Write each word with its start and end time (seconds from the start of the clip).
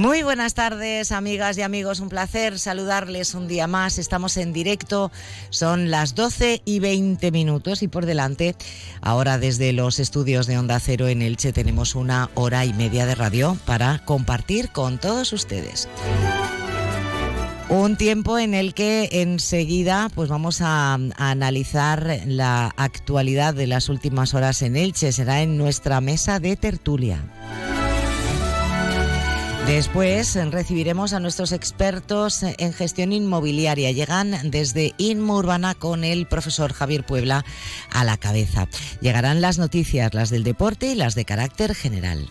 Muy 0.00 0.22
buenas 0.22 0.54
tardes, 0.54 1.12
amigas 1.12 1.58
y 1.58 1.62
amigos. 1.62 2.00
Un 2.00 2.08
placer 2.08 2.58
saludarles 2.58 3.34
un 3.34 3.48
día 3.48 3.66
más. 3.66 3.98
Estamos 3.98 4.38
en 4.38 4.54
directo. 4.54 5.12
Son 5.50 5.90
las 5.90 6.14
12 6.14 6.62
y 6.64 6.78
20 6.78 7.30
minutos 7.30 7.82
y 7.82 7.88
por 7.88 8.06
delante, 8.06 8.56
ahora 9.02 9.36
desde 9.36 9.74
los 9.74 9.98
estudios 9.98 10.46
de 10.46 10.56
Onda 10.56 10.80
Cero 10.80 11.06
en 11.06 11.20
Elche, 11.20 11.52
tenemos 11.52 11.94
una 11.94 12.30
hora 12.32 12.64
y 12.64 12.72
media 12.72 13.04
de 13.04 13.14
radio 13.14 13.58
para 13.66 14.02
compartir 14.06 14.70
con 14.70 14.96
todos 14.96 15.34
ustedes. 15.34 15.86
Un 17.68 17.98
tiempo 17.98 18.38
en 18.38 18.54
el 18.54 18.72
que 18.72 19.06
enseguida 19.12 20.10
pues 20.14 20.30
vamos 20.30 20.62
a, 20.62 20.94
a, 20.94 21.30
analizar 21.30 22.22
la 22.24 22.72
actualidad 22.78 23.52
de 23.52 23.66
las 23.66 23.90
últimas 23.90 24.32
horas 24.32 24.62
en 24.62 24.76
Elche. 24.76 25.12
Será 25.12 25.42
en 25.42 25.58
nuestra 25.58 26.00
mesa 26.00 26.40
de 26.40 26.56
tertulia. 26.56 27.22
Después 29.70 30.34
recibiremos 30.50 31.12
a 31.12 31.20
nuestros 31.20 31.52
expertos 31.52 32.42
en 32.42 32.72
gestión 32.72 33.12
inmobiliaria. 33.12 33.92
Llegan 33.92 34.50
desde 34.50 34.94
Inmo 34.98 35.36
Urbana 35.36 35.76
con 35.76 36.02
el 36.02 36.26
profesor 36.26 36.72
Javier 36.72 37.06
Puebla 37.06 37.44
a 37.92 38.02
la 38.02 38.16
cabeza. 38.16 38.66
Llegarán 39.00 39.40
las 39.40 39.58
noticias, 39.58 40.12
las 40.12 40.28
del 40.28 40.42
deporte 40.42 40.88
y 40.88 40.96
las 40.96 41.14
de 41.14 41.24
carácter 41.24 41.76
general. 41.76 42.28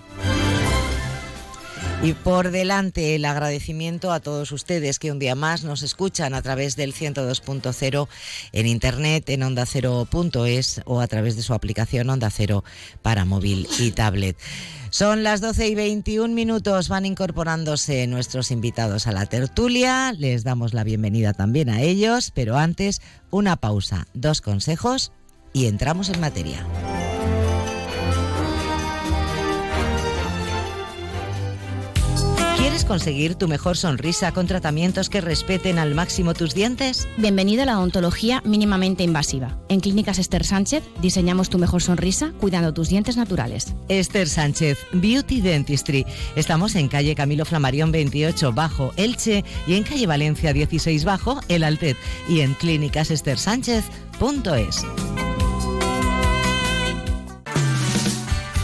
Y 2.01 2.13
por 2.13 2.51
delante 2.51 3.15
el 3.15 3.25
agradecimiento 3.25 4.13
a 4.13 4.21
todos 4.21 4.53
ustedes 4.53 4.99
que 4.99 5.11
un 5.11 5.19
día 5.19 5.35
más 5.35 5.65
nos 5.65 5.83
escuchan 5.83 6.33
a 6.33 6.41
través 6.41 6.77
del 6.77 6.93
102.0 6.93 8.07
en 8.53 8.67
internet, 8.67 9.29
en 9.29 9.43
ondacero.es 9.43 10.81
o 10.85 11.01
a 11.01 11.07
través 11.07 11.35
de 11.35 11.41
su 11.41 11.53
aplicación 11.53 12.09
Onda 12.09 12.29
Cero 12.29 12.63
para 13.01 13.25
móvil 13.25 13.67
y 13.79 13.91
tablet. 13.91 14.37
Son 14.91 15.23
las 15.23 15.41
12 15.41 15.67
y 15.67 15.75
21 15.75 16.33
minutos, 16.33 16.87
van 16.87 17.05
incorporándose 17.05 18.07
nuestros 18.07 18.49
invitados 18.49 19.05
a 19.05 19.11
la 19.11 19.25
tertulia, 19.25 20.13
les 20.13 20.45
damos 20.45 20.73
la 20.73 20.85
bienvenida 20.85 21.33
también 21.33 21.69
a 21.69 21.81
ellos, 21.81 22.31
pero 22.33 22.57
antes 22.57 23.01
una 23.29 23.57
pausa, 23.57 24.07
dos 24.13 24.39
consejos 24.39 25.11
y 25.51 25.65
entramos 25.65 26.07
en 26.07 26.21
materia. 26.21 26.65
¿Quieres 32.69 32.85
conseguir 32.85 33.33
tu 33.33 33.47
mejor 33.47 33.77
sonrisa 33.77 34.31
con 34.31 34.45
tratamientos 34.45 35.09
que 35.09 35.21
respeten 35.21 35.79
al 35.79 35.95
máximo 35.95 36.35
tus 36.35 36.53
dientes? 36.53 37.07
Bienvenido 37.17 37.63
a 37.63 37.65
la 37.65 37.79
odontología 37.79 38.43
mínimamente 38.45 39.01
invasiva. 39.01 39.57
En 39.69 39.79
Clínicas 39.79 40.19
Esther 40.19 40.45
Sánchez 40.45 40.83
diseñamos 41.01 41.49
tu 41.49 41.57
mejor 41.57 41.81
sonrisa 41.81 42.31
cuidando 42.39 42.71
tus 42.71 42.89
dientes 42.89 43.17
naturales. 43.17 43.73
Esther 43.87 44.29
Sánchez, 44.29 44.77
Beauty 44.93 45.41
Dentistry. 45.41 46.05
Estamos 46.35 46.75
en 46.75 46.89
calle 46.89 47.15
Camilo 47.15 47.43
Flamarión 47.43 47.91
28 47.91 48.53
bajo 48.53 48.93
Elche 48.97 49.43
y 49.65 49.73
en 49.73 49.81
calle 49.81 50.05
Valencia 50.05 50.53
16 50.53 51.05
bajo 51.05 51.41
El 51.47 51.63
Altet 51.63 51.97
y 52.29 52.41
en 52.41 52.53
clínicasesthersánchez.es. 52.53 54.85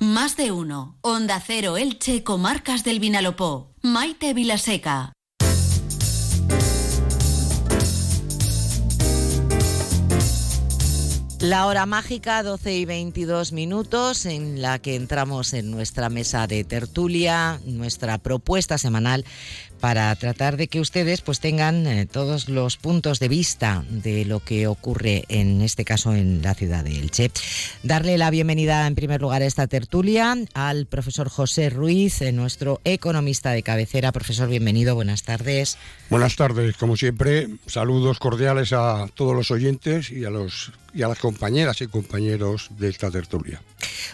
Más 0.00 0.36
de 0.36 0.52
uno. 0.52 0.96
Onda 1.00 1.42
Cero 1.44 1.76
Elche, 1.76 2.22
Comarcas 2.22 2.84
del 2.84 3.00
Vinalopó. 3.00 3.74
Maite 3.82 4.32
Vilaseca. 4.32 5.12
La 11.40 11.66
hora 11.66 11.86
mágica, 11.86 12.42
12 12.42 12.74
y 12.74 12.84
22 12.84 13.52
minutos, 13.52 14.26
en 14.26 14.60
la 14.60 14.80
que 14.80 14.96
entramos 14.96 15.52
en 15.52 15.70
nuestra 15.70 16.08
mesa 16.10 16.48
de 16.48 16.64
tertulia, 16.64 17.60
nuestra 17.64 18.18
propuesta 18.18 18.76
semanal 18.76 19.24
para 19.78 20.14
tratar 20.16 20.56
de 20.56 20.68
que 20.68 20.80
ustedes 20.80 21.20
pues 21.20 21.40
tengan 21.40 21.86
eh, 21.86 22.06
todos 22.06 22.48
los 22.48 22.76
puntos 22.76 23.18
de 23.20 23.28
vista 23.28 23.84
de 23.90 24.24
lo 24.24 24.40
que 24.40 24.66
ocurre 24.66 25.24
en 25.28 25.62
este 25.62 25.84
caso 25.84 26.14
en 26.14 26.42
la 26.42 26.54
ciudad 26.54 26.84
de 26.84 26.98
Elche. 26.98 27.30
Darle 27.82 28.18
la 28.18 28.30
bienvenida 28.30 28.86
en 28.86 28.94
primer 28.94 29.20
lugar 29.20 29.42
a 29.42 29.46
esta 29.46 29.66
tertulia 29.66 30.36
al 30.54 30.86
profesor 30.86 31.28
José 31.28 31.70
Ruiz, 31.70 32.20
eh, 32.22 32.32
nuestro 32.32 32.80
economista 32.84 33.52
de 33.52 33.62
cabecera. 33.62 34.12
Profesor, 34.12 34.48
bienvenido, 34.48 34.94
buenas 34.94 35.22
tardes. 35.22 35.78
Buenas 36.10 36.36
tardes, 36.36 36.76
como 36.76 36.96
siempre, 36.96 37.48
saludos 37.66 38.18
cordiales 38.18 38.72
a 38.72 39.06
todos 39.14 39.34
los 39.34 39.50
oyentes 39.50 40.10
y 40.10 40.24
a 40.24 40.30
los 40.30 40.72
y 40.94 41.02
a 41.02 41.08
las 41.08 41.18
compañeras 41.18 41.80
y 41.80 41.86
compañeros 41.86 42.70
de 42.78 42.88
esta 42.88 43.10
tertulia. 43.10 43.62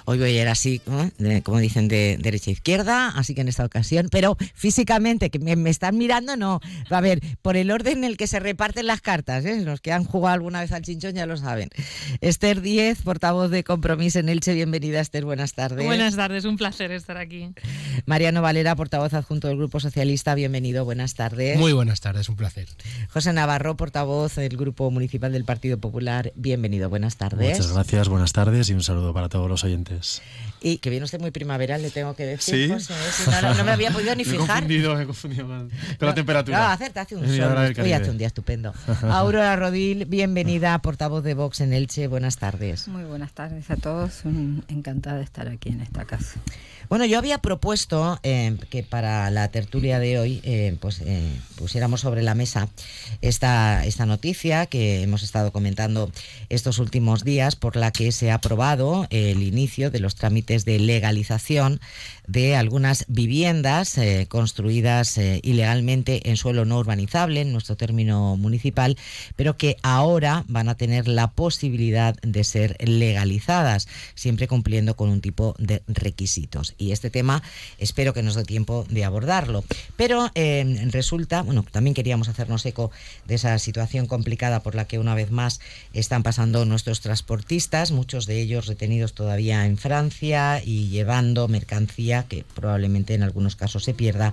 Hoy 0.04 0.18
voy 0.18 0.36
a 0.36 0.42
ir 0.42 0.48
así, 0.48 0.82
¿eh? 1.18 1.40
como 1.42 1.58
dicen, 1.58 1.88
de 1.88 2.18
derecha 2.20 2.50
a 2.50 2.52
izquierda, 2.52 3.08
así 3.08 3.34
que 3.34 3.40
en 3.40 3.48
esta 3.48 3.64
ocasión, 3.64 4.08
pero 4.10 4.36
físicamente, 4.54 5.30
que 5.30 5.38
me, 5.38 5.53
me, 5.56 5.70
están 5.70 5.96
mirando, 5.98 6.36
no. 6.36 6.60
A 6.90 7.00
ver, 7.00 7.20
por 7.42 7.56
el 7.56 7.70
orden 7.70 7.98
en 7.98 8.04
el 8.04 8.16
que 8.16 8.26
se 8.26 8.40
reparten 8.40 8.86
las 8.86 9.00
cartas, 9.00 9.44
¿eh? 9.44 9.62
los 9.62 9.80
que 9.80 9.92
han 9.92 10.04
jugado 10.04 10.34
alguna 10.34 10.60
vez 10.60 10.72
al 10.72 10.82
chinchón 10.82 11.14
ya 11.14 11.26
lo 11.26 11.36
saben. 11.36 11.68
Esther 12.20 12.60
Díez, 12.60 13.02
portavoz 13.02 13.50
de 13.50 13.64
Compromiso 13.64 14.18
en 14.18 14.28
Elche, 14.28 14.54
bienvenida 14.54 15.00
Esther, 15.00 15.24
buenas 15.24 15.54
tardes. 15.54 15.84
Buenas 15.84 16.16
tardes, 16.16 16.44
un 16.44 16.56
placer 16.56 16.90
estar 16.92 17.16
aquí. 17.16 17.52
Mariano 18.06 18.42
Valera, 18.42 18.76
portavoz 18.76 19.14
adjunto 19.14 19.48
del 19.48 19.56
Grupo 19.56 19.80
Socialista, 19.80 20.34
bienvenido, 20.34 20.84
buenas 20.84 21.14
tardes. 21.14 21.58
Muy 21.58 21.72
buenas 21.72 22.00
tardes, 22.00 22.28
un 22.28 22.36
placer. 22.36 22.68
José 23.10 23.32
Navarro, 23.32 23.76
portavoz 23.76 24.36
del 24.36 24.56
Grupo 24.56 24.90
Municipal 24.90 25.32
del 25.32 25.44
Partido 25.44 25.78
Popular, 25.78 26.32
bienvenido, 26.34 26.88
buenas 26.88 27.16
tardes. 27.16 27.58
Muchas 27.58 27.72
gracias, 27.72 28.08
buenas 28.08 28.32
tardes 28.32 28.68
y 28.70 28.74
un 28.74 28.82
saludo 28.82 29.12
para 29.12 29.28
todos 29.28 29.48
los 29.48 29.64
oyentes. 29.64 30.22
Y 30.60 30.78
que 30.78 30.90
viene 30.90 31.04
usted 31.04 31.20
muy 31.20 31.30
primaveral, 31.30 31.82
le 31.82 31.90
tengo 31.90 32.14
que 32.14 32.24
decir. 32.24 32.68
¿Sí? 32.68 32.72
José, 32.72 32.94
si 33.12 33.30
no, 33.30 33.64
me 33.64 33.72
había 33.72 33.90
podido 33.90 34.14
ni 34.14 34.24
me 34.24 34.30
he 34.30 34.32
fijar. 34.32 34.60
Confundido, 34.60 34.94
me 34.96 35.02
he 35.02 35.06
confundido 35.06 35.43
con, 35.46 35.70
con 35.98 36.08
la 36.08 36.14
temperatura. 36.14 36.58
No, 36.58 36.64
hacerte 36.66 37.00
hace 37.00 37.16
un 37.16 37.26
sol. 37.26 37.56
Hoy 37.82 37.92
hace 37.92 38.10
un 38.10 38.18
día 38.18 38.26
estupendo. 38.28 38.72
Aurora 39.02 39.54
Rodil, 39.56 40.04
bienvenida, 40.06 40.78
portavoz 40.80 41.22
de 41.24 41.34
Vox 41.34 41.60
en 41.60 41.72
Elche. 41.72 42.06
Buenas 42.06 42.36
tardes. 42.36 42.88
Muy 42.88 43.04
buenas 43.04 43.32
tardes 43.32 43.70
a 43.70 43.76
todos. 43.76 44.24
Un- 44.24 44.64
encantada 44.68 45.18
de 45.18 45.24
estar 45.24 45.48
aquí 45.48 45.70
en 45.70 45.80
esta 45.80 46.04
casa. 46.04 46.40
Bueno, 46.90 47.06
yo 47.06 47.16
había 47.18 47.38
propuesto 47.38 48.20
eh, 48.22 48.58
que 48.68 48.82
para 48.82 49.30
la 49.30 49.48
tertulia 49.48 49.98
de 49.98 50.18
hoy 50.18 50.40
eh, 50.44 50.76
pues, 50.80 51.00
eh, 51.00 51.32
pusiéramos 51.56 52.02
sobre 52.02 52.22
la 52.22 52.34
mesa 52.34 52.68
esta, 53.22 53.86
esta 53.86 54.04
noticia 54.04 54.66
que 54.66 55.02
hemos 55.02 55.22
estado 55.22 55.50
comentando 55.50 56.10
estos 56.50 56.78
últimos 56.78 57.24
días 57.24 57.56
por 57.56 57.76
la 57.76 57.90
que 57.90 58.12
se 58.12 58.30
ha 58.30 58.34
aprobado 58.34 59.06
el 59.08 59.42
inicio 59.42 59.90
de 59.90 60.00
los 60.00 60.14
trámites 60.14 60.66
de 60.66 60.78
legalización 60.78 61.80
de 62.26 62.56
algunas 62.56 63.04
viviendas 63.08 63.98
eh, 63.98 64.26
construidas 64.28 65.18
eh, 65.18 65.40
ilegalmente 65.42 66.30
en 66.30 66.36
suelo 66.36 66.64
no 66.64 66.78
urbanizable, 66.78 67.40
en 67.42 67.52
nuestro 67.52 67.76
término 67.76 68.36
municipal, 68.36 68.96
pero 69.36 69.56
que 69.56 69.76
ahora 69.82 70.44
van 70.48 70.68
a 70.68 70.76
tener 70.76 71.08
la 71.08 71.32
posibilidad 71.32 72.14
de 72.22 72.44
ser 72.44 72.76
legalizadas, 72.80 73.88
siempre 74.14 74.48
cumpliendo 74.48 74.96
con 74.96 75.10
un 75.10 75.20
tipo 75.20 75.54
de 75.58 75.82
requisitos. 75.86 76.74
Y 76.78 76.92
este 76.92 77.10
tema 77.10 77.42
espero 77.78 78.14
que 78.14 78.22
nos 78.22 78.34
dé 78.34 78.44
tiempo 78.44 78.86
de 78.88 79.04
abordarlo. 79.04 79.64
Pero 79.96 80.30
eh, 80.34 80.88
resulta, 80.90 81.42
bueno, 81.42 81.64
también 81.70 81.94
queríamos 81.94 82.28
hacernos 82.28 82.64
eco 82.66 82.90
de 83.26 83.34
esa 83.34 83.58
situación 83.58 84.06
complicada 84.06 84.60
por 84.60 84.74
la 84.74 84.86
que 84.86 84.98
una 84.98 85.14
vez 85.14 85.30
más 85.30 85.60
están 85.92 86.22
pasando 86.22 86.64
nuestros 86.64 87.00
transportistas, 87.00 87.90
muchos 87.90 88.26
de 88.26 88.40
ellos 88.40 88.66
retenidos 88.66 89.14
todavía 89.14 89.66
en 89.66 89.76
Francia 89.76 90.62
y 90.64 90.88
llevando 90.88 91.48
mercancía 91.48 92.13
que 92.22 92.44
probablemente 92.54 93.14
en 93.14 93.24
algunos 93.24 93.56
casos 93.56 93.84
se 93.84 93.92
pierda 93.92 94.32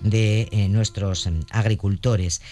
de 0.00 0.48
eh, 0.50 0.68
nuestros 0.68 1.26
eh, 1.26 1.32
agricultores. 1.50 2.42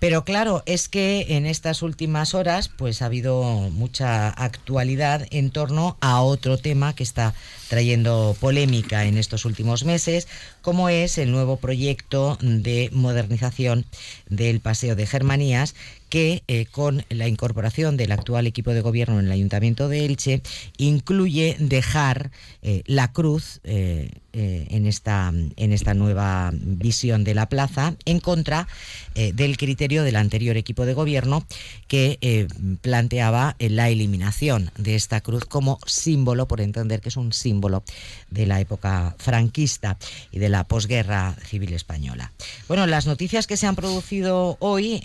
Pero 0.00 0.24
claro, 0.24 0.62
es 0.64 0.88
que 0.88 1.26
en 1.36 1.44
estas 1.44 1.82
últimas 1.82 2.32
horas 2.32 2.70
pues 2.70 3.02
ha 3.02 3.06
habido 3.06 3.42
mucha 3.70 4.30
actualidad 4.30 5.26
en 5.30 5.50
torno 5.50 5.98
a 6.00 6.22
otro 6.22 6.56
tema 6.56 6.94
que 6.94 7.02
está 7.02 7.34
trayendo 7.68 8.34
polémica 8.40 9.04
en 9.04 9.18
estos 9.18 9.44
últimos 9.44 9.84
meses, 9.84 10.26
como 10.62 10.88
es 10.88 11.18
el 11.18 11.30
nuevo 11.30 11.58
proyecto 11.58 12.38
de 12.40 12.88
modernización 12.94 13.84
del 14.30 14.60
Paseo 14.60 14.96
de 14.96 15.06
Germanías 15.06 15.74
que 16.10 16.42
eh, 16.48 16.66
con 16.66 17.04
la 17.08 17.28
incorporación 17.28 17.96
del 17.96 18.12
actual 18.12 18.46
equipo 18.46 18.72
de 18.72 18.80
gobierno 18.82 19.20
en 19.20 19.26
el 19.26 19.32
Ayuntamiento 19.32 19.88
de 19.88 20.04
Elche 20.04 20.42
incluye 20.76 21.56
dejar 21.60 22.32
eh, 22.62 22.82
la 22.84 23.12
cruz 23.12 23.60
eh, 23.64 24.10
en, 24.32 24.86
esta, 24.86 25.32
en 25.32 25.72
esta 25.72 25.94
nueva 25.94 26.50
visión 26.52 27.24
de 27.24 27.34
la 27.34 27.48
plaza 27.48 27.94
en 28.04 28.20
contra 28.20 28.68
del 29.14 29.56
criterio 29.56 30.04
del 30.04 30.14
anterior 30.14 30.56
equipo 30.56 30.86
de 30.86 30.94
gobierno 30.94 31.44
que 31.88 32.46
planteaba 32.80 33.56
la 33.58 33.88
eliminación 33.88 34.70
de 34.78 34.94
esta 34.94 35.20
cruz 35.20 35.46
como 35.46 35.80
símbolo, 35.84 36.46
por 36.46 36.60
entender 36.60 37.00
que 37.00 37.08
es 37.08 37.16
un 37.16 37.32
símbolo 37.32 37.82
de 38.30 38.46
la 38.46 38.60
época 38.60 39.16
franquista 39.18 39.98
y 40.30 40.38
de 40.38 40.48
la 40.48 40.62
posguerra 40.62 41.34
civil 41.44 41.72
española. 41.72 42.30
Bueno, 42.68 42.86
las 42.86 43.08
noticias 43.08 43.48
que 43.48 43.56
se 43.56 43.66
han 43.66 43.74
producido 43.74 44.56
hoy 44.60 45.00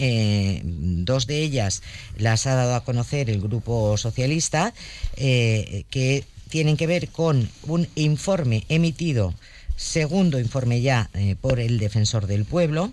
dos 1.03 1.27
de 1.27 1.41
ellas 1.41 1.81
las 2.17 2.47
ha 2.47 2.55
dado 2.55 2.75
a 2.75 2.83
conocer 2.85 3.29
el 3.29 3.41
Grupo 3.41 3.97
Socialista, 3.97 4.73
eh, 5.17 5.83
que 5.89 6.23
tienen 6.49 6.77
que 6.77 6.87
ver 6.87 7.09
con 7.09 7.49
un 7.63 7.87
informe 7.95 8.63
emitido, 8.69 9.33
segundo 9.75 10.39
informe 10.39 10.81
ya 10.81 11.09
eh, 11.13 11.35
por 11.39 11.59
el 11.59 11.79
Defensor 11.79 12.27
del 12.27 12.45
Pueblo, 12.45 12.91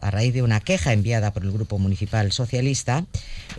a 0.00 0.10
raíz 0.10 0.34
de 0.34 0.42
una 0.42 0.60
queja 0.60 0.92
enviada 0.92 1.32
por 1.32 1.44
el 1.44 1.52
Grupo 1.52 1.78
Municipal 1.78 2.32
Socialista, 2.32 3.04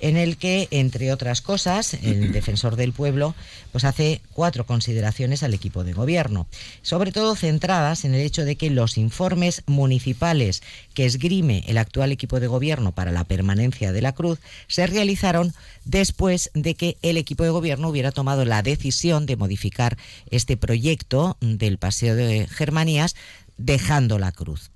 en 0.01 0.18
el 0.18 0.38
que, 0.38 0.68
entre 0.72 1.12
otras 1.12 1.42
cosas, 1.42 1.94
el 1.95 2.31
defensor 2.34 2.75
del 2.75 2.94
pueblo 2.94 3.36
pues 3.72 3.84
hace 3.84 4.22
cuatro 4.34 4.66
consideraciones 4.66 5.44
al 5.44 5.54
equipo 5.54 5.84
de 5.84 5.94
gobierno, 5.94 6.48
sobre 6.81 7.12
todo 7.12 7.36
centradas 7.36 8.06
en 8.06 8.16
el 8.16 8.22
hecho 8.22 8.45
de 8.45 8.56
que 8.56 8.69
los 8.69 8.98
informes 8.98 9.63
municipales 9.68 10.63
que 10.94 11.06
esgrime 11.06 11.63
el 11.68 11.78
actual 11.78 12.12
equipo 12.12 12.40
de 12.40 12.48
gobierno 12.48 12.92
para 12.94 13.12
la 13.12 13.24
permanencia 13.24 13.92
de 13.92 14.01
la 14.01 14.13
cruz 14.13 14.40
se 14.68 14.88
realizaron 14.88 15.54
después 15.86 16.50
de 16.54 16.75
que 16.75 16.98
el 17.01 17.18
equipo 17.18 17.44
de 17.44 17.50
gobierno 17.50 17.90
hubiera 17.90 18.12
tomado 18.12 18.45
la 18.45 18.63
decisión 18.63 19.25
de 19.25 19.36
modificar 19.36 19.98
este 20.31 20.57
proyecto 20.57 21.38
del 21.42 21.78
Paseo 21.78 22.16
de 22.16 22.48
Germanías 22.48 23.16
dejando 23.57 24.19
la 24.19 24.31
cruz. 24.31 24.72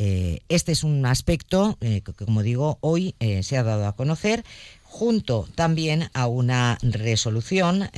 Eh, 0.00 0.42
este 0.48 0.70
es 0.70 0.84
un 0.84 1.04
aspecto 1.06 1.76
eh, 1.80 2.02
que, 2.02 2.12
como 2.12 2.44
digo, 2.44 2.78
hoy 2.82 3.16
eh, 3.18 3.42
se 3.42 3.56
ha 3.56 3.64
dado 3.64 3.84
a 3.88 3.96
conocer 3.96 4.44
junto 4.84 5.48
también 5.56 6.08
a 6.14 6.28
una 6.28 6.78
resolución, 6.80 7.90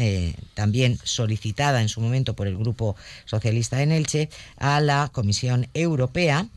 también 0.54 0.98
solicitada 1.04 1.82
en 1.82 1.88
su 1.88 2.00
momento 2.00 2.34
por 2.34 2.48
el 2.48 2.58
Grupo 2.58 2.96
Socialista 3.26 3.80
en 3.80 3.92
Elche, 3.92 4.28
a 4.56 4.80
la 4.80 5.08
Comisión 5.12 5.68
Europea 5.72 6.48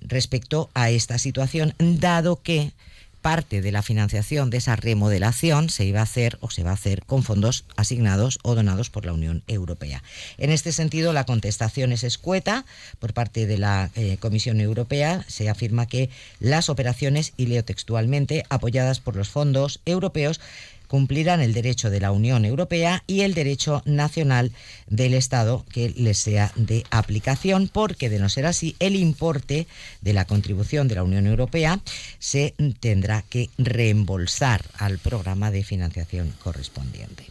respecto 0.00 0.70
a 0.72 0.88
esta 0.88 1.18
situación, 1.18 1.74
dado 1.78 2.40
que 2.40 2.72
parte 3.20 3.60
de 3.60 3.72
la 3.72 3.82
financiación 3.82 4.50
de 4.50 4.58
esa 4.58 4.76
remodelación 4.76 5.68
se 5.70 5.84
iba 5.84 6.00
a 6.00 6.04
hacer 6.04 6.38
o 6.40 6.50
se 6.50 6.62
va 6.62 6.70
a 6.70 6.74
hacer 6.74 7.04
con 7.04 7.22
fondos 7.22 7.64
asignados 7.76 8.38
o 8.42 8.54
donados 8.54 8.90
por 8.90 9.04
la 9.04 9.12
Unión 9.12 9.42
Europea. 9.48 10.02
En 10.38 10.50
este 10.50 10.72
sentido, 10.72 11.12
la 11.12 11.24
contestación 11.24 11.92
es 11.92 12.04
escueta 12.04 12.64
por 12.98 13.12
parte 13.12 13.46
de 13.46 13.58
la 13.58 13.90
eh, 13.94 14.16
Comisión 14.18 14.60
Europea. 14.60 15.24
Se 15.28 15.48
afirma 15.48 15.86
que 15.86 16.10
las 16.40 16.68
operaciones, 16.68 17.32
y 17.36 17.48
textualmente, 17.62 18.44
apoyadas 18.50 19.00
por 19.00 19.16
los 19.16 19.28
fondos 19.28 19.80
europeos, 19.84 20.40
cumplirán 20.88 21.40
el 21.40 21.54
derecho 21.54 21.90
de 21.90 22.00
la 22.00 22.10
Unión 22.10 22.44
Europea 22.44 23.04
y 23.06 23.20
el 23.20 23.34
derecho 23.34 23.82
nacional 23.84 24.50
del 24.88 25.14
Estado 25.14 25.64
que 25.70 25.90
les 25.90 26.18
sea 26.18 26.50
de 26.56 26.84
aplicación, 26.90 27.68
porque 27.72 28.10
de 28.10 28.18
no 28.18 28.28
ser 28.28 28.46
así, 28.46 28.74
el 28.80 28.96
importe 28.96 29.66
de 30.00 30.12
la 30.12 30.24
contribución 30.24 30.88
de 30.88 30.96
la 30.96 31.04
Unión 31.04 31.26
Europea 31.26 31.78
se 32.18 32.54
tendrá 32.80 33.22
que 33.22 33.50
reembolsar 33.58 34.64
al 34.78 34.98
programa 34.98 35.50
de 35.50 35.62
financiación 35.62 36.32
correspondiente. 36.42 37.24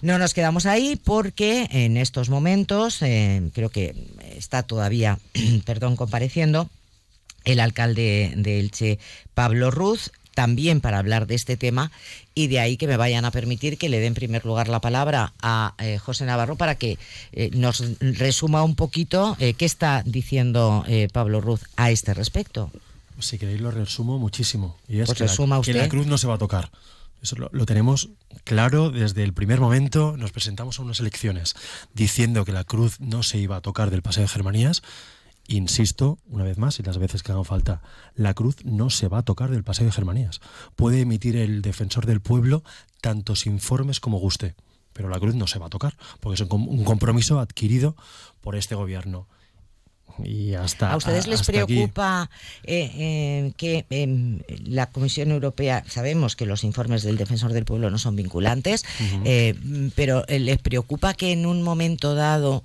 No 0.00 0.18
nos 0.18 0.34
quedamos 0.34 0.66
ahí 0.66 1.00
porque 1.02 1.68
en 1.70 1.96
estos 1.96 2.28
momentos, 2.28 3.00
eh, 3.02 3.42
creo 3.54 3.70
que 3.70 3.94
está 4.36 4.62
todavía, 4.62 5.18
perdón, 5.64 5.96
compareciendo 5.96 6.68
el 7.44 7.60
alcalde 7.60 8.32
de 8.36 8.60
Elche, 8.60 8.98
Pablo 9.34 9.70
Ruz, 9.70 10.10
también 10.34 10.80
para 10.80 10.98
hablar 10.98 11.26
de 11.26 11.34
este 11.34 11.56
tema 11.56 11.90
y 12.34 12.48
de 12.48 12.60
ahí 12.60 12.76
que 12.76 12.86
me 12.86 12.96
vayan 12.96 13.24
a 13.24 13.30
permitir 13.30 13.78
que 13.78 13.88
le 13.88 14.00
dé 14.00 14.06
en 14.06 14.14
primer 14.14 14.44
lugar 14.44 14.68
la 14.68 14.80
palabra 14.80 15.32
a 15.40 15.74
eh, 15.78 15.98
José 15.98 16.26
Navarro 16.26 16.56
para 16.56 16.74
que 16.74 16.98
eh, 17.32 17.50
nos 17.52 17.82
resuma 18.00 18.62
un 18.62 18.74
poquito 18.74 19.36
eh, 19.38 19.54
qué 19.54 19.64
está 19.64 20.02
diciendo 20.04 20.84
Pablo 21.12 21.40
Ruz 21.40 21.62
a 21.76 21.90
este 21.90 22.14
respecto. 22.14 22.70
Si 23.20 23.38
queréis 23.38 23.60
lo 23.60 23.70
resumo 23.70 24.18
muchísimo. 24.18 24.76
Y 24.88 24.98
es 25.00 25.06
pues 25.06 25.18
que, 25.18 25.46
la, 25.46 25.60
que, 25.62 25.72
la, 25.72 25.88
cruz 25.88 26.06
no 26.06 26.18
se 26.18 26.26
va 26.26 26.34
a 26.34 26.38
tocar. 26.38 26.70
Eso 27.22 27.36
lo, 27.36 27.48
lo, 27.52 27.64
tenemos 27.64 28.10
claro 28.42 28.90
desde 28.90 29.22
el 29.22 29.32
primer 29.32 29.60
momento. 29.60 30.16
Nos 30.16 30.32
presentamos 30.32 30.78
a 30.78 30.82
unas 30.82 31.00
elecciones 31.00 31.54
diciendo 31.94 32.44
que 32.44 32.52
la 32.52 32.64
cruz 32.64 33.00
no 33.00 33.22
se 33.22 33.38
iba 33.38 33.56
a 33.56 33.60
tocar 33.60 33.90
del 33.90 34.02
Paseo 34.02 34.22
de 34.22 34.28
Germanías 34.28 34.82
Insisto, 35.46 36.18
una 36.26 36.44
vez 36.44 36.56
más, 36.56 36.78
y 36.80 36.82
las 36.82 36.98
veces 36.98 37.22
que 37.22 37.32
hagan 37.32 37.44
falta, 37.44 37.82
la 38.14 38.32
cruz 38.32 38.64
no 38.64 38.88
se 38.88 39.08
va 39.08 39.18
a 39.18 39.22
tocar 39.24 39.50
del 39.50 39.64
Paseo 39.64 39.86
de 39.86 39.92
Germanías. 39.92 40.40
Puede 40.74 41.00
emitir 41.00 41.36
el 41.36 41.60
defensor 41.60 42.06
del 42.06 42.20
pueblo 42.20 42.64
tantos 43.02 43.46
informes 43.46 44.00
como 44.00 44.18
guste, 44.18 44.54
pero 44.94 45.10
la 45.10 45.20
cruz 45.20 45.34
no 45.34 45.46
se 45.46 45.58
va 45.58 45.66
a 45.66 45.70
tocar, 45.70 45.96
porque 46.20 46.42
es 46.42 46.48
un 46.48 46.84
compromiso 46.84 47.40
adquirido 47.40 47.94
por 48.40 48.56
este 48.56 48.74
gobierno. 48.74 49.28
Y 50.22 50.54
hasta, 50.54 50.92
¿A 50.92 50.96
ustedes 50.96 51.26
les 51.26 51.42
preocupa 51.42 52.30
eh, 52.62 52.90
eh, 52.94 53.52
que 53.56 53.84
em, 53.90 54.40
la 54.64 54.86
Comisión 54.86 55.32
Europea, 55.32 55.82
sabemos 55.88 56.36
que 56.36 56.46
los 56.46 56.62
informes 56.62 57.02
del 57.02 57.16
Defensor 57.16 57.52
del 57.52 57.64
Pueblo 57.64 57.90
no 57.90 57.98
son 57.98 58.14
vinculantes, 58.14 58.84
eh, 59.24 59.54
pero 59.96 60.24
les 60.28 60.58
preocupa 60.58 61.14
que 61.14 61.32
en 61.32 61.46
un 61.46 61.62
momento 61.62 62.14
dado, 62.14 62.62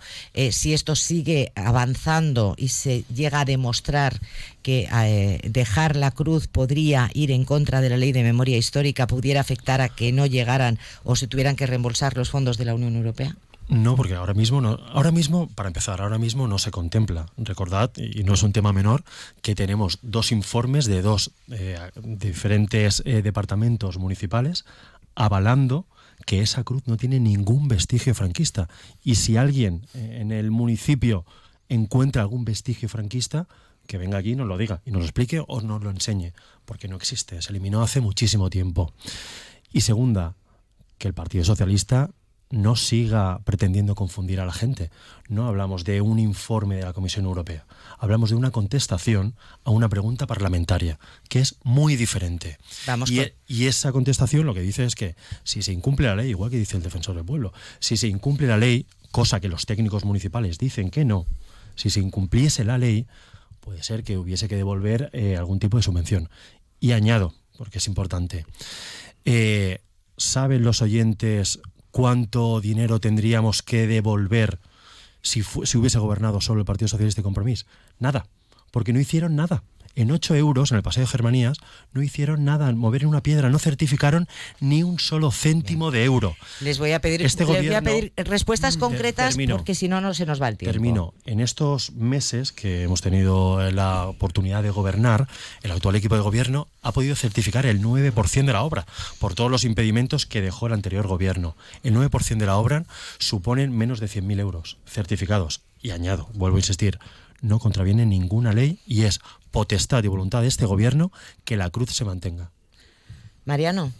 si 0.52 0.74
esto 0.74 0.96
sigue 0.96 1.52
avanzando 1.56 2.54
y 2.58 2.68
se 2.68 3.04
llega 3.14 3.42
a 3.42 3.46
demostrar 3.46 4.20
que 4.62 5.40
dejar 5.44 5.96
la 5.96 6.12
cruz 6.12 6.48
podría 6.48 7.10
ir 7.14 7.32
en 7.32 7.46
contra 7.46 7.82
de 7.82 7.90
la 7.90 7.98
ley 7.98 8.12
de 8.12 8.24
memoria 8.24 8.58
histórica, 8.58 9.08
pudiera 9.08 9.42
afectar 9.42 9.82
a 9.82 9.90
que 9.90 10.12
no 10.12 10.26
llegaran 10.26 10.78
o 11.04 11.16
se 11.16 11.28
tuvieran 11.28 11.56
que 11.56 11.66
reembolsar 11.66 12.16
los 12.16 12.30
fondos 12.30 12.58
de 12.58 12.66
la 12.66 12.76
Unión 12.76 12.96
Europea? 12.96 13.36
No, 13.70 13.96
porque 13.96 14.16
ahora 14.16 14.34
mismo, 14.34 14.62
no, 14.62 14.80
ahora 14.92 15.12
mismo, 15.12 15.48
para 15.48 15.68
empezar, 15.68 16.02
ahora 16.02 16.18
mismo 16.18 16.48
no 16.48 16.58
se 16.58 16.72
contempla. 16.72 17.28
Recordad, 17.38 17.92
y 17.98 18.24
no 18.24 18.34
es 18.34 18.42
un 18.42 18.52
tema 18.52 18.74
menor, 18.74 19.04
que 19.44 19.54
tenemos 19.54 20.00
dos 20.02 20.32
informes 20.32 20.86
de 20.86 21.04
dos 21.04 21.32
eh, 21.52 21.78
diferentes 22.04 23.04
eh, 23.06 23.22
departamentos 23.22 24.00
municipales 24.00 24.66
avalando 25.14 25.86
que 26.26 26.42
esa 26.42 26.64
cruz 26.64 26.84
no 26.88 26.98
tiene 26.98 27.20
ningún 27.20 27.68
vestigio 27.68 28.16
franquista. 28.16 28.70
Y 29.04 29.16
si 29.16 29.38
alguien 29.38 29.86
eh, 29.94 30.18
en 30.20 30.32
el 30.32 30.50
municipio 30.50 31.26
encuentra 31.70 32.24
algún 32.24 32.46
vestigio 32.46 32.90
franquista, 32.90 33.48
que 33.86 34.00
venga 34.00 34.18
aquí 34.18 34.32
y 34.32 34.36
nos 34.36 34.48
lo 34.48 34.58
diga, 34.58 34.82
y 34.84 34.92
nos 34.92 35.02
lo 35.02 35.06
explique 35.06 35.44
o 35.48 35.62
nos 35.62 35.84
lo 35.84 35.92
enseñe, 35.92 36.34
porque 36.66 36.88
no 36.88 36.96
existe, 36.96 37.40
se 37.42 37.50
eliminó 37.52 37.84
hace 37.84 38.02
muchísimo 38.02 38.50
tiempo. 38.50 38.94
Y 39.72 39.82
segunda, 39.82 40.36
que 40.98 41.08
el 41.08 41.14
Partido 41.14 41.44
Socialista 41.46 42.10
no 42.50 42.76
siga 42.76 43.40
pretendiendo 43.44 43.94
confundir 43.96 44.40
a 44.40 44.46
la 44.46 44.54
gente. 44.54 44.90
No 45.28 45.48
hablamos 45.48 45.84
de 45.84 46.02
un 46.02 46.18
informe 46.18 46.78
de 46.78 46.84
la 46.84 46.94
Comisión 46.94 47.26
Europea, 47.26 47.66
hablamos 48.00 48.32
de 48.32 48.36
una 48.36 48.52
contestación 48.52 49.36
a 49.64 49.72
una 49.72 49.88
pregunta 49.88 50.26
parlamentaria, 50.26 51.00
que 51.30 51.40
es 51.40 51.58
muy 51.64 51.96
diferente. 51.96 52.58
y, 53.06 53.20
e, 53.20 53.36
y, 53.48 53.66
esa 53.68 53.92
contestación 53.92 54.46
lo 54.46 54.54
que 54.54 54.62
dice 54.62 54.84
es 54.86 54.96
que 54.96 55.16
si 55.44 55.62
se 55.62 55.74
incumple 55.74 56.08
la 56.08 56.16
ley, 56.16 56.30
igual 56.30 56.50
que 56.50 56.58
dice 56.58 56.78
el 56.78 56.84
defensor 56.84 57.16
del 57.16 57.26
pueblo, 57.26 57.54
si 57.80 57.98
se 57.98 58.08
incumple 58.08 58.48
la 58.48 58.58
ley, 58.58 58.88
cosa 59.12 59.40
que 59.40 59.50
los 59.50 59.66
técnicos 59.66 60.04
municipales 60.04 60.58
dicen 60.58 60.90
que 60.90 61.06
no, 61.06 61.28
si 61.76 61.92
se 61.92 62.00
incumpliese 62.00 62.64
la 62.64 62.78
ley, 62.78 63.08
puede 63.60 63.84
ser 63.84 64.04
que 64.04 64.18
hubiese 64.18 64.48
que 64.48 64.56
devolver 64.56 65.12
eh, 65.14 65.38
algún 65.38 65.60
tipo 65.60 65.78
de 65.78 65.84
subvención. 65.84 66.30
Y 66.80 66.94
añado, 66.94 67.34
porque 67.58 67.78
es 67.78 67.88
importante, 67.88 68.46
eh, 69.26 69.80
¿saben 70.18 70.64
los 70.64 70.82
oyentes 70.82 71.60
cuánto 71.92 72.62
dinero 72.62 73.00
tendríamos 73.00 73.62
que 73.62 73.88
devolver 73.88 74.60
si, 75.22 75.44
si 75.44 75.78
hubiese 75.78 76.00
gobernado 76.00 76.42
solo 76.42 76.62
el 76.62 76.66
Partido 76.66 76.88
Socialista 76.88 77.22
y 77.22 77.24
Compromís. 77.24 77.66
Nada, 78.00 78.28
porque 78.72 78.94
no 78.94 79.00
hicieron 79.00 79.36
nada. 79.36 79.64
En 79.96 80.12
8 80.12 80.36
euros, 80.36 80.72
en 80.72 80.78
el 80.78 80.84
Paseo 80.84 81.02
de 81.02 81.08
Germanías, 81.08 81.58
no 81.94 82.02
hicieron 82.02 82.46
nada, 82.46 82.72
mover 82.72 83.06
una 83.06 83.22
piedra, 83.22 83.50
no 83.50 83.60
certificaron 83.60 84.28
ni 84.60 84.84
un 84.84 85.00
solo 85.00 85.32
céntimo 85.32 85.92
de 85.92 86.04
euro. 86.04 86.36
Les 86.62 86.80
voy 86.80 86.92
a 86.92 87.02
pedir, 87.02 87.22
Este 87.22 87.46
les 87.46 87.58
voy 87.64 87.74
a 87.74 87.82
pedir 87.82 88.14
respuestas 88.16 88.78
concretas 88.78 89.30
termino. 89.32 89.58
porque 89.58 89.76
si 89.76 89.88
no, 89.88 90.00
no 90.00 90.14
se 90.14 90.26
nos 90.26 90.42
va 90.42 90.48
el 90.48 90.58
tiempo. 90.58 90.72
Termino. 90.72 91.14
En 91.26 91.40
estos 91.40 91.92
meses 91.94 92.52
que 92.52 92.84
hemos 92.84 93.02
tenido 93.02 93.72
la 93.72 94.08
oportunidad 94.08 94.64
de 94.64 94.70
gobernar, 94.70 95.28
el 95.64 95.72
actual 95.72 95.96
equipo 95.96 96.16
de 96.16 96.22
gobierno 96.22 96.68
ha 96.82 96.92
podido 96.92 97.16
certificar 97.16 97.66
el 97.66 97.82
9% 97.82 98.46
de 98.46 98.54
la 98.54 98.64
obra 98.64 98.86
por 99.20 99.36
todos 99.36 99.52
los 99.52 99.64
impedimentos 99.66 100.26
que 100.26 100.42
dejó 100.42 100.68
el 100.68 100.74
anterior 100.74 101.08
gobierno. 101.08 101.56
El 101.84 101.96
9% 101.96 102.38
de 102.38 102.46
la 102.46 102.56
obra 102.58 102.86
suponen 103.18 103.76
menos 103.76 104.00
de 104.00 104.08
100.000 104.08 104.40
euros 104.40 104.78
certificados. 104.86 105.62
Y 105.82 105.92
añado, 105.92 106.30
vuelvo 106.34 106.58
a 106.58 106.60
insistir, 106.60 107.00
no 107.42 107.60
contraviene 107.60 108.06
ninguna 108.06 108.54
ley 108.54 108.80
y 108.86 109.04
es 109.04 109.20
potestad 109.52 110.04
y 110.04 110.08
voluntad 110.08 110.42
de 110.42 110.48
este 110.48 110.66
gobierno 110.66 111.12
que 111.46 111.58
la 111.58 111.70
cruz 111.70 111.92
se 111.92 112.06
mantenga. 112.06 112.52
Mariano, 113.46 113.92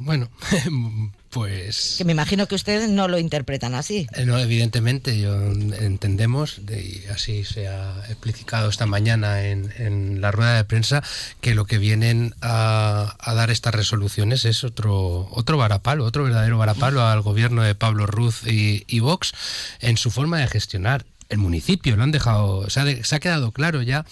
Bueno, 0.00 0.28
pues... 1.30 1.94
que 1.98 2.04
me 2.04 2.12
imagino 2.12 2.46
que 2.46 2.54
ustedes 2.54 2.88
no 2.88 3.08
lo 3.08 3.18
interpretan 3.18 3.74
así. 3.74 4.06
Eh, 4.14 4.24
No, 4.26 4.38
evidentemente, 4.38 5.18
yo 5.18 5.34
entendemos, 5.50 6.60
de- 6.66 6.82
y 6.82 7.04
así 7.10 7.44
se 7.44 7.68
ha 7.68 8.04
explicado 8.08 8.68
esta 8.68 8.86
mañana 8.86 9.44
en, 9.46 9.72
en 9.78 10.20
la 10.20 10.30
rueda 10.30 10.56
de 10.56 10.64
prensa, 10.64 11.02
que 11.40 11.54
lo 11.54 11.64
que 11.64 11.78
vienen 11.78 12.34
a, 12.42 13.16
a 13.18 13.34
dar 13.34 13.50
estas 13.50 13.74
resoluciones 13.74 14.44
es 14.44 14.62
otro, 14.62 15.28
otro 15.32 15.56
varapalo, 15.58 16.04
otro 16.04 16.24
verdadero 16.24 16.58
varapalo 16.58 17.02
al 17.04 17.22
gobierno 17.22 17.62
de 17.62 17.74
Pablo 17.74 18.06
Ruz 18.06 18.46
y, 18.46 18.84
y 18.86 19.00
Vox 19.00 19.32
en 19.80 19.96
su 19.96 20.10
forma 20.10 20.38
de 20.38 20.46
gestionar 20.48 21.04
el 21.28 21.38
municipio. 21.38 21.96
Lo 21.96 22.02
han 22.02 22.12
dejado, 22.12 22.68
se 22.70 22.80
ha, 22.80 22.84
de- 22.84 23.04
se 23.04 23.14
ha 23.16 23.20
quedado 23.20 23.52
claro 23.52 23.82
ya. 23.82 24.04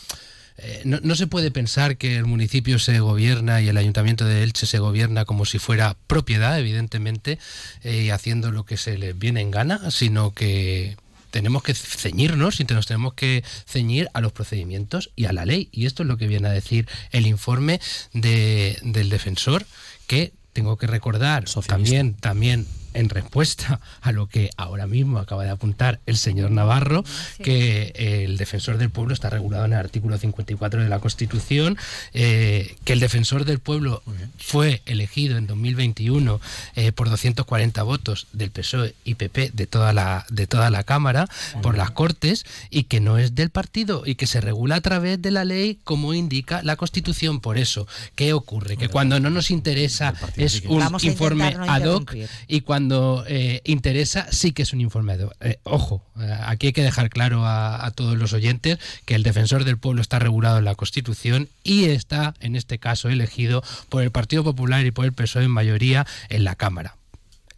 Eh, 0.58 0.82
no, 0.84 0.98
no 1.02 1.14
se 1.16 1.26
puede 1.26 1.50
pensar 1.50 1.98
que 1.98 2.16
el 2.16 2.24
municipio 2.24 2.78
se 2.78 2.98
gobierna 3.00 3.60
y 3.60 3.68
el 3.68 3.76
ayuntamiento 3.76 4.24
de 4.24 4.42
Elche 4.42 4.64
se 4.66 4.78
gobierna 4.78 5.26
como 5.26 5.44
si 5.44 5.58
fuera 5.58 5.96
propiedad, 6.06 6.58
evidentemente, 6.58 7.38
eh, 7.82 8.04
y 8.04 8.10
haciendo 8.10 8.50
lo 8.52 8.64
que 8.64 8.78
se 8.78 8.96
les 8.96 9.18
viene 9.18 9.42
en 9.42 9.50
gana, 9.50 9.90
sino 9.90 10.32
que 10.32 10.96
tenemos 11.30 11.62
que 11.62 11.74
ceñirnos 11.74 12.58
y 12.60 12.64
nos 12.64 12.86
tenemos 12.86 13.12
que 13.12 13.44
ceñir 13.66 14.08
a 14.14 14.22
los 14.22 14.32
procedimientos 14.32 15.10
y 15.14 15.26
a 15.26 15.32
la 15.34 15.44
ley. 15.44 15.68
Y 15.72 15.84
esto 15.84 16.04
es 16.04 16.06
lo 16.08 16.16
que 16.16 16.26
viene 16.26 16.48
a 16.48 16.52
decir 16.52 16.88
el 17.10 17.26
informe 17.26 17.78
de- 18.14 18.78
del 18.82 19.10
defensor, 19.10 19.66
que 20.06 20.32
tengo 20.54 20.78
que 20.78 20.86
recordar 20.86 21.46
Socialista. 21.48 21.74
también, 21.74 22.14
también 22.14 22.66
en 22.96 23.10
respuesta 23.10 23.80
a 24.00 24.12
lo 24.12 24.26
que 24.26 24.50
ahora 24.56 24.86
mismo 24.86 25.18
acaba 25.18 25.44
de 25.44 25.50
apuntar 25.50 26.00
el 26.06 26.16
señor 26.16 26.50
Navarro, 26.50 27.04
que 27.42 27.92
el 28.24 28.38
defensor 28.38 28.78
del 28.78 28.90
pueblo 28.90 29.12
está 29.12 29.30
regulado 29.30 29.66
en 29.66 29.74
el 29.74 29.78
artículo 29.78 30.16
54 30.16 30.82
de 30.82 30.88
la 30.88 30.98
Constitución, 30.98 31.76
eh, 32.14 32.74
que 32.84 32.94
el 32.94 33.00
defensor 33.00 33.44
del 33.44 33.58
pueblo 33.58 34.02
fue 34.38 34.82
elegido 34.86 35.36
en 35.36 35.46
2021 35.46 36.40
eh, 36.74 36.92
por 36.92 37.10
240 37.10 37.82
votos 37.82 38.26
del 38.32 38.50
PSOE 38.50 38.94
y 39.04 39.14
PP 39.14 39.50
de 39.52 39.66
toda 39.66 39.92
la, 39.92 40.24
de 40.30 40.46
toda 40.46 40.70
la 40.70 40.82
Cámara 40.82 41.28
por 41.62 41.76
las 41.76 41.90
Cortes 41.90 42.44
y 42.70 42.84
que 42.84 43.00
no 43.00 43.18
es 43.18 43.34
del 43.34 43.50
partido 43.50 44.04
y 44.06 44.14
que 44.14 44.26
se 44.26 44.40
regula 44.40 44.76
a 44.76 44.80
través 44.80 45.20
de 45.20 45.30
la 45.30 45.44
ley 45.44 45.78
como 45.84 46.14
indica 46.14 46.62
la 46.62 46.76
Constitución. 46.76 47.40
Por 47.40 47.58
eso, 47.58 47.86
¿qué 48.14 48.32
ocurre? 48.32 48.76
Que 48.76 48.88
cuando 48.88 49.20
no 49.20 49.28
nos 49.30 49.50
interesa 49.50 50.14
es 50.36 50.62
un 50.66 50.82
informe 51.02 51.54
ad 51.58 51.84
hoc 51.84 52.14
y 52.48 52.62
cuando 52.62 52.85
eh, 53.26 53.60
interesa 53.64 54.26
sí 54.30 54.52
que 54.52 54.62
es 54.62 54.72
un 54.72 54.80
informe. 54.80 55.16
Eh, 55.40 55.58
ojo, 55.64 56.02
eh, 56.18 56.36
aquí 56.44 56.68
hay 56.68 56.72
que 56.72 56.82
dejar 56.82 57.10
claro 57.10 57.44
a, 57.44 57.84
a 57.84 57.90
todos 57.90 58.16
los 58.16 58.32
oyentes 58.32 58.78
que 59.04 59.14
el 59.14 59.22
defensor 59.22 59.64
del 59.64 59.78
pueblo 59.78 60.02
está 60.02 60.18
regulado 60.18 60.58
en 60.58 60.64
la 60.64 60.74
Constitución 60.74 61.48
y 61.62 61.86
está, 61.86 62.34
en 62.40 62.56
este 62.56 62.78
caso, 62.78 63.08
elegido 63.08 63.62
por 63.88 64.02
el 64.02 64.10
Partido 64.10 64.44
Popular 64.44 64.84
y 64.84 64.90
por 64.90 65.04
el 65.04 65.12
PSOE 65.12 65.44
en 65.44 65.50
mayoría 65.50 66.06
en 66.28 66.44
la 66.44 66.54
Cámara. 66.54 66.96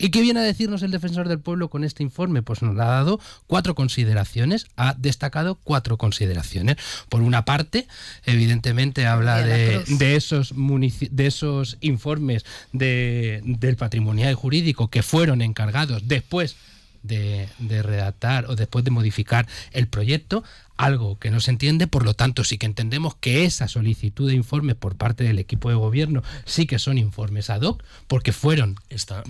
¿Y 0.01 0.11
qué 0.11 0.21
viene 0.21 0.39
a 0.41 0.45
decirnos 0.45 0.83
el 0.83 0.93
defensor 0.93 1.29
del 1.29 1.41
pueblo 1.41 1.69
con 1.71 1.83
este 1.83 2.05
informe? 2.05 2.41
Pues 2.43 2.63
nos 2.63 2.75
ha 2.79 2.85
dado 2.85 3.21
cuatro 3.49 3.75
consideraciones, 3.75 4.67
ha 4.77 4.95
destacado 4.97 5.57
cuatro 5.57 5.97
consideraciones. 5.99 6.77
Por 7.09 7.21
una 7.23 7.45
parte, 7.45 7.89
evidentemente 8.25 9.07
habla 9.07 9.39
De 9.43 9.83
de, 9.89 10.15
esos, 10.17 10.55
de 10.55 11.27
esos 11.27 11.79
informes 11.81 12.45
de- 12.73 13.41
del 13.45 13.77
patrimonial 13.77 14.35
jurídico 14.35 14.89
que 14.89 15.03
fueron 15.03 15.43
encargados 15.43 16.07
después 16.07 16.55
de, 17.03 17.49
de 17.59 17.83
redactar 17.83 18.47
o 18.47 18.57
después 18.57 18.85
de 18.85 18.91
modificar 18.91 19.47
el 19.73 19.87
proyecto, 19.89 20.45
algo 20.79 21.19
que 21.19 21.31
no 21.31 21.41
se 21.41 21.51
entiende, 21.51 21.87
por 21.87 22.05
lo 22.05 22.15
tanto 22.15 22.45
sí 22.45 22.57
que 22.57 22.67
entendemos 22.67 23.15
que 23.17 23.45
esa 23.45 23.69
solicitud 23.69 24.29
de 24.29 24.35
informes 24.35 24.77
por 24.77 24.97
parte 24.97 25.25
del 25.25 25.39
equipo 25.39 25.69
de 25.69 25.75
gobierno 25.75 26.23
sí 26.47 26.67
que 26.67 26.79
son 26.79 26.97
informes 26.97 27.51
ad 27.51 27.61
hoc, 27.63 27.83
porque 28.07 28.33
fueron 28.33 28.77
Está 28.89 29.23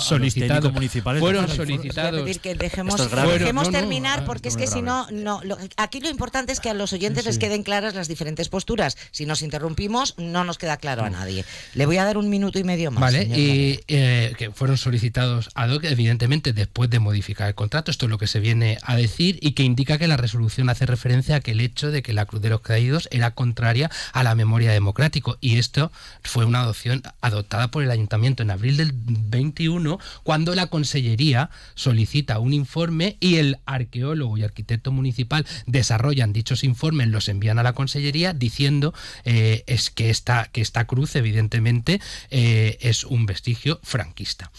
solicitados 0.00 0.72
municipales 0.72 1.20
fueron 1.20 1.48
solicitados 1.48 2.38
que 2.38 2.54
dejemos, 2.54 3.00
es 3.00 3.10
dejemos 3.10 3.64
No, 3.66 3.72
no, 3.72 3.78
terminar 3.78 4.24
porque 4.24 4.48
es 4.48 4.56
que 4.56 4.66
si 4.66 4.82
no, 4.82 5.06
no 5.10 5.40
lo- 5.44 5.58
aquí 5.76 6.00
lo 6.00 6.08
importante 6.08 6.52
es 6.52 6.60
que 6.60 6.70
a 6.70 6.74
los 6.74 6.92
oyentes 6.92 7.24
les 7.26 7.38
queden 7.38 7.62
claras 7.62 7.94
las 7.94 8.08
diferentes 8.08 8.48
posturas. 8.48 8.96
Si 9.10 9.26
nos 9.26 9.42
interrumpimos, 9.42 10.14
no 10.18 10.44
nos 10.44 10.58
queda 10.58 10.76
claro 10.76 11.02
a 11.04 11.10
nadie. 11.10 11.44
Le 11.74 11.86
voy 11.86 11.98
a 11.98 12.04
dar 12.04 12.18
un 12.18 12.28
minuto 12.28 12.58
y 12.58 12.64
medio 12.64 12.90
más. 12.90 13.00
Vale, 13.00 13.22
señor 13.22 13.38
y 13.38 13.80
eh, 13.88 14.32
que 14.38 14.50
fueron 14.50 14.78
solicitados 14.78 15.50
ad 15.54 15.70
hoc, 15.70 15.84
evidentemente, 15.84 16.52
después 16.52 16.88
de 16.90 17.00
modificar 17.00 17.48
el 17.48 17.54
contrato. 17.54 17.90
Esto 17.90 18.06
es 18.06 18.10
lo 18.10 18.18
que 18.18 18.26
se 18.26 18.40
viene 18.40 18.78
a 18.82 18.96
decir 18.96 19.38
y 19.42 19.52
que 19.52 19.62
indica 19.64 19.98
que 19.98 20.06
la 20.06 20.16
resolución 20.16 20.70
hace 20.70 20.83
referencia 20.86 21.36
a 21.36 21.40
que 21.40 21.52
el 21.52 21.60
hecho 21.60 21.90
de 21.90 22.02
que 22.02 22.12
la 22.12 22.26
Cruz 22.26 22.42
de 22.42 22.50
los 22.50 22.60
Caídos 22.60 23.08
era 23.10 23.32
contraria 23.32 23.90
a 24.12 24.22
la 24.22 24.34
memoria 24.34 24.72
democrático. 24.72 25.38
Y 25.40 25.58
esto 25.58 25.90
fue 26.22 26.44
una 26.44 26.60
adopción 26.60 27.02
adoptada 27.20 27.68
por 27.68 27.82
el 27.82 27.90
ayuntamiento 27.90 28.42
en 28.42 28.50
abril 28.50 28.76
del 28.76 28.92
21, 28.94 29.98
cuando 30.22 30.54
la 30.54 30.66
consellería 30.68 31.50
solicita 31.74 32.38
un 32.38 32.52
informe 32.52 33.16
y 33.20 33.36
el 33.36 33.58
arqueólogo 33.66 34.38
y 34.38 34.44
arquitecto 34.44 34.92
municipal 34.92 35.46
desarrollan 35.66 36.32
dichos 36.32 36.64
informes, 36.64 37.08
los 37.08 37.28
envían 37.28 37.58
a 37.58 37.62
la 37.62 37.72
consellería 37.72 38.32
diciendo 38.32 38.94
eh, 39.24 39.64
es 39.66 39.90
que 39.90 40.10
esta, 40.10 40.48
que 40.52 40.60
esta 40.60 40.86
cruz, 40.86 41.16
evidentemente, 41.16 42.00
eh, 42.30 42.78
es 42.80 43.04
un 43.04 43.26
vestigio 43.26 43.80
franquista. 43.82 44.50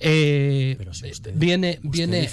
Eh, 0.00 0.74
Pero 0.78 0.94
si 0.94 1.10
usted- 1.10 1.32
viene, 1.34 1.78
viene, 1.82 2.28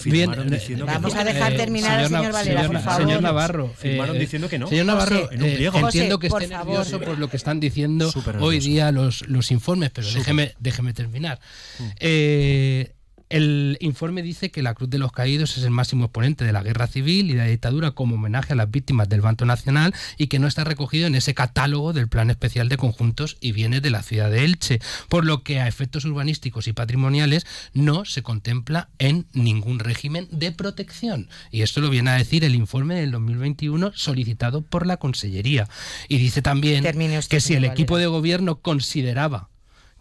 Vamos 0.86 1.16
a 1.16 1.24
dejar 1.24 1.56
terminar 1.56 2.00
al 2.00 2.08
señor 2.08 2.32
Valera, 2.32 2.62
señor, 2.62 2.74
por 2.74 2.82
favor. 2.82 3.02
señor 3.02 3.22
Navarro. 3.42 3.74
Firmaron 3.78 4.16
eh, 4.16 4.20
diciendo 4.20 4.50
que 4.50 4.60
no. 4.60 4.68
Señor 4.68 4.86
Navarro, 4.86 5.22
José, 5.24 5.36
en 5.36 5.42
un 5.44 5.50
eh, 5.50 5.54
entiendo 5.54 6.16
José, 6.16 6.20
que 6.20 6.30
por 6.30 6.44
esté 6.44 6.56
favor. 6.56 6.68
nervioso 6.76 7.00
por 7.02 7.18
lo 7.18 7.30
que 7.30 7.38
están 7.38 7.60
diciendo 7.60 8.12
hoy 8.40 8.56
nervioso. 8.56 8.68
día 8.68 8.92
los, 8.92 9.28
los 9.28 9.52
informes, 9.52 9.90
pero 9.92 10.12
déjeme, 10.12 10.54
déjeme 10.60 10.94
terminar. 10.94 11.40
Mm. 11.80 11.84
Eh, 12.00 12.92
el 13.32 13.78
informe 13.80 14.22
dice 14.22 14.52
que 14.52 14.62
la 14.62 14.74
Cruz 14.74 14.90
de 14.90 14.98
los 14.98 15.12
Caídos 15.12 15.58
es 15.58 15.64
el 15.64 15.72
máximo 15.72 16.06
exponente 16.06 16.44
de 16.44 16.52
la 16.52 16.64
guerra 16.64 16.88
civil 16.88 17.32
y 17.32 17.34
de 17.34 17.40
la 17.40 17.46
dictadura 17.46 17.92
como 17.92 18.16
homenaje 18.16 18.54
a 18.54 18.56
las 18.58 18.70
víctimas 18.70 19.08
del 19.08 19.22
Banco 19.22 19.46
Nacional 19.46 19.94
y 20.18 20.28
que 20.28 20.38
no 20.38 20.48
está 20.48 20.64
recogido 20.64 21.08
en 21.08 21.16
ese 21.16 21.34
catálogo 21.34 21.94
del 21.94 22.10
Plan 22.10 22.30
Especial 22.30 22.68
de 22.68 22.78
Conjuntos 22.78 23.38
y 23.40 23.54
Bienes 23.54 23.82
de 23.82 23.90
la 23.90 24.04
ciudad 24.04 24.30
de 24.30 24.44
Elche, 24.44 24.80
por 25.08 25.26
lo 25.26 25.44
que 25.44 25.62
a 25.62 25.68
efectos 25.68 26.04
urbanísticos 26.04 26.68
y 26.68 26.74
patrimoniales 26.74 27.46
no 27.74 28.04
se 28.04 28.22
contempla 28.22 28.90
en 29.00 29.28
ningún 29.34 29.80
régimen 29.80 30.28
de 30.32 30.52
protección. 30.52 31.30
Y 31.52 31.62
esto 31.62 31.80
lo 31.80 31.90
viene 31.90 32.12
a 32.12 32.16
decir 32.16 32.44
el 32.44 32.56
informe 32.56 32.96
del 32.96 33.12
2021 33.12 33.94
solicitado 33.96 34.62
por 34.62 34.86
la 34.86 34.98
Consellería. 34.98 35.70
Y 36.10 36.18
dice 36.18 36.42
también 36.42 36.84
que 37.30 37.40
si 37.40 37.54
el 37.54 37.64
equipo 37.64 37.98
de 37.98 38.08
gobierno 38.08 38.58
consideraba 38.58 39.51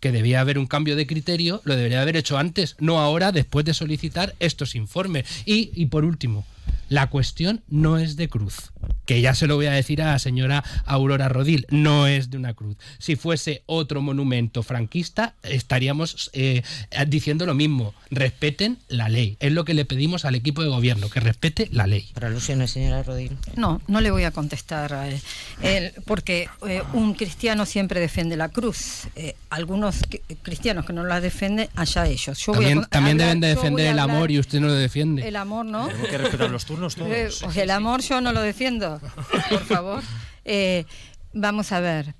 que 0.00 0.12
debía 0.12 0.40
haber 0.40 0.58
un 0.58 0.66
cambio 0.66 0.96
de 0.96 1.06
criterio, 1.06 1.60
lo 1.64 1.76
debería 1.76 2.02
haber 2.02 2.16
hecho 2.16 2.38
antes, 2.38 2.76
no 2.80 3.00
ahora, 3.00 3.32
después 3.32 3.64
de 3.64 3.74
solicitar 3.74 4.34
estos 4.40 4.74
informes. 4.74 5.26
Y, 5.44 5.70
y 5.74 5.86
por 5.86 6.04
último, 6.04 6.44
la 6.90 7.06
cuestión 7.08 7.62
no 7.68 7.96
es 7.98 8.16
de 8.16 8.28
cruz, 8.28 8.72
que 9.06 9.20
ya 9.22 9.34
se 9.34 9.46
lo 9.46 9.54
voy 9.56 9.66
a 9.66 9.72
decir 9.72 10.02
a 10.02 10.06
la 10.12 10.18
señora 10.18 10.62
Aurora 10.84 11.28
Rodil, 11.28 11.66
no 11.70 12.06
es 12.06 12.30
de 12.30 12.36
una 12.36 12.52
cruz. 12.52 12.76
Si 12.98 13.14
fuese 13.16 13.62
otro 13.66 14.02
monumento 14.02 14.62
franquista, 14.62 15.34
estaríamos 15.42 16.30
eh, 16.34 16.62
diciendo 17.06 17.46
lo 17.46 17.54
mismo, 17.54 17.94
respeten 18.10 18.78
la 18.88 19.08
ley. 19.08 19.36
Es 19.40 19.52
lo 19.52 19.64
que 19.64 19.72
le 19.72 19.84
pedimos 19.84 20.24
al 20.24 20.34
equipo 20.34 20.62
de 20.62 20.68
gobierno, 20.68 21.08
que 21.08 21.20
respete 21.20 21.68
la 21.72 21.86
ley. 21.86 22.10
Por 22.12 22.24
alusiones, 22.24 22.72
señora 22.72 23.02
Rodríguez. 23.04 23.38
No, 23.56 23.80
no 23.86 24.00
le 24.00 24.10
voy 24.10 24.24
a 24.24 24.32
contestar 24.32 24.92
a 24.92 25.08
él, 25.08 25.20
Él, 25.62 25.92
porque 26.06 26.48
eh, 26.68 26.82
un 26.92 27.14
cristiano 27.14 27.66
siempre 27.66 28.00
defiende 28.00 28.36
la 28.36 28.48
cruz. 28.48 29.06
Eh, 29.14 29.36
algunos 29.48 30.02
cristianos 30.42 30.84
que 30.86 30.92
no 30.92 31.04
la 31.04 31.20
defienden, 31.20 31.68
allá 31.76 32.06
ellos. 32.08 32.38
Yo 32.44 32.52
voy 32.52 32.64
a 32.64 32.82
También, 32.86 33.20
hablar- 33.20 33.26
deben 33.28 33.40
de 33.40 33.48
defender 33.48 33.86
el 33.86 33.98
amor 34.00 34.30
y 34.32 34.40
usted 34.40 34.58
no 34.60 34.66
lo 34.66 34.74
defiende. 34.74 35.26
El 35.28 35.36
amor, 35.36 35.64
¿no? 35.66 35.86
Tenemos 35.86 36.08
que 36.08 36.18
respetar 36.18 36.50
los 36.50 36.64
turnos 36.64 36.79
todos. 36.88 37.42
Eh, 37.42 37.62
el 37.62 37.70
amor 37.70 38.00
yo 38.02 38.20
no 38.20 38.32
lo 38.32 38.40
defiendo, 38.40 39.00
por 39.48 39.64
favor. 39.64 40.02
Eh, 40.52 40.86
vamos 41.34 41.70
a 41.70 41.80
ver. 41.80 42.14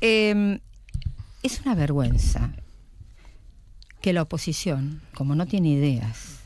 Eh, 0.00 0.58
es 1.42 1.60
una 1.60 1.74
vergüenza 1.74 2.50
que 4.00 4.12
la 4.12 4.22
oposición, 4.22 5.02
como 5.14 5.34
no 5.34 5.46
tiene 5.46 5.68
ideas, 5.68 6.40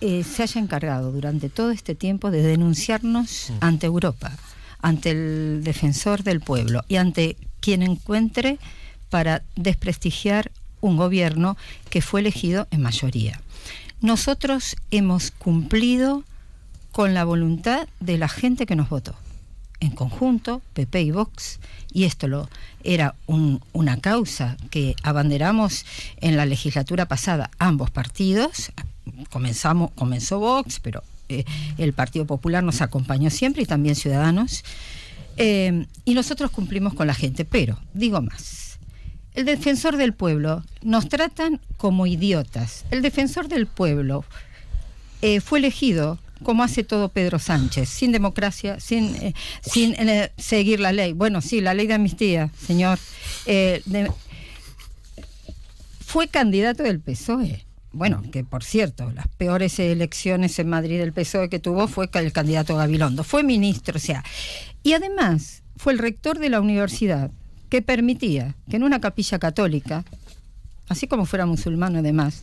eh, 0.00 0.24
se 0.24 0.42
haya 0.42 0.60
encargado 0.60 1.12
durante 1.12 1.48
todo 1.48 1.70
este 1.70 1.94
tiempo 1.94 2.30
de 2.30 2.42
denunciarnos 2.42 3.52
ante 3.60 3.86
Europa, 3.86 4.32
ante 4.80 5.10
el 5.10 5.60
defensor 5.62 6.24
del 6.24 6.40
pueblo 6.40 6.84
y 6.88 6.96
ante 6.96 7.36
quien 7.60 7.82
encuentre 7.82 8.58
para 9.10 9.42
desprestigiar 9.54 10.50
un 10.80 10.96
gobierno 10.96 11.56
que 11.88 12.02
fue 12.02 12.20
elegido 12.20 12.66
en 12.72 12.82
mayoría. 12.82 13.40
Nosotros 14.02 14.76
hemos 14.90 15.30
cumplido 15.30 16.24
con 16.90 17.14
la 17.14 17.24
voluntad 17.24 17.88
de 18.00 18.18
la 18.18 18.28
gente 18.28 18.66
que 18.66 18.76
nos 18.76 18.88
votó. 18.88 19.14
En 19.80 19.90
conjunto, 19.90 20.62
PP 20.74 21.02
y 21.02 21.10
Vox, 21.10 21.58
y 21.92 22.04
esto 22.04 22.28
lo, 22.28 22.48
era 22.84 23.14
un- 23.26 23.60
una 23.72 23.96
causa 24.00 24.56
que 24.70 24.94
abanderamos 25.02 25.84
en 26.20 26.36
la 26.36 26.46
legislatura 26.46 27.06
pasada 27.06 27.50
ambos 27.58 27.90
partidos. 27.90 28.72
Comenzamos, 29.30 29.90
comenzó 29.92 30.38
Vox, 30.38 30.78
pero 30.80 31.02
eh, 31.28 31.44
el 31.78 31.92
Partido 31.94 32.26
Popular 32.26 32.62
nos 32.62 32.80
acompañó 32.80 33.30
siempre 33.30 33.62
y 33.62 33.66
también 33.66 33.94
Ciudadanos. 33.96 34.64
Eh, 35.36 35.86
y 36.04 36.14
nosotros 36.14 36.50
cumplimos 36.50 36.94
con 36.94 37.06
la 37.06 37.14
gente, 37.14 37.44
pero 37.44 37.78
digo 37.94 38.20
más. 38.20 38.71
El 39.34 39.46
defensor 39.46 39.96
del 39.96 40.12
pueblo 40.12 40.62
nos 40.82 41.08
tratan 41.08 41.60
como 41.76 42.06
idiotas. 42.06 42.84
El 42.90 43.00
defensor 43.02 43.48
del 43.48 43.66
pueblo 43.66 44.24
eh, 45.22 45.40
fue 45.40 45.58
elegido 45.58 46.18
como 46.42 46.64
hace 46.64 46.82
todo 46.82 47.08
Pedro 47.08 47.38
Sánchez, 47.38 47.88
sin 47.88 48.12
democracia, 48.12 48.80
sin, 48.80 49.14
eh, 49.16 49.34
sin 49.62 49.94
eh, 49.94 50.32
seguir 50.36 50.80
la 50.80 50.92
ley. 50.92 51.12
Bueno, 51.12 51.40
sí, 51.40 51.60
la 51.60 51.72
ley 51.72 51.86
de 51.86 51.94
amnistía, 51.94 52.50
señor. 52.66 52.98
Fue 56.04 56.28
candidato 56.28 56.82
del 56.82 57.00
PSOE. 57.00 57.64
Bueno, 57.92 58.22
que 58.32 58.44
por 58.44 58.64
cierto, 58.64 59.10
las 59.12 59.28
peores 59.28 59.78
elecciones 59.78 60.58
en 60.58 60.68
Madrid 60.68 60.98
del 60.98 61.12
PSOE 61.12 61.48
que 61.48 61.58
tuvo 61.58 61.88
fue 61.88 62.08
el 62.12 62.32
candidato 62.32 62.76
Gabilondo. 62.76 63.24
Fue 63.24 63.42
ministro, 63.42 63.96
o 63.96 64.00
sea. 64.00 64.24
Y 64.82 64.92
además 64.92 65.62
fue 65.76 65.92
el 65.94 65.98
rector 65.98 66.38
de 66.38 66.50
la 66.50 66.60
universidad 66.60 67.30
que 67.72 67.80
permitía 67.80 68.54
que 68.68 68.76
en 68.76 68.82
una 68.82 69.00
capilla 69.00 69.38
católica, 69.38 70.04
así 70.90 71.06
como 71.06 71.24
fuera 71.24 71.46
musulmano 71.46 72.00
además, 72.00 72.42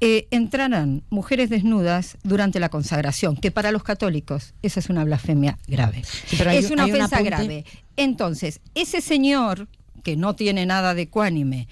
eh, 0.00 0.28
entraran 0.30 1.02
mujeres 1.10 1.50
desnudas 1.50 2.16
durante 2.22 2.58
la 2.58 2.70
consagración, 2.70 3.36
que 3.36 3.50
para 3.50 3.70
los 3.70 3.82
católicos 3.82 4.54
esa 4.62 4.80
es 4.80 4.88
una 4.88 5.04
blasfemia 5.04 5.58
grave. 5.68 6.00
pero 6.38 6.50
es 6.52 6.68
un- 6.68 6.72
una 6.72 6.84
hay 6.84 6.90
ofensa 6.92 7.20
grave. 7.20 7.66
Entonces, 7.98 8.60
ese 8.74 9.02
señor, 9.02 9.68
que 10.02 10.16
no 10.16 10.34
tiene 10.34 10.64
nada 10.64 10.94
de 10.94 11.02
ecuánime, 11.02 11.68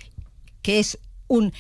que 0.61 0.79
es 0.79 0.99
un 1.27 1.55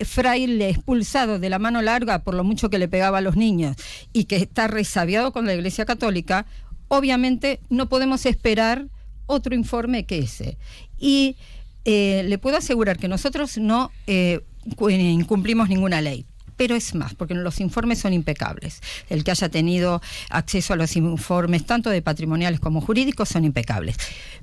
fraile 0.00 0.70
expulsado 0.70 1.38
de 1.38 1.50
la 1.50 1.60
mano 1.60 1.82
larga 1.82 2.24
por 2.24 2.34
lo 2.34 2.42
mucho 2.42 2.68
que 2.68 2.78
le 2.80 2.88
pegaba 2.88 3.18
a 3.18 3.20
los 3.20 3.36
niños 3.36 3.76
y 4.12 4.24
que 4.24 4.34
está 4.36 4.66
resabiado 4.66 5.32
con 5.32 5.46
la 5.46 5.54
Iglesia 5.54 5.84
Católica, 5.84 6.46
obviamente 6.88 7.60
no 7.70 7.88
podemos 7.88 8.26
esperar 8.26 8.88
otro 9.26 9.54
informe 9.54 10.04
que 10.04 10.18
ese. 10.18 10.56
Y 10.98 11.36
eh, 11.84 12.22
le 12.26 12.38
puedo 12.38 12.56
asegurar 12.56 12.98
que 12.98 13.08
nosotros 13.08 13.58
no 13.58 13.90
eh, 14.06 14.40
cu- 14.76 14.90
incumplimos 14.90 15.68
ninguna 15.68 16.00
ley. 16.00 16.24
Pero 16.56 16.76
es 16.76 16.94
más, 16.94 17.14
porque 17.14 17.34
los 17.34 17.58
informes 17.60 17.98
son 17.98 18.12
impecables. 18.12 18.80
El 19.10 19.24
que 19.24 19.32
haya 19.32 19.48
tenido 19.48 20.00
acceso 20.30 20.72
a 20.72 20.76
los 20.76 20.94
informes, 20.96 21.66
tanto 21.66 21.90
de 21.90 22.00
patrimoniales 22.00 22.60
como 22.60 22.80
jurídicos, 22.80 23.28
son 23.28 23.44
impecables. 23.44 23.96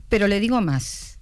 Pero 0.09 0.27
le 0.27 0.41
digo 0.41 0.59
más, 0.59 1.19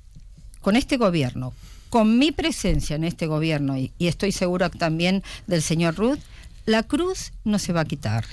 con 0.62 0.76
este 0.76 0.98
gobierno, 0.98 1.54
con 1.92 2.18
mi 2.18 2.32
presencia 2.32 2.96
en 2.96 3.04
este 3.04 3.28
gobierno, 3.28 3.78
y, 3.78 3.92
y 4.00 4.08
estoy 4.08 4.32
segura 4.32 4.70
también 4.70 5.24
del 5.46 5.62
señor 5.62 5.96
Ruth, 5.96 6.20
la 6.66 6.82
cruz 6.84 7.34
no 7.44 7.60
se 7.60 7.72
va 7.72 7.82
a 7.82 7.86
quitar. 7.86 8.26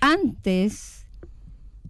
Antes 0.00 1.03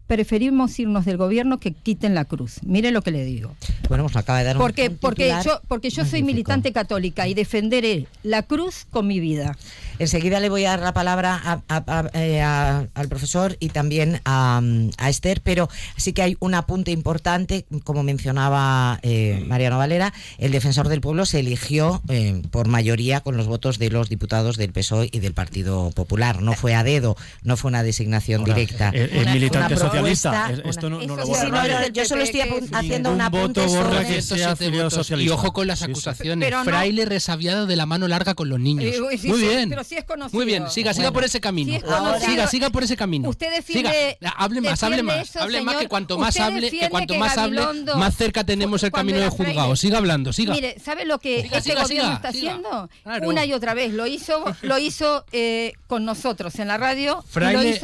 preferimos 0.06 0.78
irnos 0.78 1.04
del 1.04 1.16
gobierno 1.16 1.58
que 1.58 1.72
quiten 1.72 2.14
la 2.14 2.24
cruz. 2.24 2.58
Mire 2.62 2.90
lo 2.90 3.02
que 3.02 3.10
le 3.10 3.24
digo. 3.24 3.54
Bueno, 3.88 4.04
pues 4.04 4.16
acaba 4.16 4.38
de 4.38 4.44
dar 4.44 4.56
un- 4.56 4.62
Porque, 4.62 4.88
un 4.90 4.96
porque 4.98 5.34
yo, 5.44 5.60
porque 5.68 5.90
yo 5.90 6.04
soy 6.04 6.22
militante 6.22 6.72
católica 6.72 7.26
y 7.26 7.34
defenderé 7.34 8.06
la 8.22 8.42
cruz 8.42 8.86
con 8.90 9.06
mi 9.06 9.20
vida. 9.20 9.56
Enseguida 9.98 10.40
le 10.40 10.48
voy 10.48 10.64
a 10.64 10.70
dar 10.70 10.80
la 10.80 10.92
palabra 10.92 11.40
a- 11.42 11.62
a- 11.68 11.84
a- 11.86 12.10
eh, 12.14 12.42
a- 12.42 12.88
al 12.94 13.08
profesor 13.08 13.56
y 13.60 13.68
también 13.68 14.20
a, 14.24 14.60
a 14.98 15.08
Esther, 15.08 15.40
pero 15.42 15.68
sí 15.96 16.12
que 16.12 16.22
hay 16.22 16.36
un 16.40 16.54
apunte 16.54 16.90
importante, 16.90 17.64
como 17.84 18.02
mencionaba 18.02 18.98
eh, 19.02 19.44
Mariano 19.46 19.78
Valera, 19.78 20.12
el 20.38 20.50
defensor 20.50 20.88
del 20.88 21.00
pueblo 21.00 21.26
se 21.26 21.40
eligió 21.40 22.02
eh, 22.08 22.42
por 22.50 22.66
mayoría 22.68 23.20
con 23.20 23.36
los 23.36 23.46
votos 23.46 23.78
de 23.78 23.90
los 23.90 24.08
diputados 24.08 24.56
del 24.56 24.72
PSOE 24.72 25.08
y 25.12 25.20
del 25.20 25.32
Partido 25.32 25.90
Popular. 25.92 26.42
No 26.42 26.54
fue 26.54 26.74
a 26.74 26.82
dedo, 26.82 27.16
no 27.44 27.56
fue 27.56 27.68
una 27.68 27.82
designación 27.84 28.40
Ahora, 28.40 28.54
directa. 28.54 28.88
el- 28.90 29.10
el 29.10 29.22
Una- 29.22 29.34
militante 29.34 29.74
una 29.74 29.82
socialista, 29.98 30.50
esto 30.64 30.90
no- 30.90 31.00
no 31.00 31.16
lo 31.16 31.22
Sí, 31.24 31.28
borra 31.30 31.44
sí, 31.44 31.50
no, 31.50 31.86
yo 31.88 32.04
solo 32.04 32.22
estoy 32.22 32.40
haciendo 32.72 33.10
un 33.12 33.20
apunte 33.20 33.60
voto 33.60 33.72
borra 33.72 33.90
sobre- 34.02 34.06
que 34.06 34.22
sea 34.22 34.36
107 34.36 34.50
afiliado 34.52 34.84
votos. 34.84 34.94
socialista. 34.94 35.30
Y 35.32 35.34
ojo 35.34 35.52
con 35.52 35.66
las 35.66 35.78
Sí, 35.78 35.84
sí. 35.86 35.90
acusaciones. 35.90 36.46
Pero 36.48 36.64
Fraile 36.64 37.04
resabiado 37.04 37.66
de 37.66 37.76
la 37.76 37.86
mano 37.86 38.08
larga 38.08 38.34
con 38.34 38.48
los 38.48 38.58
niños. 38.60 38.84
Eh, 38.94 39.00
Muy 39.28 39.40
bien. 39.40 39.68
pero 39.68 39.84
sí 39.84 39.96
es 39.96 40.04
conocido. 40.04 40.36
Muy 40.38 40.46
bien. 40.46 40.70
Siga, 40.70 40.92
siga 40.92 41.04
Bueno. 41.04 41.12
por 41.14 41.24
ese 41.24 41.40
camino. 41.40 41.70
Sí 41.70 41.76
es 41.76 41.82
conocido. 41.84 42.30
siga, 42.30 42.46
siga 42.48 42.70
por 42.70 42.82
ese 42.82 42.96
camino. 42.96 43.28
Usted 43.28 43.52
defiende- 43.52 44.16
Siga. 44.20 44.30
Hable 44.36 44.60
más, 44.60 44.82
hable 44.82 45.02
más. 45.02 45.28
eso, 45.28 45.40
hable 45.40 45.62
más 45.62 45.76
que 45.76 45.88
cuanto 45.88 46.18
más 46.18 46.38
hable, 46.38 46.70
que 46.70 46.88
cuanto 46.90 47.14
que 47.14 47.20
más 47.20 47.36
hable, 47.38 47.60
más 47.96 48.16
cerca 48.16 48.44
tenemos 48.44 48.82
el 48.82 48.90
camino 48.92 49.18
de 49.18 49.28
juzgado. 49.28 49.76
Siga 49.76 49.98
hablando, 49.98 50.32
siga. 50.32 50.54
Mire, 50.54 50.76
¿sabe 50.84 51.04
lo 51.04 51.18
que 51.18 51.40
este 51.52 51.74
gobierno 51.74 52.14
está 52.14 52.28
haciendo? 52.28 52.88
Una 53.22 53.44
y 53.44 53.52
otra 53.52 53.74
vez. 53.74 53.92
Lo 53.92 54.06
hizo, 54.06 54.44
lo 54.62 54.78
hizo 54.78 55.24
eh, 55.32 55.72
con 55.86 56.04
nosotros 56.04 56.58
en 56.58 56.68
la 56.68 56.78
radio. 56.78 57.22
Fraile, 57.28 57.78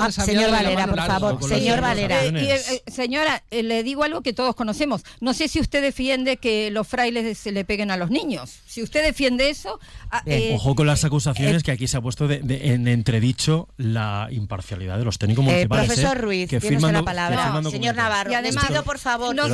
Ah, 0.00 0.06
resabiado 0.06 0.24
señor 0.26 0.44
de 0.46 0.50
la 0.50 0.56
Valera, 0.56 0.74
mano 0.80 0.88
por 0.92 0.96
larga. 0.96 1.14
favor, 1.14 1.38
con 1.40 1.52
señor 1.54 1.80
Valera. 1.80 2.24
Eh, 2.24 2.32
eh, 2.34 2.60
eh, 2.86 2.90
señora, 2.90 3.42
eh, 3.50 3.62
le 3.62 3.82
digo 3.82 4.02
algo 4.04 4.22
que 4.22 4.32
todos 4.32 4.54
conocemos. 4.54 5.02
No 5.20 5.34
sé 5.34 5.48
si 5.48 5.60
usted 5.60 5.82
defiende 5.82 6.36
que 6.36 6.70
los 6.70 6.86
frailes 6.86 7.36
se 7.38 7.52
le 7.52 7.64
peguen 7.64 7.90
a 7.90 7.96
los 7.96 8.10
niños. 8.10 8.50
Si 8.66 8.82
usted 8.82 9.02
defiende 9.04 9.50
eso, 9.50 9.78
ah, 10.10 10.22
eh, 10.26 10.52
Ojo 10.54 10.74
con 10.74 10.86
las 10.86 11.04
acusaciones 11.04 11.62
eh, 11.62 11.64
que 11.64 11.72
aquí 11.72 11.86
se 11.88 11.96
ha 11.96 12.00
puesto 12.00 12.28
de- 12.28 12.40
de- 12.40 12.72
en 12.74 12.88
entredicho 12.88 13.68
la 13.76 14.28
imparcialidad 14.30 14.98
de 14.98 15.04
los 15.04 15.18
técnicos 15.18 15.44
Eh, 15.44 15.48
municipales. 15.48 15.86
profesor 15.86 16.16
¿eh? 16.16 16.20
Ruiz, 16.20 16.48
que 16.50 16.60
firman 16.60 16.92
la 16.92 17.02
palabra. 17.02 17.62
señor. 17.70 17.94
Navarro, 17.94 18.30
Y 18.32 18.34
además- 18.34 18.66
por 18.84 18.98
favor 18.98 19.34
No, 19.34 19.46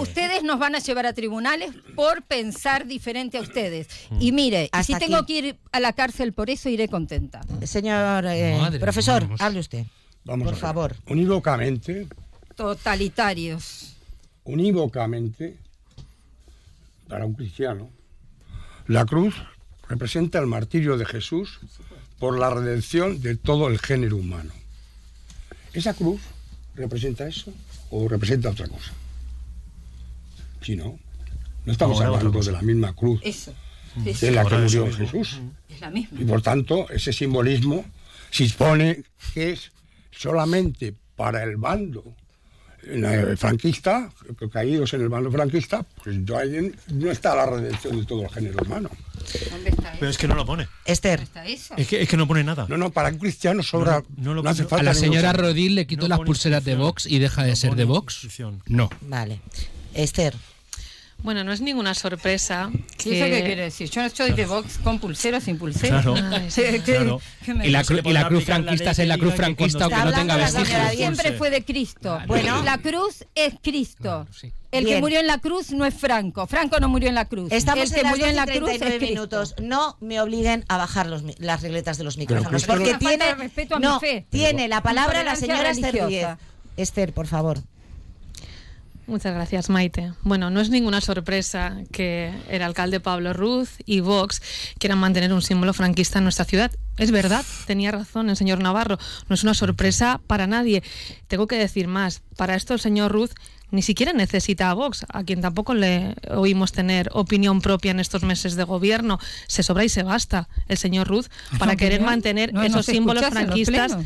ustedes 0.00 0.42
nos 0.42 0.58
van 0.58 0.74
a 0.74 0.78
llevar 0.78 1.06
a 1.06 1.12
tribunales 1.12 1.70
por 1.94 2.22
pensar 2.22 2.86
diferente 2.86 3.38
a 3.38 3.40
ustedes. 3.40 3.88
Y 4.20 4.32
mire, 4.32 4.64
y 4.64 4.68
Hasta 4.72 4.82
si 4.84 4.94
aquí. 4.94 5.06
tengo 5.06 5.26
que 5.26 5.32
ir 5.32 5.56
a 5.72 5.80
la 5.80 5.92
cárcel 5.92 6.32
por 6.32 6.50
eso, 6.50 6.68
iré 6.68 6.88
contenta. 6.88 7.40
Señor 7.64 8.24
eh, 8.26 8.56
Madre 8.60 8.78
profesor, 8.80 9.28
hable 9.38 9.60
usted. 9.60 9.84
Vamos 10.24 10.44
por 10.44 10.52
a 10.52 10.56
ver. 10.56 10.60
favor. 10.60 10.96
Unívocamente, 11.08 12.06
Totalitarios. 12.56 13.94
unívocamente, 14.44 15.56
para 17.08 17.24
un 17.26 17.34
cristiano, 17.34 17.90
la 18.86 19.04
cruz 19.06 19.34
representa 19.88 20.38
el 20.38 20.46
martirio 20.46 20.96
de 20.98 21.06
Jesús 21.06 21.58
por 22.18 22.38
la 22.38 22.50
redención 22.50 23.20
de 23.22 23.36
todo 23.36 23.68
el 23.68 23.78
género 23.78 24.16
humano. 24.16 24.52
¿Esa 25.72 25.94
cruz 25.94 26.20
representa 26.74 27.26
eso 27.26 27.52
o 27.90 28.08
representa 28.08 28.50
otra 28.50 28.68
cosa? 28.68 28.92
Si 30.60 30.76
no, 30.76 30.98
no 31.64 31.72
estamos 31.72 32.00
hablando 32.00 32.40
de 32.40 32.52
la 32.52 32.60
misma 32.62 32.92
cruz 32.94 33.20
Eso. 33.24 33.54
de 33.96 34.30
la 34.32 34.44
que 34.44 34.56
murió. 34.58 34.92
Jesús. 34.92 35.40
Es 35.68 35.80
la 35.80 35.90
misma. 35.90 36.20
Y 36.20 36.24
por 36.24 36.42
tanto, 36.42 36.88
ese 36.90 37.12
simbolismo 37.12 37.84
se 38.30 38.44
expone 38.44 39.02
que 39.32 39.52
es 39.52 39.72
solamente 40.10 40.94
para 41.16 41.42
el 41.42 41.56
bando 41.56 42.14
franquista, 43.36 44.10
caídos 44.50 44.94
en 44.94 45.02
el 45.02 45.08
bando 45.08 45.30
franquista, 45.30 45.84
pues 46.02 46.16
no, 46.18 46.36
hay- 46.38 46.72
no 46.92 47.10
está 47.10 47.34
la 47.36 47.46
redención 47.46 47.98
de 47.98 48.06
todo 48.06 48.22
el 48.22 48.30
género 48.30 48.56
humano. 48.64 48.90
¿Dónde 49.50 49.70
está 49.70 49.92
Pero 49.98 50.10
es 50.10 50.16
que 50.16 50.26
no 50.26 50.34
lo 50.34 50.46
pone. 50.46 50.66
Esther, 50.86 51.18
¿Dónde 51.20 51.24
está 51.24 51.46
eso? 51.46 51.74
Es 51.76 51.86
que, 51.86 52.02
es 52.02 52.08
que 52.08 52.16
no 52.16 52.26
pone 52.26 52.42
nada. 52.42 52.66
No, 52.68 52.78
no, 52.78 52.90
para 52.90 53.10
un 53.10 53.18
cristiano 53.18 53.62
sobra, 53.62 54.02
No, 54.16 54.34
no 54.34 54.34
no, 54.36 54.42
lo- 54.42 54.48
hace 54.48 54.62
no- 54.62 54.68
falta 54.68 54.80
A 54.80 54.84
la 54.84 54.94
señora 54.94 55.32
Rodil 55.34 55.74
le 55.74 55.86
quito 55.86 56.02
No 56.02 56.08
las 56.08 56.20
pulseras 56.20 56.64
de. 56.64 56.74
Vox 56.74 57.06
y 57.06 57.18
deja 57.18 57.42
de 57.42 57.50
No 57.50 57.56
ser 57.56 57.74
de 57.74 57.84
Vox. 57.84 58.26
No. 58.66 58.88
vale. 59.02 59.40
Esther, 59.92 60.34
Bueno, 61.22 61.44
no 61.44 61.52
es 61.52 61.60
ninguna 61.60 61.94
sorpresa 61.94 62.70
¿Y 62.72 62.78
que... 62.96 63.18
¿Eso 63.20 63.26
qué 63.30 63.44
quiere 63.44 63.62
decir? 63.64 63.90
Yo 63.90 64.00
no 64.00 64.06
estoy 64.06 64.32
de 64.32 64.46
Vox 64.46 64.78
con 64.78 64.98
pulsera 64.98 65.38
o 65.38 65.40
sin 65.40 65.58
pulsera. 65.58 66.02
Claro, 66.02 66.14
Ay, 66.32 66.50
Sí, 66.50 66.62
que- 66.62 66.80
claro. 66.82 67.20
que 67.44 67.54
me- 67.54 67.66
Y 67.66 67.70
la, 67.70 67.82
cru- 67.84 68.00
y 68.08 68.12
la 68.12 68.26
cruz 68.28 68.44
franquista 68.44 68.90
es 68.92 68.98
la 69.06 69.18
cruz 69.18 69.34
franquista 69.34 69.84
aunque 69.84 69.98
no 70.04 70.12
tenga 70.12 70.36
vestigios. 70.36 70.90
siempre 70.94 71.32
fue 71.32 71.50
de 71.50 71.64
Cristo. 71.64 72.18
Bueno. 72.26 72.62
la 72.62 72.78
cruz 72.78 73.24
es 73.34 73.54
Cristo. 73.62 73.98
Claro, 74.02 74.26
sí. 74.32 74.52
El 74.72 74.84
Bien. 74.84 74.96
que 74.96 75.00
murió 75.00 75.18
en 75.20 75.26
la 75.26 75.38
cruz 75.38 75.72
no 75.72 75.84
es 75.84 75.92
Franco. 75.94 76.46
Franco 76.46 76.78
no 76.78 76.88
murió 76.88 77.08
en 77.08 77.16
la 77.16 77.24
cruz. 77.24 77.50
estamos 77.50 77.84
el 77.86 77.92
que 77.92 78.00
en 78.02 78.06
murió 78.08 78.26
en 78.26 78.36
12 78.36 78.46
la 78.46 78.54
y 78.54 78.58
cruz 78.58 78.70
es 78.70 78.78
39 78.78 78.98
Cristo. 78.98 79.14
minutos. 79.14 79.54
No 79.60 79.96
me 80.00 80.20
obliguen 80.20 80.64
a 80.68 80.76
bajar 80.78 81.06
los 81.08 81.22
mi- 81.24 81.34
las 81.38 81.60
regletas 81.62 81.98
de 81.98 82.04
los 82.04 82.16
micrófonos. 82.18 82.64
Porque 82.64 82.94
tiene, 82.94 83.26
de 83.26 83.34
respeto 83.34 83.74
a 83.74 83.78
mi 83.80 83.84
no, 83.86 83.98
fe. 84.00 84.26
tiene 84.30 84.68
la 84.68 84.80
palabra 84.82 85.22
la 85.24 85.34
señora 85.36 85.70
Esther. 85.70 86.36
Esther, 86.76 87.12
por 87.12 87.26
favor. 87.26 87.58
Muchas 89.10 89.34
gracias, 89.34 89.68
Maite. 89.70 90.12
Bueno, 90.22 90.50
no 90.50 90.60
es 90.60 90.70
ninguna 90.70 91.00
sorpresa 91.00 91.78
que 91.90 92.32
el 92.48 92.62
alcalde 92.62 93.00
Pablo 93.00 93.32
Ruz 93.32 93.70
y 93.84 93.98
Vox 93.98 94.40
quieran 94.78 95.00
mantener 95.00 95.32
un 95.32 95.42
símbolo 95.42 95.74
franquista 95.74 96.18
en 96.18 96.24
nuestra 96.24 96.44
ciudad. 96.44 96.70
Es 96.96 97.10
verdad, 97.10 97.44
tenía 97.66 97.90
razón 97.90 98.30
el 98.30 98.36
señor 98.36 98.60
Navarro, 98.60 98.98
no 99.28 99.34
es 99.34 99.42
una 99.42 99.54
sorpresa 99.54 100.20
para 100.28 100.46
nadie. 100.46 100.84
Tengo 101.26 101.48
que 101.48 101.56
decir 101.56 101.88
más, 101.88 102.22
para 102.36 102.54
esto 102.54 102.72
el 102.72 102.78
señor 102.78 103.10
Ruz 103.10 103.32
ni 103.72 103.82
siquiera 103.82 104.12
necesita 104.12 104.70
a 104.70 104.74
Vox, 104.74 105.04
a 105.08 105.24
quien 105.24 105.40
tampoco 105.40 105.74
le 105.74 106.14
oímos 106.30 106.70
tener 106.70 107.08
opinión 107.12 107.60
propia 107.60 107.90
en 107.90 107.98
estos 107.98 108.22
meses 108.22 108.54
de 108.54 108.62
gobierno. 108.62 109.18
Se 109.48 109.64
sobra 109.64 109.84
y 109.84 109.88
se 109.88 110.04
basta 110.04 110.48
el 110.68 110.78
señor 110.78 111.08
Ruz 111.08 111.30
para 111.58 111.74
querer 111.74 112.00
mantener 112.00 112.52
esos 112.62 112.86
símbolos 112.86 113.26
franquistas, 113.26 113.96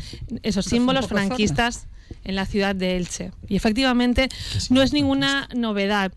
esos 0.41 0.65
símbolos 0.65 1.07
franquistas 1.07 1.87
en 2.25 2.35
la 2.35 2.45
ciudad 2.45 2.75
de 2.75 2.97
Elche. 2.97 3.31
Y 3.47 3.55
efectivamente 3.55 4.29
no 4.69 4.81
es 4.81 4.91
ninguna 4.91 5.47
novedad. 5.55 6.11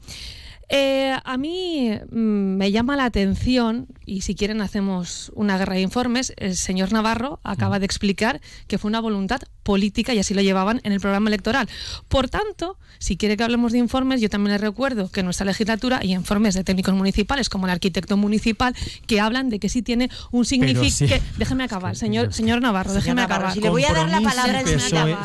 Eh, 0.68 1.16
a 1.24 1.37
mí 1.38 1.90
mm, 2.11 2.57
me 2.57 2.70
llama 2.70 2.96
la 2.96 3.07
atención, 3.07 3.87
y 4.04 4.20
si 4.20 4.35
quieren 4.35 4.61
hacemos 4.61 5.33
una 5.35 5.57
guerra 5.57 5.74
de 5.74 5.81
informes, 5.81 6.35
el 6.37 6.57
señor 6.57 6.92
Navarro 6.92 7.40
acaba 7.42 7.76
mm. 7.76 7.81
de 7.81 7.87
explicar 7.87 8.40
que 8.66 8.78
fue 8.78 8.88
una 8.88 9.00
voluntad 9.00 9.40
política 9.62 10.14
y 10.14 10.18
así 10.18 10.35
lo 10.35 10.42
llevaban 10.42 10.81
en 10.85 10.92
el 10.92 11.00
programa 11.00 11.28
electoral. 11.28 11.68
Por 12.09 12.28
tanto, 12.28 12.78
si 12.98 13.16
quiere 13.16 13.37
que 13.37 13.44
hablemos 13.44 13.72
de 13.72 13.78
informes, 13.78 14.20
yo 14.20 14.28
también 14.28 14.52
les 14.52 14.61
recuerdo 14.61 15.11
que 15.11 15.20
en 15.20 15.26
nuestra 15.26 15.46
legislatura 15.46 15.98
hay 16.02 16.14
informes 16.14 16.54
de 16.54 16.64
técnicos 16.64 16.94
municipales, 16.94 17.48
como 17.48 17.66
el 17.66 17.72
arquitecto 17.72 18.16
municipal, 18.16 18.74
que 19.07 19.20
hablan 19.20 19.50
de 19.50 19.59
que 19.59 19.68
sí 19.68 19.83
tiene 19.83 20.11
un 20.31 20.44
significado. 20.44 21.22
Déjeme 21.37 21.64
acabar, 21.64 21.96
señor, 21.96 22.33
señor 22.33 22.61
Navarro, 22.61 22.92
déjeme 22.92 23.22
acabar. 23.22 23.52
Si 23.52 23.61
le 23.61 23.70
voy 23.70 23.85
a 23.85 23.92
dar 23.92 24.09
la 24.09 24.20
palabra 24.20 24.61
en 24.61 24.81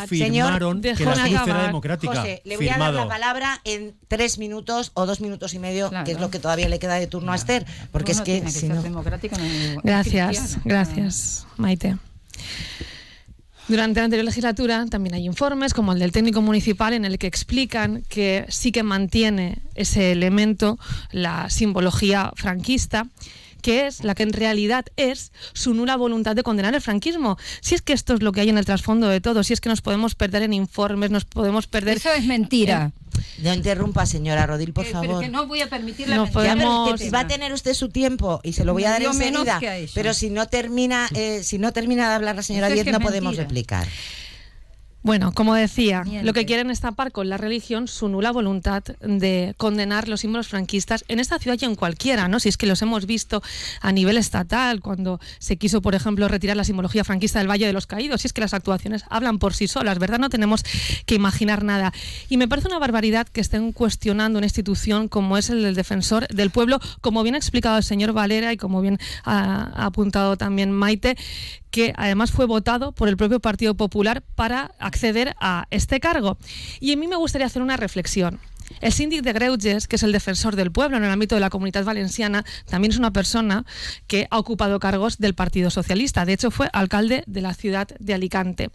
señor, 0.07 0.81
que 0.81 1.05
la 1.05 1.27
era 1.27 1.63
democrática. 1.67 2.15
José, 2.15 2.41
le 2.45 2.57
voy 2.57 2.69
a 2.69 2.77
dar 2.77 2.93
la 2.93 3.07
palabra 3.07 3.61
en 3.63 3.95
tres 4.07 4.37
minutos 4.37 4.91
o 4.93 5.05
dos 5.05 5.19
minutos 5.21 5.32
y 5.53 5.59
medio, 5.59 5.91
que 6.05 6.11
es 6.11 6.19
lo 6.19 6.29
que 6.29 6.39
todavía 6.39 6.69
le 6.69 6.79
queda 6.79 6.95
de 6.95 7.07
turno 7.07 7.31
a 7.31 7.35
Esther, 7.35 7.65
porque 7.91 8.11
es 8.11 8.21
que, 8.21 8.47
si 8.49 8.67
no... 8.67 8.81
Gracias, 9.83 10.57
gracias, 10.63 11.47
Maite. 11.57 11.97
Durante 13.67 14.01
la 14.01 14.05
anterior 14.05 14.25
legislatura 14.25 14.85
también 14.89 15.15
hay 15.15 15.25
informes, 15.25 15.73
como 15.73 15.93
el 15.93 15.99
del 15.99 16.11
técnico 16.11 16.41
municipal, 16.41 16.93
en 16.93 17.05
el 17.05 17.17
que 17.17 17.27
explican 17.27 18.03
que 18.09 18.45
sí 18.49 18.73
que 18.73 18.83
mantiene 18.83 19.59
ese 19.75 20.11
elemento, 20.11 20.77
la 21.11 21.49
simbología 21.49 22.31
franquista, 22.35 23.07
que 23.61 23.87
es 23.87 24.03
la 24.03 24.15
que 24.15 24.23
en 24.23 24.33
realidad 24.33 24.85
es 24.97 25.31
su 25.53 25.73
nula 25.73 25.95
voluntad 25.95 26.35
de 26.35 26.43
condenar 26.43 26.75
el 26.75 26.81
franquismo. 26.81 27.37
Si 27.61 27.73
es 27.73 27.81
que 27.81 27.93
esto 27.93 28.13
es 28.13 28.21
lo 28.21 28.33
que 28.33 28.41
hay 28.41 28.49
en 28.49 28.57
el 28.57 28.65
trasfondo 28.65 29.07
de 29.07 29.21
todo, 29.21 29.43
si 29.43 29.53
es 29.53 29.61
que 29.61 29.69
nos 29.69 29.81
podemos 29.81 30.15
perder 30.15 30.43
en 30.43 30.51
informes, 30.51 31.09
nos 31.09 31.23
podemos 31.23 31.65
perder... 31.65 31.97
Eso 31.97 32.11
es 32.11 32.25
mentira. 32.25 32.91
No 33.39 33.53
interrumpa, 33.53 34.05
señora 34.05 34.45
Rodil, 34.45 34.73
por 34.73 34.85
favor. 34.85 35.19
Pero 35.19 35.31
no 35.31 35.47
voy 35.47 35.61
a 35.61 35.69
permitir 35.69 36.07
la 36.07 36.15
no 36.15 36.27
podemos... 36.27 36.99
Va 37.13 37.21
a 37.21 37.27
tener 37.27 37.51
usted 37.53 37.73
su 37.73 37.89
tiempo 37.89 38.39
y 38.43 38.53
se 38.53 38.65
lo 38.65 38.73
voy 38.73 38.85
a 38.85 38.91
dar 38.91 39.01
enseguida. 39.03 39.59
Pero 39.93 40.13
si 40.13 40.29
no 40.29 40.47
termina, 40.47 41.09
eh, 41.15 41.43
si 41.43 41.57
no 41.57 41.73
termina 41.73 42.09
de 42.09 42.15
hablar 42.15 42.35
la 42.35 42.43
señora 42.43 42.69
Díez, 42.69 42.85
no 42.85 42.99
podemos 42.99 43.35
replicar. 43.35 43.87
Bueno, 45.03 45.33
como 45.33 45.53
decía, 45.53 46.05
lo 46.23 46.31
que 46.31 46.45
quieren 46.45 46.71
es 46.71 46.79
tapar 46.79 47.11
con 47.11 47.27
la 47.27 47.35
religión 47.35 47.89
su 47.89 48.07
nula 48.07 48.31
voluntad 48.31 48.83
de 49.01 49.53
condenar 49.57 50.07
los 50.07 50.21
símbolos 50.21 50.47
franquistas 50.47 51.03
en 51.09 51.19
esta 51.19 51.39
ciudad 51.39 51.57
y 51.59 51.65
en 51.65 51.75
cualquiera, 51.75 52.29
¿no? 52.29 52.39
Si 52.39 52.47
es 52.47 52.55
que 52.55 52.65
los 52.65 52.81
hemos 52.81 53.05
visto 53.05 53.43
a 53.81 53.91
nivel 53.91 54.15
estatal, 54.15 54.79
cuando 54.79 55.19
se 55.39 55.57
quiso, 55.57 55.81
por 55.81 55.93
ejemplo, 55.93 56.29
retirar 56.29 56.55
la 56.55 56.63
simbología 56.63 57.03
franquista 57.03 57.39
del 57.39 57.49
Valle 57.49 57.67
de 57.67 57.73
los 57.73 57.85
Caídos, 57.85 58.21
si 58.21 58.27
es 58.27 58.33
que 58.33 58.39
las 58.39 58.53
actuaciones 58.53 59.03
hablan 59.09 59.39
por 59.39 59.53
sí 59.53 59.67
solas, 59.67 59.99
¿verdad? 59.99 60.19
No 60.19 60.29
tenemos 60.29 60.63
que 61.05 61.15
imaginar 61.15 61.65
nada. 61.65 61.91
Y 62.29 62.37
me 62.37 62.47
parece 62.47 62.69
una 62.69 62.79
barbaridad 62.79 63.27
que 63.27 63.41
estén 63.41 63.73
cuestionando 63.73 64.37
una 64.37 64.45
institución 64.45 65.09
como 65.09 65.37
es 65.37 65.49
el 65.49 65.63
del 65.63 65.75
defensor 65.75 66.29
del 66.29 66.49
pueblo, 66.49 66.79
como 67.01 67.23
bien 67.23 67.35
ha 67.35 67.39
explicado 67.39 67.77
el 67.77 67.83
señor 67.83 68.13
Valera 68.13 68.53
y 68.53 68.57
como 68.57 68.79
bien 68.79 68.99
ha 69.25 69.85
apuntado 69.85 70.37
también 70.37 70.71
Maite, 70.71 71.17
que 71.73 71.91
además 71.97 72.31
fue 72.31 72.45
votado 72.45 72.91
por 72.91 73.09
el 73.09 73.17
propio 73.17 73.39
Partido 73.39 73.73
Popular 73.73 74.21
para 74.35 74.75
acceder 74.77 75.35
a 75.41 75.65
este 75.71 75.99
cargo. 75.99 76.37
Y 76.79 76.93
a 76.93 76.97
mí 76.97 77.07
me 77.07 77.15
gustaría 77.15 77.47
hacer 77.47 77.63
una 77.63 77.77
reflexión. 77.77 78.39
El 78.79 78.93
síndic 78.93 79.23
de 79.23 79.33
Greuges, 79.33 79.87
que 79.87 79.95
es 79.95 80.03
el 80.03 80.11
defensor 80.11 80.55
del 80.55 80.71
pueblo 80.71 80.97
en 80.97 81.03
el 81.03 81.09
ámbito 81.09 81.33
de 81.33 81.41
la 81.41 81.49
comunidad 81.49 81.83
valenciana, 81.83 82.45
también 82.67 82.91
es 82.91 82.99
una 82.99 83.11
persona 83.11 83.65
que 84.05 84.27
ha 84.29 84.37
ocupado 84.37 84.79
cargos 84.79 85.17
del 85.17 85.33
Partido 85.33 85.71
Socialista. 85.71 86.25
De 86.25 86.33
hecho, 86.33 86.51
fue 86.51 86.69
alcalde 86.73 87.23
de 87.25 87.41
la 87.41 87.55
ciudad 87.55 87.87
de 87.99 88.13
Alicante. 88.13 88.69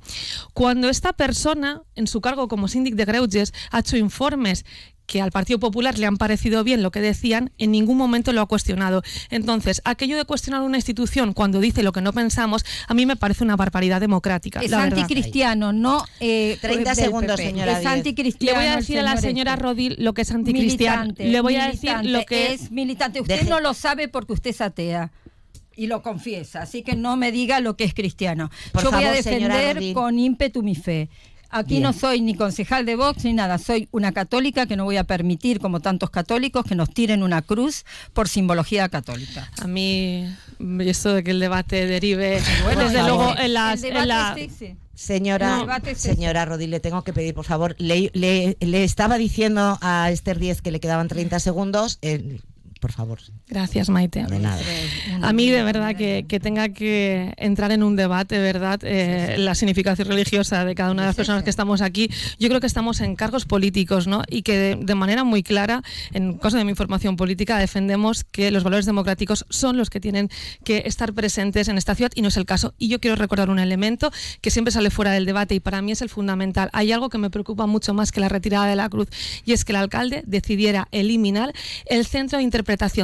Cuando 0.53 0.89
esta 0.89 1.13
persona, 1.13 1.83
en 1.95 2.09
su 2.09 2.21
cargo 2.21 2.49
como 2.49 2.67
síndic 2.67 2.97
de 2.97 3.05
Greuges, 3.05 3.55
ha 3.71 3.79
hecho 3.79 3.97
informes 3.97 4.65
que 5.09 5.23
al 5.23 5.33
Partido 5.33 5.59
Popular 5.59 5.99
le 5.99 6.07
han 6.07 6.19
parecido 6.19 6.63
bien 6.63 6.83
lo 6.83 6.93
que 6.93 7.01
decían, 7.01 7.51
en 7.59 7.73
ningún 7.73 7.97
momento 7.97 8.33
lo 8.33 8.43
ha 8.43 8.47
cuestionado. 8.47 9.03
Entonces, 9.31 9.81
aquello 9.85 10.19
de 10.19 10.27
cuestionar 10.27 10.61
una 10.61 10.77
institución 10.77 11.33
cuando 11.33 11.61
dice 11.61 11.83
lo 11.83 11.93
que 11.93 12.03
no 12.03 12.13
pensamos, 12.13 12.65
a 12.87 12.95
mí 12.95 13.07
me 13.07 13.17
parece 13.17 13.43
una 13.43 13.57
barbaridad 13.57 14.01
democrática. 14.01 14.61
Es 14.61 14.73
anticristiano, 14.73 15.73
no. 15.73 16.05
30 16.19 16.21
eh, 16.21 16.95
segundos, 16.95 17.41
señora. 17.41 17.81
Es 17.81 17.87
anticristiano. 17.87 18.61
Le 18.61 18.67
voy 18.67 18.73
a 18.73 18.77
decir 18.77 18.99
a 18.99 19.03
la 19.03 19.17
señora 19.17 19.55
este. 19.55 19.63
Rodil 19.63 19.97
lo 19.99 20.13
que 20.13 20.23
es 20.23 20.31
anticristiano. 20.31 21.15
Le 21.17 21.41
voy 21.41 21.57
a 21.57 21.69
decir 21.69 21.93
lo 22.03 22.25
que 22.27 22.53
es 22.53 22.71
militante. 22.71 23.23
Usted 23.23 23.49
no 23.49 23.61
lo 23.61 23.73
sabe 23.73 24.09
porque 24.09 24.35
usted 24.35 24.51
es 24.51 24.61
atea 24.61 25.11
y 25.75 25.87
lo 25.87 26.03
confiesa, 26.03 26.63
así 26.63 26.83
que 26.83 26.97
no 26.97 27.17
me 27.17 27.33
diga 27.33 27.61
lo 27.61 27.77
que 27.77 27.85
es 27.85 27.95
cristiano. 27.95 28.51
Yo 28.83 28.91
voy 28.91 29.05
a 29.05 29.13
defender 29.13 29.95
con 29.95 30.19
ímpetu 30.19 30.63
mi 30.63 30.75
fe. 30.75 31.09
Aquí 31.51 31.81
no 31.81 31.93
soy 31.93 32.21
ni 32.21 32.35
concejal 32.35 32.85
de 32.85 32.97
Vox 32.97 33.25
ni 33.25 33.33
nada, 33.33 33.59
soy 33.59 33.89
una 33.91 34.13
católica 34.13 34.67
que 34.67 34.77
no 34.77 34.85
voy 34.85 34.97
a 34.99 35.05
permitir, 35.05 35.61
como 35.61 35.81
tantos 35.81 36.11
católicos, 36.11 36.65
que 36.65 36.75
nos 36.75 36.91
tiren 36.93 37.23
una 37.23 37.43
cruz 37.43 37.85
por 38.13 38.29
simbología 38.29 38.89
católica. 38.89 39.51
A 39.61 39.67
mí, 39.67 40.29
esto 40.81 41.15
de 41.15 41.25
que 41.25 41.31
el 41.31 41.41
debate 41.41 41.87
derive, 41.87 42.43
desde 42.77 43.03
luego 43.03 43.35
en 43.39 43.55
las... 43.55 43.81
Señora, 44.95 45.65
señora 45.95 46.45
Rodil, 46.45 46.73
le 46.73 46.81
tengo 46.81 47.05
que 47.05 47.13
pedir, 47.13 47.33
por 47.33 47.45
favor, 47.45 47.77
le, 47.79 48.11
le, 48.15 48.83
estaba 48.83 49.17
diciendo 49.17 49.79
a 49.81 50.11
Esther 50.11 50.41
Díez 50.41 50.61
que 50.61 50.73
le 50.73 50.81
quedaban 50.81 51.07
30 51.07 51.39
segundos. 51.39 52.01
Eh, 52.03 52.41
por 52.79 52.93
favor. 52.93 53.19
Gracias, 53.49 53.89
Maite. 53.89 54.25
A 55.23 55.33
mí, 55.33 55.49
de 55.49 55.63
verdad, 55.63 55.97
que, 55.97 56.41
tenga 56.41 56.69
que 56.69 57.35
entrar 57.37 57.73
en 57.73 57.83
un 57.83 57.97
debate, 57.97 58.39
¿verdad? 58.39 58.81
Eh, 58.83 59.37
la 59.39 59.55
significación 59.55 60.09
religiosa 60.09 60.65
de 60.65 60.75
cada 60.75 60.93
una 60.93 61.03
de 61.03 61.09
las 61.09 61.17
personas 61.17 61.43
que 61.43 61.51
estamos 61.51 61.83
aquí. 61.83 62.11
Yo 62.39 62.49
creo 62.49 62.61
que 62.61 62.67
estamos 62.67 63.01
en 63.01 63.17
cargos 63.17 63.45
políticos, 63.45 64.07
¿no? 64.07 64.23
Y 64.29 64.43
que 64.43 64.77
de, 64.77 64.95
manera 64.95 65.25
muy 65.25 65.43
clara, 65.43 65.83
en 66.13 66.35
cosa 66.35 66.59
de 66.59 66.65
mi 66.65 66.75
formación 66.75 67.17
política, 67.17 67.59
defendemos 67.59 68.25
que 68.25 68.51
los 68.51 68.65
valores 68.65 68.87
democráticos 68.87 69.47
son 69.49 69.77
los 69.77 69.91
que 69.91 70.01
tienen 70.01 70.29
que 70.65 70.83
estar 70.87 71.13
presentes 71.13 71.69
en 71.69 71.79
esta 71.79 71.95
ciudad 71.95 72.13
y 72.15 72.23
no 72.23 72.29
es 72.29 72.37
el 72.37 72.47
caso. 72.47 72.75
Y 72.79 72.89
yo 72.89 73.01
quiero 73.01 73.17
recordar 73.17 73.51
un 73.51 73.59
elemento 73.59 74.11
que 74.41 74.51
siempre 74.51 74.73
sale 74.73 74.91
fuera 74.91 75.13
del 75.13 75.27
debate 75.27 75.55
y 75.55 75.61
para 75.61 75.83
mí 75.83 75.93
es 75.93 76.03
el 76.03 76.09
fundamental. 76.09 76.71
Hay 76.73 76.93
algo 76.93 77.09
que 77.09 77.19
me 77.19 77.31
preocupa 77.31 77.67
mucho 77.67 77.95
más 77.95 78.13
que 78.13 78.21
la 78.21 78.29
retirada 78.29 78.67
de 78.67 78.77
la 78.77 78.89
cruz 78.89 79.09
y 79.45 79.53
es 79.53 79.65
que 79.65 79.73
el 79.73 79.77
alcalde 79.77 80.23
decidiera 80.27 80.89
eliminar 80.93 81.53
el 81.87 82.07
centro 82.07 82.39
de 82.39 82.45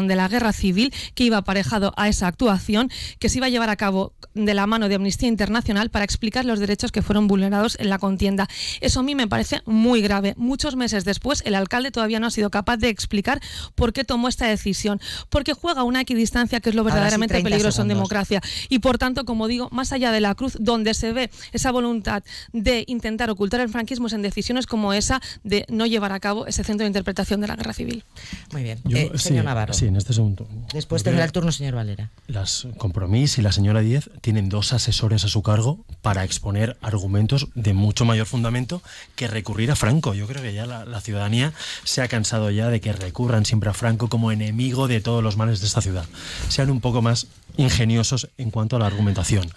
de 0.07 0.16
la 0.16 0.29
guerra 0.29 0.53
civil 0.53 0.92
que 1.14 1.24
iba 1.24 1.38
aparejado 1.38 1.92
a 1.96 2.09
esa 2.09 2.27
actuación 2.27 2.90
que 3.18 3.29
se 3.29 3.38
iba 3.38 3.46
a 3.46 3.50
llevar 3.50 3.70
a 3.70 3.77
cabo 3.77 4.12
de 4.35 4.55
la 4.55 4.66
mano 4.66 4.88
de 4.88 4.94
Amnistía 4.94 5.29
Internacional 5.29 5.90
para 5.90 6.05
explicar 6.05 6.44
los 6.44 6.61
derechos 6.61 6.92
que 6.92 7.03
fueron 7.03 7.27
vulnerados 7.27 7.77
en 7.81 7.88
la 7.88 7.99
contienda. 7.99 8.49
Eso 8.81 9.01
a 9.01 9.03
mí 9.03 9.14
me 9.14 9.27
parece 9.27 9.62
muy 9.66 10.01
grave. 10.01 10.35
Muchos 10.37 10.77
meses 10.77 11.05
después, 11.05 11.42
el 11.44 11.55
alcalde 11.55 11.90
todavía 11.90 12.20
no 12.20 12.27
ha 12.27 12.31
sido 12.31 12.51
capaz 12.51 12.77
de 12.77 12.88
explicar 12.88 13.40
por 13.75 13.92
qué 13.92 14.05
tomó 14.05 14.29
esta 14.29 14.47
decisión. 14.47 15.01
Porque 15.31 15.55
juega 15.55 15.83
una 15.83 16.01
equidistancia 16.01 16.61
que 16.61 16.70
es 16.70 16.75
lo 16.75 16.85
verdaderamente 16.85 17.42
peligroso 17.42 17.83
en 17.83 17.88
democracia. 17.88 18.40
Y 18.68 18.79
por 18.79 18.99
tanto, 18.99 19.25
como 19.25 19.49
digo, 19.49 19.68
más 19.70 19.92
allá 19.92 20.12
de 20.12 20.20
la 20.20 20.35
cruz, 20.35 20.57
donde 20.61 20.94
se 20.94 21.12
ve 21.12 21.31
esa 21.53 21.70
voluntad 21.70 22.23
de 22.53 22.85
intentar 22.87 23.31
ocultar 23.31 23.61
el 23.61 23.68
franquismo 23.68 24.05
en 24.12 24.23
decisiones 24.23 24.66
como 24.66 24.92
esa 24.92 25.20
de 25.42 25.64
no 25.68 25.87
llevar 25.87 26.12
a 26.12 26.20
cabo 26.20 26.47
ese 26.47 26.64
centro 26.64 26.85
de 26.85 26.88
interpretación 26.88 27.40
de 27.40 27.49
la 27.49 27.57
guerra 27.57 27.73
civil. 27.73 28.05
Muy 28.53 28.62
bien. 28.62 28.81
Eh, 28.90 29.11
señor 29.16 29.44
Navarro. 29.44 29.73
Sí, 29.73 29.87
en 29.87 29.97
este 29.97 30.12
segundo 30.12 30.47
Después 30.73 31.03
tendrá 31.03 31.25
el 31.25 31.33
turno 31.33 31.53
señor 31.53 31.75
Valera. 31.75 32.11
Las 32.27 32.66
Compromís 32.77 33.38
y 33.38 33.42
la 33.42 33.53
señora 33.53 33.81
Díez 33.81 34.11
tienen 34.25 34.49
dos 34.49 34.73
asesores 34.73 35.23
a 35.27 35.29
su 35.29 35.43
cargo 35.43 35.85
para 36.01 36.25
exponer 36.25 36.79
argumentos 36.81 37.49
de 37.55 37.75
mucho 37.75 38.07
mayor 38.07 38.25
fundamento 38.25 38.83
que 39.17 39.29
recurrir 39.29 39.71
a 39.71 39.77
Franco. 39.77 40.15
Yo 40.15 40.27
creo 40.27 40.41
que 40.41 40.55
ya 40.55 40.65
la, 40.65 40.87
la 40.87 41.03
ciudadanía 41.03 41.53
se 41.85 42.01
ha 42.01 42.09
cansado 42.09 42.51
ya 42.51 42.71
de 42.71 42.81
que 42.81 42.95
recurran 42.95 43.45
siempre 43.45 43.69
a 43.69 43.75
Franco 43.75 44.09
como 44.09 44.33
enemigo 44.33 44.89
de 44.89 45.03
todos 45.03 45.23
los 45.23 45.37
males 45.37 45.61
de 45.61 45.67
esta 45.67 45.83
ciudad. 45.83 46.07
Sean 46.49 46.71
un 46.71 46.81
poco 46.81 47.03
más 47.03 47.27
ingeniosos 47.59 48.31
en 48.39 48.51
cuanto 48.51 48.77
a 48.77 48.79
la 48.79 48.87
argumentación. 48.87 49.53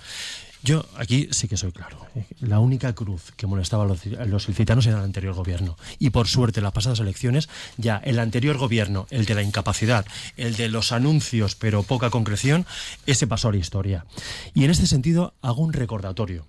Yo 0.64 0.86
aquí 0.98 1.30
sí 1.32 1.48
que 1.48 1.58
soy 1.58 1.72
claro. 1.72 2.06
La 2.40 2.60
única 2.60 2.94
cruz 2.94 3.32
que 3.36 3.48
molestaba 3.48 3.84
a 3.84 3.88
los, 3.88 4.06
los 4.06 4.46
ilicitanos 4.46 4.86
era 4.88 4.98
el 4.98 5.04
anterior 5.04 5.34
gobierno. 5.34 5.78
Y 6.00 6.10
por 6.10 6.28
suerte, 6.28 6.60
en 6.60 6.64
las 6.64 6.74
pasadas 6.74 7.00
elecciones, 7.00 7.50
ya 7.78 7.98
el 7.98 8.20
anterior 8.20 8.58
gobierno, 8.58 9.08
el 9.10 9.26
de 9.26 9.36
la 9.36 9.44
incapacidad, 9.44 10.06
el 10.36 10.56
de 10.56 10.70
los 10.70 10.92
anuncios 10.92 11.56
pero 11.56 11.84
poca 11.84 12.10
concreción, 12.10 12.66
ese 13.06 13.28
pasó 13.28 13.50
a 13.50 13.52
la 13.52 13.58
historia. 13.58 14.06
Y 14.54 14.64
en 14.64 14.72
este 14.72 14.88
sentido 14.88 15.34
hago 15.42 15.62
un 15.62 15.74
recordatorio 15.74 16.46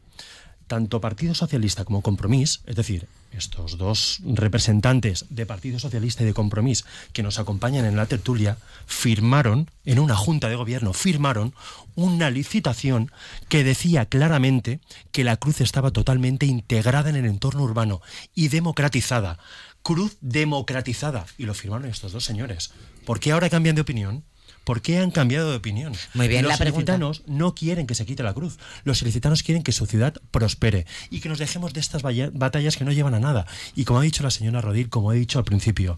tanto 0.69 1.01
Partido 1.01 1.35
Socialista 1.35 1.85
como 1.85 2.03
Compromís, 2.03 2.61
es 2.67 2.77
decir, 2.77 3.09
estos 3.33 3.79
dos 3.79 4.21
representantes 4.25 5.27
de 5.31 5.47
Partido 5.47 5.79
Socialista 5.79 6.23
y 6.23 6.27
de 6.27 6.35
Compromís 6.35 6.85
que 7.13 7.23
nos 7.23 7.39
acompañan 7.39 7.85
en 7.85 7.97
la 7.97 8.07
tertulia 8.07 8.59
firmaron, 8.87 9.71
en 9.85 9.99
una 9.99 10.17
junta 10.17 10.49
de 10.49 10.57
gobierno, 10.57 10.93
firmaron 10.93 11.55
una 11.95 12.31
licitación 12.31 13.11
que 13.49 13.65
decía 13.65 14.07
claramente 14.07 14.81
que 15.13 15.25
la 15.25 15.37
cruz 15.37 15.61
estaba 15.61 15.91
totalmente 15.91 16.47
integrada 16.47 17.11
en 17.11 17.17
el 17.17 17.27
entorno 17.27 17.63
urbano 17.63 18.01
y 18.35 18.49
democratizada. 18.49 19.39
Cruz 19.83 20.17
democratizada. 20.21 21.27
Y 21.39 21.45
lo 21.45 21.55
firmaron 21.55 21.89
estos 21.89 22.13
dos 22.13 22.25
señores. 22.25 22.73
¿Por 23.05 23.21
qué 23.21 23.33
ahora 23.33 23.51
cambian 23.51 23.75
de 23.75 23.83
opinión? 23.83 24.25
¿Por 24.69 24.83
qué 24.83 24.99
han 24.99 25.11
cambiado 25.11 25.51
de 25.51 25.57
opinión? 25.57 25.95
Muy 26.13 26.29
bien, 26.29 26.43
Los 26.45 26.61
la 26.61 26.67
ilicitanos 26.67 27.23
no 27.27 27.55
quieren 27.55 27.87
que 27.87 27.95
se 27.95 28.05
quite 28.05 28.23
la 28.23 28.35
cruz. 28.35 28.59
Los 28.85 29.01
ilicitanos 29.01 29.43
quieren 29.43 29.63
que 29.63 29.73
su 29.73 29.87
ciudad 29.87 30.13
prospere 30.31 30.85
y 31.09 31.21
que 31.21 31.31
nos 31.31 31.39
dejemos 31.39 31.73
de 31.73 31.81
estas 31.81 32.03
batallas 32.03 32.77
que 32.77 32.85
no 32.85 32.93
llevan 32.93 33.15
a 33.15 33.19
nada. 33.19 33.47
Y 33.75 33.87
como 33.87 34.01
ha 34.01 34.03
dicho 34.03 34.23
la 34.23 34.31
señora 34.31 34.61
Rodil, 34.61 34.91
como 34.91 35.11
he 35.15 35.17
dicho 35.17 35.39
al 35.39 35.47
principio, 35.47 35.97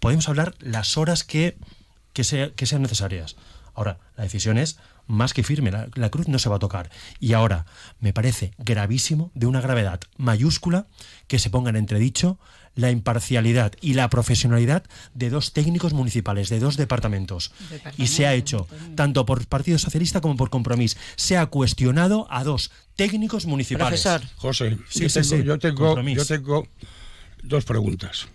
podemos 0.00 0.28
hablar 0.28 0.54
las 0.60 0.98
horas 0.98 1.24
que, 1.24 1.56
que, 2.12 2.24
sea- 2.24 2.50
que 2.50 2.66
sean 2.66 2.82
necesarias. 2.82 3.36
Ahora, 3.74 3.98
la 4.18 4.24
decisión 4.24 4.58
es 4.58 4.76
más 5.06 5.32
que 5.32 5.42
firme, 5.42 5.70
la, 5.70 5.88
la 5.94 6.10
cruz 6.10 6.28
no 6.28 6.38
se 6.38 6.50
va 6.50 6.56
a 6.56 6.58
tocar. 6.58 6.90
Y 7.20 7.32
ahora, 7.32 7.64
me 8.00 8.12
parece 8.12 8.52
gravísimo, 8.58 9.30
de 9.32 9.46
una 9.46 9.62
gravedad 9.62 9.98
mayúscula, 10.18 10.86
que 11.26 11.38
se 11.38 11.48
ponga 11.48 11.70
en 11.70 11.76
entredicho 11.76 12.38
la 12.74 12.90
imparcialidad 12.90 13.72
y 13.80 13.94
la 13.94 14.10
profesionalidad 14.10 14.84
de 15.14 15.30
dos 15.30 15.52
técnicos 15.52 15.92
municipales, 15.92 16.48
de 16.48 16.58
dos 16.58 16.76
departamentos. 16.76 17.52
Y 17.96 18.08
se 18.08 18.26
ha 18.26 18.34
hecho, 18.34 18.66
tanto 18.96 19.24
por 19.26 19.46
Partido 19.46 19.78
Socialista 19.78 20.20
como 20.20 20.36
por 20.36 20.50
Compromís, 20.50 20.96
se 21.16 21.36
ha 21.36 21.46
cuestionado 21.46 22.26
a 22.30 22.42
dos 22.44 22.70
técnicos 22.96 23.46
municipales. 23.46 24.02
Profesor. 24.02 24.28
José, 24.36 24.78
Sí, 24.88 25.00
yo, 25.02 25.08
sí, 25.08 25.14
tengo, 25.20 25.36
sí, 25.36 25.44
yo, 25.44 25.58
tengo, 25.58 25.86
compromiso. 25.86 26.22
yo 26.22 26.26
tengo 26.26 26.68
dos 27.42 27.64
preguntas. 27.64 28.26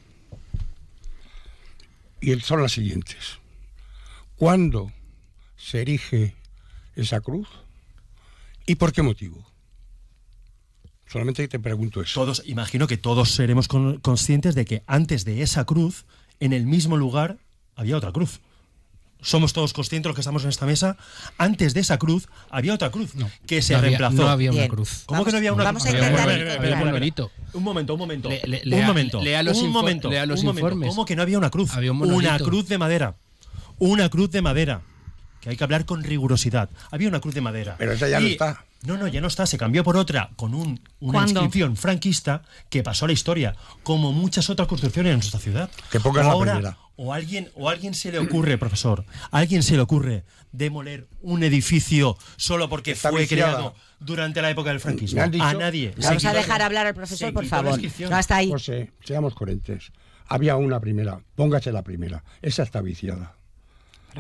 Y 2.21 2.37
son 2.41 2.61
las 2.61 2.73
siguientes. 2.73 3.39
¿Cuándo 4.35 4.91
se 5.57 5.81
erige 5.81 6.35
esa 6.95 7.21
cruz? 7.21 7.47
¿Y 8.65 8.75
por 8.75 8.91
qué 8.93 9.01
motivo? 9.01 9.48
Solamente 11.11 11.47
te 11.47 11.59
pregunto 11.59 12.01
eso. 12.01 12.19
Todos, 12.19 12.43
imagino 12.45 12.85
que 12.87 12.97
todos 12.97 13.31
seremos 13.31 13.67
con- 13.67 13.99
conscientes 13.99 14.53
de 14.55 14.65
que 14.65 14.83
antes 14.87 15.25
de 15.25 15.41
esa 15.41 15.65
cruz, 15.65 16.05
en 16.39 16.53
el 16.53 16.65
mismo 16.67 16.97
lugar, 16.97 17.37
había 17.75 17.97
otra 17.97 18.11
cruz. 18.11 18.39
Somos 19.21 19.51
todos 19.51 19.73
conscientes 19.73 20.07
los 20.07 20.15
que 20.15 20.21
estamos 20.21 20.43
en 20.43 20.49
esta 20.49 20.65
mesa. 20.65 20.95
Antes 21.37 21.73
de 21.73 21.81
esa 21.81 21.97
cruz 21.97 22.29
había 22.49 22.73
otra 22.73 22.89
cruz 22.89 23.11
que 23.45 23.61
se 23.61 23.73
no 23.73 23.79
había- 23.79 23.89
reemplazó. 23.97 24.15
no 24.23 24.29
había 24.29 24.51
una 24.51 24.59
Bien. 24.59 24.69
cruz. 24.71 25.03
¿Cómo 25.07 25.25
que 25.25 25.31
no 25.31 25.37
había 25.37 25.51
una 25.51 25.63
Vamos 25.65 25.83
cruz? 25.83 25.93
a 25.93 25.97
ver, 25.97 26.11
intentar. 26.11 27.29
Un 27.53 27.63
momento, 27.63 27.93
un 27.95 27.99
momento. 27.99 28.29
Le- 28.29 28.41
le- 28.45 28.61
un 28.63 28.69
lea- 28.69 28.87
momento. 28.87 29.21
lea 29.21 29.43
los 29.43 29.57
un 29.57 29.71
momento. 29.71 30.09
lea 30.09 30.25
los 30.25 30.39
un 30.39 30.45
momento. 30.45 30.67
informes. 30.67 30.89
¿Cómo 30.89 31.05
que 31.05 31.17
no 31.17 31.21
había 31.23 31.37
una 31.37 31.49
cruz? 31.49 31.73
Había 31.73 31.91
un 31.91 32.01
una 32.01 32.39
cruz 32.39 32.67
de 32.69 32.77
madera. 32.77 33.15
Una 33.77 34.07
cruz 34.09 34.31
de 34.31 34.41
madera. 34.41 34.81
Que 35.41 35.49
hay 35.49 35.57
que 35.57 35.63
hablar 35.65 35.85
con 35.85 36.01
rigurosidad. 36.03 36.69
Había 36.91 37.09
una 37.09 37.19
cruz 37.19 37.33
de 37.35 37.41
madera. 37.41 37.75
Pero 37.77 37.91
esa 37.93 38.07
ya 38.07 38.19
no 38.21 38.27
está. 38.27 38.63
No, 38.83 38.97
no, 38.97 39.07
ya 39.07 39.19
no 39.21 39.27
está. 39.27 39.45
Se 39.45 39.57
cambió 39.57 39.83
por 39.83 39.97
otra 39.97 40.31
con 40.37 40.53
un, 40.53 40.79
una 40.99 41.13
¿Cuándo? 41.19 41.31
inscripción 41.41 41.75
franquista 41.75 42.43
que 42.69 42.81
pasó 42.83 43.05
a 43.05 43.07
la 43.09 43.13
historia, 43.13 43.55
como 43.83 44.13
muchas 44.13 44.49
otras 44.49 44.67
construcciones 44.67 45.11
en 45.11 45.17
nuestra 45.19 45.39
ciudad. 45.39 45.69
Que 45.91 45.99
pongas 45.99 46.23
O 46.25 46.27
la 46.27 46.33
ahora, 46.33 46.53
primera. 46.53 46.77
o 46.95 47.13
alguien, 47.13 47.49
o 47.55 47.67
a 47.69 47.73
alguien 47.73 47.93
se 47.93 48.11
le 48.11 48.19
ocurre, 48.19 48.57
profesor, 48.57 49.03
a 49.31 49.37
alguien 49.37 49.63
se 49.63 49.75
le 49.75 49.81
ocurre 49.81 50.23
demoler 50.53 51.07
un 51.21 51.43
edificio 51.43 52.17
solo 52.37 52.69
porque 52.69 52.91
Está 52.91 53.09
fue 53.11 53.21
viciada. 53.21 53.53
creado 53.53 53.75
durante 53.99 54.41
la 54.41 54.49
época 54.49 54.69
del 54.69 54.79
franquismo. 54.79 55.27
Dicho- 55.27 55.43
a 55.43 55.53
nadie. 55.53 55.93
Vamos 56.01 56.23
a 56.25 56.33
dejar 56.33 56.61
hablar 56.61 56.87
al 56.87 56.93
profesor, 56.95 57.33
por 57.33 57.45
favor. 57.45 57.79
No, 58.09 58.15
hasta 58.15 58.37
ahí. 58.37 58.49
José, 58.49 58.91
seamos 59.03 59.35
coherentes. 59.35 59.91
Había 60.25 60.55
una 60.55 60.79
primera, 60.79 61.19
póngase 61.35 61.71
la 61.71 61.83
primera. 61.83 62.23
Esa 62.41 62.63
está 62.63 62.81
viciada. 62.81 63.35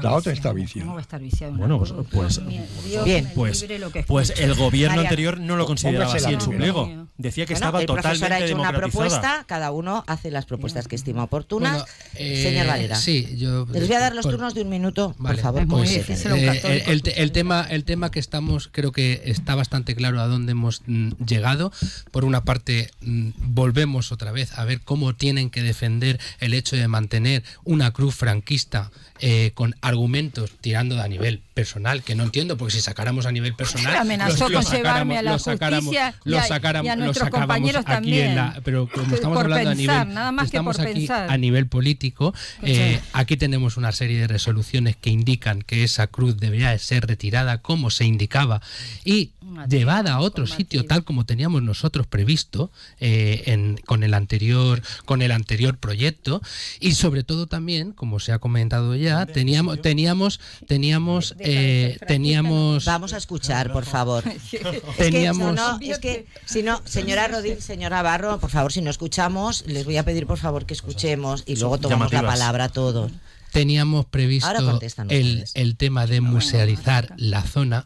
La 0.01 0.13
otra 0.13 0.33
está 0.33 0.49
¿Cómo 0.49 0.59
va 0.59 0.65
viciada. 0.65 0.97
a 0.97 1.01
estar 1.01 1.21
viciado 1.21 1.53
una 1.53 1.59
Bueno, 1.67 1.79
pues, 1.79 1.93
pues, 2.11 2.41
Dios 2.85 3.05
Bien. 3.05 3.29
pues, 3.35 3.61
libre 3.61 3.79
lo 3.79 3.91
que 3.91 4.03
pues 4.03 4.33
el 4.37 4.53
gobierno 4.55 4.97
María. 4.97 5.09
anterior 5.09 5.39
no 5.39 5.55
lo 5.55 5.65
consideraba 5.65 6.13
así 6.13 6.33
en 6.33 6.41
su 6.41 6.51
pliego. 6.51 7.07
Decía 7.17 7.45
que 7.45 7.53
Bueno, 7.53 7.65
estaba 7.65 7.79
el 7.79 7.83
ha 7.83 7.87
totalmente 7.87 8.45
hecho 8.45 8.55
una 8.55 8.71
propuesta, 8.73 9.43
cada 9.47 9.71
uno 9.71 10.03
hace 10.07 10.31
las 10.31 10.45
propuestas 10.45 10.87
que 10.87 10.95
estima 10.95 11.23
oportunas. 11.23 11.73
Bueno, 11.73 11.85
eh, 12.15 12.43
Señor 12.43 12.67
Valera. 12.67 12.95
Sí, 12.95 13.35
yo. 13.37 13.65
Les 13.71 13.87
voy 13.87 13.95
a 13.95 13.99
dar 13.99 14.15
los 14.15 14.23
por- 14.25 14.33
turnos 14.35 14.53
de 14.53 14.61
un 14.61 14.69
minuto, 14.69 15.15
Vale, 15.17 15.35
por 15.35 15.43
favor. 15.43 15.67
Pues, 15.67 15.91
eh, 15.91 16.05
Eh, 16.29 16.83
el, 17.17 17.31
tema, 17.31 17.65
el 17.69 17.83
tema 17.83 18.09
que 18.11 18.19
estamos, 18.19 18.69
creo 18.71 18.91
que 18.91 19.21
está 19.25 19.55
bastante 19.55 19.95
claro 19.95 20.21
a 20.21 20.27
dónde 20.27 20.51
hemos 20.53 20.81
mm, 20.87 21.11
llegado. 21.25 21.71
Por 22.11 22.23
una 22.25 22.43
parte, 22.45 22.89
mm, 23.01 23.29
volvemos 23.39 24.11
otra 24.11 24.31
vez 24.31 24.57
a 24.57 24.63
ver 24.65 24.81
cómo 24.81 25.13
tienen 25.15 25.49
que 25.49 25.61
defender 25.61 26.19
el 26.39 26.53
hecho 26.53 26.75
de 26.75 26.87
mantener 26.87 27.43
una 27.65 27.91
cruz 27.91 28.15
franquista 28.15 28.91
eh, 29.21 29.51
con 29.53 29.75
argumentos 29.81 30.51
tirando 30.61 31.01
a 31.01 31.07
nivel 31.07 31.41
personal, 31.53 32.03
que 32.03 32.15
no 32.15 32.23
entiendo, 32.23 32.57
porque 32.57 32.73
si 32.73 32.81
sacáramos 32.81 33.25
a 33.25 33.31
nivel 33.31 33.53
personal. 33.53 33.95
Amenazó 33.97 34.47
los- 34.47 34.51
los 34.51 34.65
con 34.65 34.75
llevarme 34.77 35.17
a 35.17 35.21
la 35.21 35.31
los 35.33 35.43
sacáramos- 35.43 35.85
justicia 35.87 36.15
los 36.23 36.47
sacáramos- 36.47 36.85
y 36.85 36.89
a 36.89 36.95
los 36.95 37.05
nuestros 37.05 37.25
sacábamos 37.27 37.47
compañeros 37.55 37.81
aquí 37.85 37.91
también. 37.93 38.27
en 38.29 38.35
la- 38.35 38.61
pero 38.63 38.87
como 38.87 39.15
estamos 39.15 39.35
Por 39.37 39.45
hablando 39.45 39.69
a 39.71 39.75
nivel. 39.75 40.13
nada 40.13 40.31
más 40.31 40.43
que 40.43 40.57
estamos 40.57 40.77
por 40.77 40.85
aquí 40.87 40.99
pensar. 41.01 41.29
a 41.29 41.37
nivel 41.37 41.67
político. 41.67 42.33
eh, 42.63 42.93
Escucha. 42.95 43.09
aquí 43.19 43.35
tenemos 43.37 43.75
una 43.77 43.91
serie 43.91 44.19
de 44.19 44.27
resoluciones 44.27 44.95
que 44.95 45.09
indican 45.09 45.61
que 45.61 45.83
esa 45.83 46.07
cruz 46.07 46.37
debería 46.37 46.69
de 46.71 46.79
ser 46.79 47.05
retirada 47.05 47.57
como 47.59 47.89
se 47.89 48.05
indicaba 48.05 48.61
y 49.03 49.31
llevada 49.67 50.13
a 50.13 50.19
otro 50.19 50.47
sitio 50.47 50.85
tal 50.85 51.03
como 51.03 51.25
teníamos 51.25 51.61
nosotros 51.63 52.07
previsto 52.07 52.71
eh, 52.99 53.43
en- 53.47 53.77
con 53.85 54.03
el 54.03 54.13
anterior 54.13 54.81
con 55.05 55.21
el 55.21 55.31
anterior 55.31 55.77
proyecto. 55.77 56.41
Y 56.79 56.93
sobre 56.93 57.23
todo 57.23 57.47
también 57.47 57.91
como 57.91 58.19
se 58.19 58.31
ha 58.31 58.39
comentado 58.39 58.95
ya 58.95 59.25
teníamos 59.25 59.81
teníamos 59.81 60.39
teníamos 60.67 61.35
eh, 61.39 61.97
teníamos 62.07 62.85
Vamos 62.85 63.13
a 63.13 63.17
escuchar, 63.17 63.71
por 63.73 63.85
favor. 63.85 64.23
Es 64.39 64.41
que, 64.51 64.81
Teníamos- 64.97 65.55
no, 65.55 65.77
no, 65.77 65.79
es 65.81 65.99
que 65.99 66.25
si 66.45 66.63
no, 66.63 66.81
señora 66.85 67.27
Rodil, 67.27 67.61
señora 67.61 68.01
Barro, 68.01 68.39
por 68.39 68.49
favor, 68.49 68.71
si 68.71 68.81
no 68.81 68.89
escuchamos, 68.89 69.63
les 69.67 69.85
voy 69.85 69.97
a 69.97 70.03
pedir 70.03 70.25
por 70.27 70.37
favor 70.37 70.65
que 70.65 70.73
escuchemos 70.73 71.43
y 71.45 71.55
luego 71.55 71.77
tomamos 71.77 72.11
la 72.11 72.21
palabra 72.23 72.69
todos. 72.69 73.11
teníamos 73.51 74.05
previsto 74.05 74.79
el, 75.09 75.45
el 75.53 75.75
tema 75.75 76.05
de 76.07 76.21
musealizar 76.21 77.13
la 77.17 77.41
zona 77.43 77.85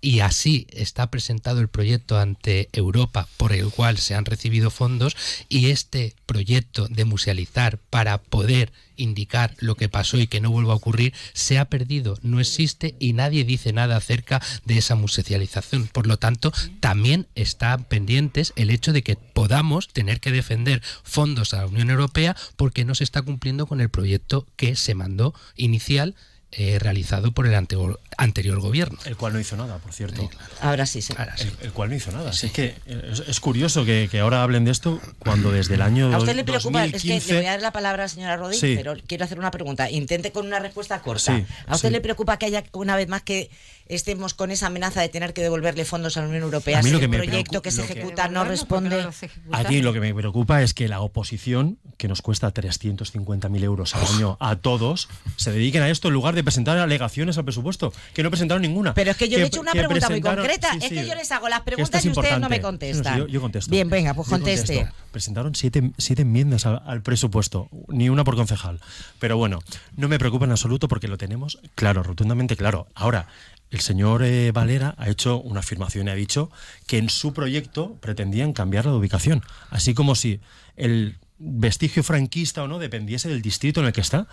y 0.00 0.20
así 0.20 0.66
está 0.70 1.10
presentado 1.10 1.60
el 1.60 1.68
proyecto 1.68 2.18
ante 2.18 2.68
Europa 2.72 3.28
por 3.36 3.52
el 3.52 3.70
cual 3.70 3.98
se 3.98 4.14
han 4.14 4.24
recibido 4.24 4.70
fondos 4.70 5.16
y 5.48 5.70
este 5.70 6.14
proyecto 6.26 6.88
de 6.88 7.04
musealizar 7.04 7.78
para 7.90 8.18
poder 8.18 8.72
indicar 8.96 9.54
lo 9.58 9.76
que 9.76 9.88
pasó 9.88 10.18
y 10.18 10.26
que 10.26 10.40
no 10.40 10.50
vuelva 10.50 10.72
a 10.72 10.76
ocurrir 10.76 11.14
se 11.32 11.58
ha 11.58 11.66
perdido, 11.66 12.18
no 12.22 12.40
existe 12.40 12.94
y 12.98 13.12
nadie 13.12 13.44
dice 13.44 13.72
nada 13.72 13.96
acerca 13.96 14.42
de 14.64 14.78
esa 14.78 14.94
musealización. 14.94 15.88
Por 15.88 16.06
lo 16.06 16.18
tanto, 16.18 16.52
también 16.80 17.26
están 17.34 17.84
pendientes 17.84 18.52
el 18.56 18.70
hecho 18.70 18.92
de 18.92 19.02
que 19.02 19.16
podamos 19.16 19.88
tener 19.88 20.20
que 20.20 20.32
defender 20.32 20.82
fondos 21.02 21.54
a 21.54 21.58
la 21.58 21.66
Unión 21.66 21.90
Europea 21.90 22.36
porque 22.56 22.84
no 22.84 22.94
se 22.94 23.04
está 23.04 23.22
cumpliendo 23.22 23.66
con 23.66 23.80
el 23.80 23.90
proyecto 23.90 24.46
que 24.56 24.76
se 24.76 24.94
mandó 24.94 25.34
inicial 25.56 26.14
eh, 26.52 26.78
realizado 26.80 27.30
por 27.32 27.46
el 27.46 27.54
anterior, 27.54 28.00
anterior 28.16 28.58
gobierno. 28.60 28.98
El 29.04 29.16
cual 29.16 29.32
no 29.32 29.40
hizo 29.40 29.56
nada, 29.56 29.78
por 29.78 29.92
cierto. 29.92 30.28
Ahora 30.60 30.84
sí, 30.84 31.00
sí. 31.00 31.14
Ahora 31.16 31.36
sí. 31.36 31.44
El, 31.60 31.66
el 31.66 31.72
cual 31.72 31.90
no 31.90 31.96
hizo 31.96 32.10
nada. 32.10 32.30
Así 32.30 32.50
que 32.50 32.74
es, 32.86 33.20
es 33.20 33.40
curioso 33.40 33.84
que, 33.84 34.08
que 34.10 34.18
ahora 34.20 34.42
hablen 34.42 34.64
de 34.64 34.72
esto 34.72 35.00
cuando 35.20 35.52
desde 35.52 35.74
el 35.74 35.82
año 35.82 36.12
A 36.12 36.18
usted 36.18 36.34
le 36.34 36.42
preocupa, 36.44 36.80
2015, 36.80 37.16
es 37.16 37.24
que 37.26 37.32
le 37.34 37.38
voy 37.40 37.46
a 37.46 37.50
dar 37.52 37.62
la 37.62 37.72
palabra 37.72 38.02
a 38.02 38.06
la 38.06 38.08
señora 38.08 38.36
Rodríguez, 38.36 38.60
Sí. 38.60 38.74
pero 38.76 38.94
quiero 39.06 39.24
hacer 39.24 39.38
una 39.38 39.50
pregunta. 39.52 39.88
Intente 39.90 40.32
con 40.32 40.46
una 40.46 40.58
respuesta 40.58 41.00
corta. 41.02 41.36
Sí, 41.36 41.46
¿A 41.66 41.76
usted 41.76 41.88
sí. 41.88 41.92
le 41.92 42.00
preocupa 42.00 42.36
que 42.36 42.46
haya 42.46 42.64
una 42.72 42.96
vez 42.96 43.08
más 43.08 43.22
que 43.22 43.48
estemos 43.94 44.34
con 44.34 44.50
esa 44.50 44.68
amenaza 44.68 45.00
de 45.00 45.08
tener 45.08 45.32
que 45.34 45.42
devolverle 45.42 45.84
fondos 45.84 46.16
a 46.16 46.20
la 46.22 46.28
Unión 46.28 46.42
Europea 46.44 46.78
A 46.78 46.82
mí 46.82 46.88
si 46.90 46.96
lo 46.96 47.00
el 47.02 47.10
proyecto 47.10 47.60
preocupa- 47.60 47.62
que 47.62 47.70
se 47.70 47.86
que- 47.86 47.92
ejecuta 47.92 48.28
no 48.28 48.44
responde? 48.44 49.02
no 49.02 49.08
ejecuta. 49.10 49.58
Aquí 49.58 49.82
lo 49.82 49.92
que 49.92 50.00
me 50.00 50.14
preocupa 50.14 50.62
es 50.62 50.74
que 50.74 50.88
la 50.88 51.00
oposición, 51.00 51.78
que 51.98 52.08
nos 52.08 52.22
cuesta 52.22 52.52
350.000 52.52 53.62
euros 53.64 53.94
al 53.94 54.06
año 54.14 54.36
a 54.40 54.56
todos, 54.56 55.08
se 55.36 55.52
dediquen 55.52 55.82
a 55.82 55.90
esto 55.90 56.08
en 56.08 56.14
lugar 56.14 56.34
de 56.34 56.42
presentar 56.44 56.78
alegaciones 56.78 57.36
al 57.38 57.44
presupuesto, 57.44 57.92
que 58.14 58.22
no 58.22 58.30
presentaron 58.30 58.62
ninguna. 58.62 58.94
Pero 58.94 59.10
es 59.10 59.16
que 59.16 59.28
yo 59.28 59.38
le 59.38 59.44
he 59.44 59.46
hecho 59.48 59.60
una 59.60 59.72
pregunta 59.72 60.08
muy 60.08 60.20
concreta. 60.20 60.72
sí, 60.72 60.78
es 60.82 60.88
sí, 60.88 60.94
que 60.94 61.06
yo 61.06 61.14
les 61.14 61.30
hago 61.32 61.48
las 61.48 61.60
preguntas 61.62 62.00
es 62.00 62.06
y 62.06 62.08
ustedes 62.10 62.38
no 62.40 62.48
me 62.48 62.60
contestan. 62.60 63.18
No, 63.18 63.24
sí, 63.26 63.28
yo, 63.30 63.34
yo 63.34 63.40
contesto. 63.40 63.70
Bien, 63.70 63.88
venga, 63.88 64.14
pues 64.14 64.28
conteste. 64.28 64.88
Presentaron 65.12 65.54
siete, 65.54 65.90
siete 65.98 66.22
enmiendas 66.22 66.66
al, 66.66 66.82
al 66.86 67.02
presupuesto, 67.02 67.68
ni 67.88 68.08
una 68.08 68.24
por 68.24 68.36
concejal. 68.36 68.80
Pero 69.18 69.36
bueno, 69.36 69.58
no 69.96 70.08
me 70.08 70.18
preocupa 70.18 70.44
en 70.44 70.52
absoluto 70.52 70.86
porque 70.88 71.08
lo 71.08 71.18
tenemos 71.18 71.58
claro, 71.74 72.02
rotundamente 72.02 72.56
claro. 72.56 72.86
Ahora, 72.94 73.26
el 73.70 73.80
señor 73.80 74.22
eh, 74.22 74.50
Valera 74.52 74.94
ha 74.98 75.08
hecho 75.08 75.40
una 75.40 75.60
afirmación 75.60 76.08
y 76.08 76.10
ha 76.10 76.14
dicho 76.14 76.50
que 76.86 76.98
en 76.98 77.08
su 77.08 77.32
proyecto 77.32 77.96
pretendían 78.00 78.52
cambiar 78.52 78.86
la 78.86 78.94
ubicación. 78.94 79.42
Así 79.70 79.94
como 79.94 80.14
si 80.14 80.40
el 80.76 81.18
vestigio 81.38 82.02
franquista 82.02 82.62
o 82.62 82.68
no 82.68 82.78
dependiese 82.78 83.28
del 83.28 83.42
distrito 83.42 83.80
en 83.80 83.86
el 83.86 83.92
que 83.92 84.00
está. 84.00 84.26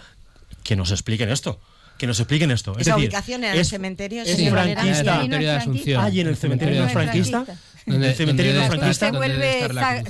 Que 0.64 0.76
nos 0.76 0.92
expliquen 0.92 1.30
esto. 1.30 1.60
Que 1.98 2.08
nos 2.08 2.20
expliquen 2.20 2.52
esto. 2.52 2.74
Es 2.74 2.82
Esa 2.88 2.92
decir, 2.96 3.10
ubicación 3.10 3.44
en 3.44 3.54
el 3.54 3.60
es- 3.60 3.68
cementerio 3.70 4.24
es 4.24 4.30
señor 4.36 4.54
franquista. 4.54 4.86
En 4.86 4.90
el 4.90 4.96
cementerio 5.06 5.48
de 5.50 5.56
Asunción. 5.56 6.02
Ah, 6.04 6.08
en 6.10 6.28
el 6.28 6.36
cementerio 6.38 6.82
no 6.84 6.90
franquista. 6.90 7.46
Donde- 7.88 8.10
el 8.10 8.16
cementerio 8.16 8.54
donde 8.54 8.68
no 8.68 8.76
franquista. 8.76 9.12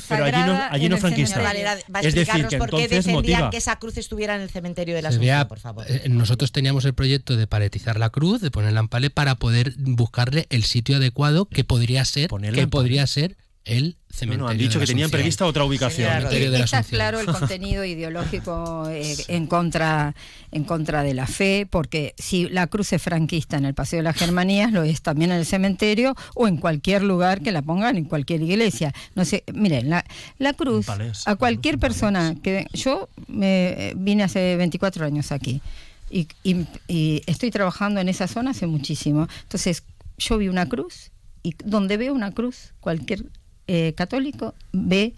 Pero 0.09 0.25
allí 0.25 0.37
no- 0.47 0.61
allí 0.71 0.89
no 0.89 0.97
franquista. 0.97 1.39
Va 1.41 1.49
a 1.49 1.53
Es 1.53 1.55
decir, 1.65 2.19
explicarnos 2.19 2.49
que 2.49 2.57
por 2.57 2.69
qué 2.71 2.75
entonces 2.83 3.05
defendían 3.05 3.39
motiva. 3.41 3.49
que 3.51 3.57
esa 3.57 3.75
cruz 3.77 3.97
estuviera 3.97 4.35
en 4.35 4.41
el 4.41 4.49
cementerio 4.49 4.95
de 4.95 5.01
la 5.03 5.09
Se 5.09 5.15
Asunción, 5.17 5.35
vea- 5.37 5.47
por 5.47 5.59
favor. 5.59 5.85
eh, 5.87 6.03
nosotros 6.09 6.51
teníamos 6.51 6.85
el 6.85 6.93
proyecto 6.95 7.37
de 7.37 7.45
paletizar 7.45 7.99
la 7.99 8.09
cruz, 8.09 8.41
de 8.41 8.49
ponerla 8.49 8.79
en 8.79 8.87
palé 8.87 9.09
para 9.11 9.35
poder 9.35 9.73
buscarle 9.77 10.47
el 10.49 10.63
sitio 10.63 10.95
adecuado 10.97 11.45
que 11.45 11.63
podría 11.63 12.03
ser, 12.05 12.29
que 12.29 12.67
podría 12.67 13.05
ser 13.05 13.37
el 13.67 13.97
No, 14.09 14.15
cementerio. 14.17 14.43
no, 14.45 14.49
han 14.49 14.57
dicho 14.57 14.73
de 14.73 14.79
la 14.79 14.81
que 14.81 14.87
tenían 14.87 15.05
Asunción. 15.05 15.11
prevista 15.21 15.45
otra 15.45 15.63
ubicación. 15.63 16.09
Señora 16.09 16.29
de 16.29 16.49
la 16.49 16.59
Está 16.65 16.83
claro 16.83 17.19
el 17.19 17.25
contenido 17.27 17.85
ideológico 17.85 18.87
eh, 18.89 19.15
en 19.27 19.45
contra 19.47 20.15
en 20.51 20.63
contra 20.63 21.03
de 21.03 21.13
la 21.13 21.27
fe, 21.27 21.67
porque 21.69 22.15
si 22.17 22.47
la 22.49 22.67
cruz 22.67 22.93
es 22.93 23.01
franquista 23.01 23.57
en 23.57 23.65
el 23.65 23.73
Paseo 23.73 23.97
de 23.97 24.03
las 24.03 24.15
Germanías, 24.15 24.71
lo 24.71 24.83
es 24.83 25.01
también 25.01 25.31
en 25.31 25.37
el 25.37 25.45
cementerio 25.45 26.15
o 26.33 26.47
en 26.47 26.57
cualquier 26.57 27.03
lugar 27.03 27.41
que 27.41 27.51
la 27.51 27.61
pongan, 27.61 27.97
en 27.97 28.05
cualquier 28.05 28.41
iglesia. 28.41 28.93
No 29.13 29.25
sé, 29.25 29.43
miren, 29.53 29.89
la, 29.89 30.03
la 30.39 30.53
cruz, 30.53 30.85
palés, 30.85 31.27
a 31.27 31.35
cualquier 31.35 31.77
persona 31.77 32.35
que... 32.41 32.65
Yo 32.73 33.09
me 33.27 33.93
vine 33.97 34.23
hace 34.23 34.55
24 34.55 35.05
años 35.05 35.31
aquí 35.31 35.61
y, 36.09 36.27
y- 36.43 36.65
y 36.87 37.21
estoy 37.27 37.51
trabajando 37.51 37.99
en 37.99 38.07
esa 38.09 38.27
zona 38.27 38.51
hace 38.51 38.65
muchísimo. 38.67 39.27
Entonces, 39.43 39.83
yo 40.17 40.37
vi 40.37 40.47
una 40.47 40.67
cruz 40.69 41.11
y 41.43 41.53
donde 41.63 41.97
veo 41.97 42.13
una 42.13 42.31
cruz, 42.31 42.73
cualquier 42.79 43.25
eh, 43.67 43.93
católico 43.95 44.55
ve 44.71 45.13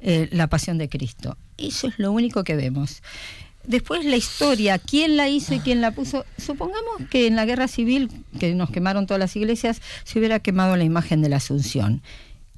eh, 0.00 0.28
la 0.32 0.48
pasión 0.48 0.78
de 0.78 0.88
Cristo. 0.88 1.36
Eso 1.56 1.88
es 1.88 1.98
lo 1.98 2.12
único 2.12 2.44
que 2.44 2.56
vemos. 2.56 3.02
Después 3.66 4.04
la 4.04 4.16
historia, 4.16 4.78
quién 4.78 5.16
la 5.16 5.28
hizo 5.28 5.54
y 5.54 5.60
quién 5.60 5.80
la 5.80 5.92
puso. 5.92 6.26
Supongamos 6.36 7.08
que 7.10 7.26
en 7.26 7.36
la 7.36 7.46
guerra 7.46 7.66
civil, 7.66 8.10
que 8.38 8.54
nos 8.54 8.70
quemaron 8.70 9.06
todas 9.06 9.20
las 9.20 9.36
iglesias, 9.36 9.80
se 10.04 10.18
hubiera 10.18 10.40
quemado 10.40 10.76
la 10.76 10.84
imagen 10.84 11.22
de 11.22 11.30
la 11.30 11.36
Asunción. 11.36 12.02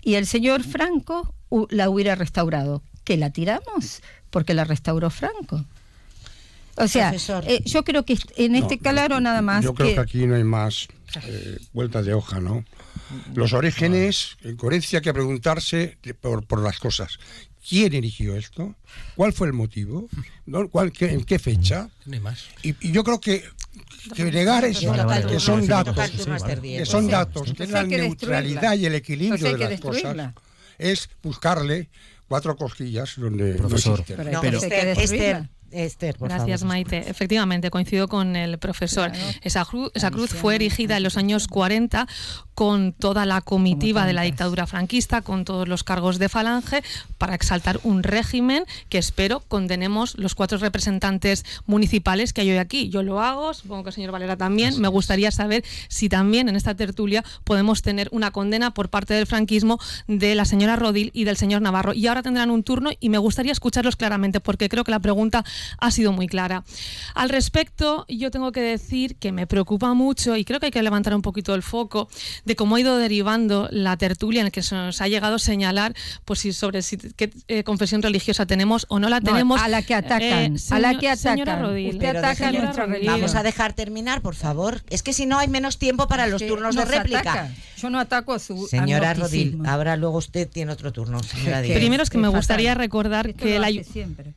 Y 0.02 0.14
el 0.14 0.26
señor 0.26 0.64
Franco 0.64 1.32
la 1.70 1.90
hubiera 1.90 2.16
restaurado. 2.16 2.82
¿Que 3.04 3.16
la 3.16 3.30
tiramos? 3.30 4.02
Porque 4.30 4.54
la 4.54 4.64
restauró 4.64 5.10
Franco. 5.10 5.64
O 6.76 6.88
sea, 6.88 7.08
Profesor. 7.10 7.44
eh, 7.46 7.62
yo 7.64 7.84
creo 7.84 8.04
que 8.04 8.18
en 8.36 8.54
este 8.56 8.76
No, 8.76 8.82
calaro 8.82 9.20
nada 9.20 9.42
más. 9.42 9.64
Yo 9.64 9.74
creo 9.74 9.94
que 9.94 10.00
aquí 10.00 10.26
no 10.26 10.34
hay 10.34 10.44
más 10.44 10.88
eh, 11.24 11.58
vueltas 11.72 12.04
de 12.04 12.14
hoja, 12.14 12.40
¿no? 12.40 12.64
Los 13.34 13.52
orígenes, 13.52 14.36
en 14.42 14.56
coherencia, 14.56 14.98
hay 14.98 15.02
que 15.02 15.14
preguntarse 15.14 15.96
por, 16.20 16.44
por 16.46 16.60
las 16.62 16.78
cosas. 16.78 17.18
¿Quién 17.68 17.94
erigió 17.94 18.36
esto? 18.36 18.74
¿Cuál 19.16 19.32
fue 19.32 19.46
el 19.48 19.52
motivo? 19.52 20.08
¿No? 20.44 20.68
¿Cuál, 20.68 20.92
qué- 20.92 21.10
¿En 21.12 21.24
qué 21.24 21.38
fecha? 21.38 21.88
No 22.04 22.14
hay 22.14 22.20
más. 22.20 22.44
Y, 22.62 22.74
y 22.80 22.92
yo 22.92 23.02
creo 23.04 23.20
que, 23.20 23.44
que 24.14 24.24
negar 24.24 24.64
eso, 24.64 24.88
Vale, 24.90 25.04
vale, 25.04 25.26
que 25.26 25.40
son 25.40 25.56
vale, 25.66 25.66
datos, 25.68 26.10
que 26.10 26.18
son 26.86 27.02
Pues 27.06 27.10
datos, 27.10 27.52
que 27.54 27.62
es 27.64 27.70
la 27.70 27.86
que 27.88 27.98
neutralidad 27.98 28.74
y 28.76 28.86
el 28.86 28.94
equilibrio 28.94 29.30
Pues 29.38 29.44
hay 29.44 29.52
de 29.52 29.58
que 29.58 29.70
las 29.70 29.80
cosas, 29.80 30.32
es 30.78 31.08
buscarle 31.22 31.88
cuatro 32.28 32.56
cosquillas 32.56 33.14
donde 33.16 33.52
no 33.54 33.68
Profesor. 33.68 34.04
Pero 34.06 34.30
No, 34.30 34.40
que- 34.40 34.48
hay 34.48 34.60
que 34.60 34.92
Esther. 35.02 35.48
Esther, 35.70 36.16
por 36.16 36.28
Gracias, 36.28 36.60
favor. 36.60 36.74
Maite. 36.74 37.08
Efectivamente, 37.10 37.70
coincido 37.70 38.08
con 38.08 38.36
el 38.36 38.58
profesor. 38.58 39.10
Claro. 39.10 39.26
Esa, 39.42 39.64
cru- 39.64 39.90
esa 39.94 40.10
cruz 40.10 40.30
fue 40.30 40.54
erigida 40.56 40.96
en 40.96 41.02
los 41.02 41.16
años 41.16 41.48
40 41.48 42.06
con 42.54 42.92
toda 42.94 43.26
la 43.26 43.42
comitiva 43.42 44.06
de 44.06 44.14
la 44.14 44.22
dictadura 44.22 44.66
franquista, 44.66 45.20
con 45.20 45.44
todos 45.44 45.68
los 45.68 45.84
cargos 45.84 46.18
de 46.18 46.28
falange, 46.30 46.82
para 47.18 47.34
exaltar 47.34 47.78
un 47.82 48.02
régimen 48.02 48.64
que 48.88 48.96
espero 48.96 49.40
condenemos 49.40 50.16
los 50.16 50.34
cuatro 50.34 50.56
representantes 50.56 51.44
municipales 51.66 52.32
que 52.32 52.40
hay 52.40 52.50
hoy 52.52 52.56
aquí. 52.56 52.88
Yo 52.88 53.02
lo 53.02 53.20
hago, 53.20 53.52
supongo 53.52 53.82
que 53.84 53.90
el 53.90 53.94
señor 53.94 54.12
Valera 54.12 54.36
también. 54.36 54.80
Me 54.80 54.88
gustaría 54.88 55.30
saber 55.30 55.64
si 55.88 56.08
también 56.08 56.48
en 56.48 56.56
esta 56.56 56.74
tertulia 56.74 57.22
podemos 57.44 57.82
tener 57.82 58.08
una 58.10 58.30
condena 58.30 58.72
por 58.72 58.88
parte 58.88 59.12
del 59.12 59.26
franquismo 59.26 59.78
de 60.06 60.34
la 60.34 60.46
señora 60.46 60.76
Rodil 60.76 61.10
y 61.12 61.24
del 61.24 61.36
señor 61.36 61.60
Navarro. 61.60 61.92
Y 61.92 62.06
ahora 62.06 62.22
tendrán 62.22 62.50
un 62.50 62.62
turno 62.62 62.90
y 63.00 63.10
me 63.10 63.18
gustaría 63.18 63.52
escucharlos 63.52 63.96
claramente 63.96 64.40
porque 64.40 64.70
creo 64.70 64.84
que 64.84 64.90
la 64.92 65.00
pregunta 65.00 65.44
ha 65.78 65.90
sido 65.90 66.12
muy 66.12 66.26
clara. 66.26 66.64
Al 67.14 67.28
respecto, 67.28 68.04
yo 68.08 68.30
tengo 68.30 68.52
que 68.52 68.60
decir 68.60 69.16
que 69.16 69.32
me 69.32 69.46
preocupa 69.46 69.94
mucho 69.94 70.36
y 70.36 70.44
creo 70.44 70.60
que 70.60 70.66
hay 70.66 70.72
que 70.72 70.82
levantar 70.82 71.14
un 71.14 71.22
poquito 71.22 71.54
el 71.54 71.62
foco 71.62 72.08
de 72.44 72.56
cómo 72.56 72.76
ha 72.76 72.80
ido 72.80 72.96
derivando 72.98 73.68
la 73.70 73.96
tertulia 73.96 74.40
en 74.40 74.46
la 74.46 74.50
que 74.50 74.62
se 74.62 74.74
nos 74.74 75.00
ha 75.00 75.08
llegado 75.08 75.36
a 75.36 75.38
señalar 75.38 75.94
pues 76.24 76.40
si 76.40 76.52
sobre 76.52 76.82
si, 76.82 76.96
qué 76.96 77.30
eh, 77.48 77.64
confesión 77.64 78.02
religiosa 78.02 78.46
tenemos 78.46 78.86
o 78.88 78.98
no 78.98 79.08
la 79.08 79.20
No, 79.20 79.24
tenemos. 79.32 79.60
a 79.60 79.68
la 79.68 79.82
que 79.82 79.94
atacan, 79.94 80.22
Eh, 80.56 80.58
a 80.70 80.78
la 80.78 80.90
señor- 80.92 81.00
que 81.00 81.16
Señora 81.16 81.52
atacan. 81.52 81.68
Rodil, 81.70 81.94
Usted 81.94 82.16
ataca 82.16 82.52
nuestra 82.52 82.86
religión. 82.86 83.14
Vamos 83.14 83.34
a 83.34 83.42
dejar 83.42 83.72
terminar, 83.72 84.20
por 84.22 84.34
favor. 84.34 84.82
Es 84.90 85.02
que 85.02 85.12
si 85.12 85.26
no 85.26 85.38
hay 85.38 85.48
menos 85.48 85.78
tiempo 85.78 86.06
para 86.08 86.26
los 86.26 86.42
Que 86.42 86.48
turnos 86.48 86.74
de 86.76 86.84
réplica. 86.84 87.20
ataca. 87.20 87.50
Yo 87.78 87.90
no 87.90 87.98
ataco 88.00 88.32
a 88.34 88.38
su 88.38 88.66
Señora 88.66 89.14
Rodil, 89.14 89.58
ahora 89.66 89.96
luego 89.96 90.18
usted 90.18 90.48
tiene 90.48 90.72
otro 90.72 90.92
turno. 90.92 91.22
Señora 91.22 91.62
Que-. 91.62 91.74
Primero 91.74 92.02
es 92.02 92.10
que 92.10 92.18
me 92.18 92.28
gustaría 92.28 92.74
recordar 92.74 93.34
que 93.34 93.56
hace 93.56 93.66
ayu- 93.66 93.84
siempre. 93.84 94.34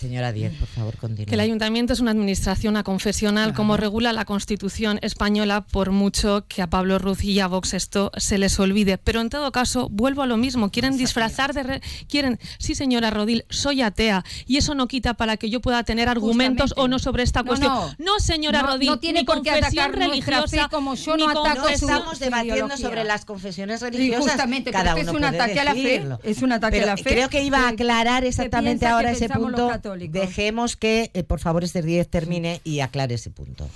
Señora 0.00 0.32
Díez, 0.32 0.54
por 0.58 0.66
favor, 0.68 0.96
continúe. 0.96 1.26
que 1.26 1.34
el 1.34 1.40
ayuntamiento 1.40 1.92
es 1.92 2.00
una 2.00 2.10
administración 2.12 2.76
aconfesional 2.78 3.52
como 3.52 3.76
regula 3.76 4.14
la 4.14 4.24
Constitución 4.24 4.98
española, 5.02 5.60
por 5.70 5.90
mucho 5.90 6.44
que 6.48 6.62
a 6.62 6.68
Pablo 6.70 6.98
Ruz 6.98 7.22
y 7.22 7.38
a 7.40 7.46
Vox 7.48 7.74
esto 7.74 8.10
se 8.16 8.38
les 8.38 8.58
olvide. 8.58 8.96
Pero 8.96 9.20
en 9.20 9.28
todo 9.28 9.52
caso, 9.52 9.88
vuelvo 9.90 10.22
a 10.22 10.26
lo 10.26 10.38
mismo. 10.38 10.70
Quieren 10.70 10.96
disfrazar 10.96 11.52
de... 11.52 11.62
re- 11.64 11.80
quieren, 12.08 12.38
sí 12.58 12.74
señora 12.74 13.10
Rodil, 13.10 13.44
soy 13.50 13.82
atea 13.82 14.24
y 14.46 14.56
eso 14.56 14.74
no 14.74 14.88
quita 14.88 15.12
para 15.14 15.36
que 15.36 15.50
yo 15.50 15.60
pueda 15.60 15.82
tener 15.84 16.08
argumentos 16.08 16.70
Justamente. 16.70 16.80
o 16.80 16.88
no 16.88 16.98
sobre 16.98 17.22
esta 17.22 17.40
No, 17.42 17.46
cuestión. 17.48 17.72
no. 17.98 18.18
señora 18.20 18.62
No- 18.62 18.68
Rodil, 18.68 18.88
no 18.88 18.98
tiene 19.00 19.20
mi 19.20 19.26
por 19.26 19.42
qué 19.42 19.50
atacar 19.50 19.92
religiosa, 19.94 20.46
fe 20.48 20.60
como 20.70 20.94
yo 20.94 21.16
no 21.18 21.28
ataco 21.28 21.56
No 21.56 21.64
su- 21.64 21.68
estamos 21.74 22.18
su 22.18 22.24
debatiendo 22.24 22.54
ideología. 22.54 22.86
sobre 22.88 23.04
las 23.04 23.24
confesiones 23.26 23.80
Sí, 23.80 23.84
religiosas. 23.86 24.24
justamente, 24.32 24.70
pero 24.72 24.78
Cada 24.84 24.90
este 24.98 25.00
es 25.02 25.08
uno 25.08 25.18
un 25.18 25.24
puede 25.24 25.36
ataque 25.42 25.60
a 25.60 25.64
la 25.64 25.72
fe, 25.74 25.82
decirlo. 25.82 26.20
es 26.22 26.42
un 26.42 26.52
ataque 26.52 26.76
a 26.78 26.80
Pero 26.80 26.86
la 26.86 26.96
fe 26.96 27.10
Creo 27.10 27.28
que 27.28 27.42
iba 27.44 27.58
a 27.66 27.68
aclarar 27.68 28.24
exactamente 28.24 28.86
ahora 28.86 29.10
ese 29.10 29.28
punto. 29.28 29.89
Dejemos 29.96 30.76
que, 30.76 31.10
eh, 31.14 31.22
por 31.22 31.40
favor, 31.40 31.64
Esther 31.64 31.84
Díez 31.84 32.08
termine 32.08 32.60
y 32.64 32.80
aclare 32.80 33.14
ese 33.14 33.30
punto. 33.30 33.68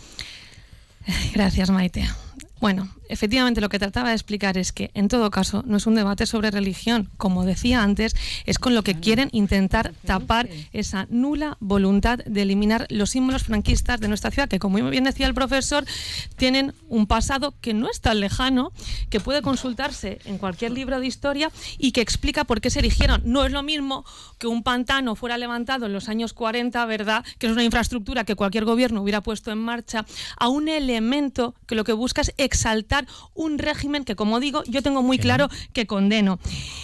Gracias, 1.34 1.70
Maite. 1.70 2.08
Bueno, 2.60 2.88
efectivamente 3.14 3.60
lo 3.60 3.68
que 3.68 3.78
trataba 3.78 4.08
de 4.08 4.14
explicar 4.14 4.58
es 4.58 4.72
que 4.72 4.90
en 4.94 5.08
todo 5.08 5.30
caso 5.30 5.62
no 5.66 5.76
es 5.76 5.86
un 5.86 5.94
debate 5.94 6.26
sobre 6.26 6.50
religión, 6.50 7.10
como 7.16 7.44
decía 7.44 7.82
antes, 7.82 8.14
es 8.44 8.58
con 8.58 8.74
lo 8.74 8.82
que 8.82 8.98
quieren 8.98 9.28
intentar 9.32 9.94
tapar 10.04 10.48
esa 10.72 11.06
nula 11.10 11.56
voluntad 11.60 12.18
de 12.18 12.42
eliminar 12.42 12.86
los 12.90 13.10
símbolos 13.10 13.44
franquistas 13.44 14.00
de 14.00 14.08
nuestra 14.08 14.30
ciudad, 14.30 14.48
que 14.48 14.58
como 14.58 14.78
muy 14.78 14.90
bien 14.90 15.04
decía 15.04 15.26
el 15.26 15.34
profesor, 15.34 15.84
tienen 16.36 16.74
un 16.88 17.06
pasado 17.06 17.54
que 17.60 17.72
no 17.72 17.88
es 17.88 18.00
tan 18.00 18.18
lejano, 18.18 18.72
que 19.10 19.20
puede 19.20 19.40
consultarse 19.40 20.18
en 20.24 20.38
cualquier 20.38 20.72
libro 20.72 20.98
de 20.98 21.06
historia 21.06 21.52
y 21.78 21.92
que 21.92 22.00
explica 22.00 22.44
por 22.44 22.60
qué 22.60 22.70
se 22.70 22.80
erigieron. 22.80 23.22
No 23.24 23.44
es 23.44 23.52
lo 23.52 23.62
mismo 23.62 24.04
que 24.38 24.48
un 24.48 24.64
pantano 24.64 25.14
fuera 25.14 25.38
levantado 25.38 25.86
en 25.86 25.92
los 25.92 26.08
años 26.08 26.32
40, 26.32 26.84
¿verdad? 26.86 27.24
Que 27.38 27.46
es 27.46 27.52
una 27.52 27.62
infraestructura 27.62 28.24
que 28.24 28.34
cualquier 28.34 28.64
gobierno 28.64 29.02
hubiera 29.02 29.20
puesto 29.20 29.52
en 29.52 29.58
marcha, 29.58 30.04
a 30.36 30.48
un 30.48 30.68
elemento 30.68 31.54
que 31.66 31.76
lo 31.76 31.84
que 31.84 31.92
busca 31.92 32.22
es 32.22 32.34
exaltar 32.36 33.03
un 33.34 33.58
régimen 33.58 34.04
que, 34.04 34.16
como 34.16 34.40
digo, 34.40 34.62
yo 34.66 34.82
tengo 34.82 35.02
muy 35.02 35.18
claro 35.18 35.48
que 35.72 35.86
condeno. 35.86 36.38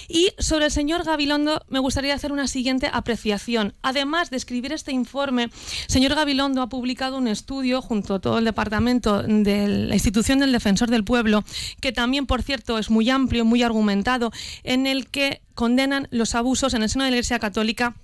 Y 0.09 0.30
sobre 0.38 0.66
el 0.66 0.70
señor 0.70 1.04
Gabilondo 1.04 1.64
me 1.68 1.78
gustaría 1.78 2.14
hacer 2.14 2.33
una 2.33 2.46
siguiente 2.46 2.90
apreciación. 2.92 3.74
Además 3.83 4.30
de 4.30 4.37
escribir 4.37 4.72
este 4.72 4.92
informe, 4.92 5.50
señor 5.87 6.14
Gabilondo 6.14 6.62
ha 6.62 6.68
publicado 6.68 7.18
un 7.18 7.28
estudio 7.28 7.83
junto 7.83 8.14
a 8.14 8.20
todo 8.20 8.38
el 8.38 8.44
departamento 8.44 9.22
de 9.22 9.68
la 9.68 9.94
institución 9.94 10.38
del 10.38 10.52
Defensor 10.52 10.90
del 10.90 11.04
Pueblo, 11.04 11.44
que 11.80 11.92
también, 11.92 12.26
por 12.26 12.42
cierto, 12.42 12.78
es 12.78 12.90
muy 12.90 13.09
amplio, 13.11 13.44
muy 13.44 13.62
argumentado, 13.62 14.33
en 14.62 14.87
el 14.87 15.09
que 15.09 15.42
condenan 15.54 16.09
los 16.11 16.35
abusos 16.35 16.74
en 16.74 16.83
el 16.83 16.88
seno 16.88 17.04
de 17.04 17.11
la 17.11 17.16
Iglesia 17.16 17.38
Católica 17.38 17.96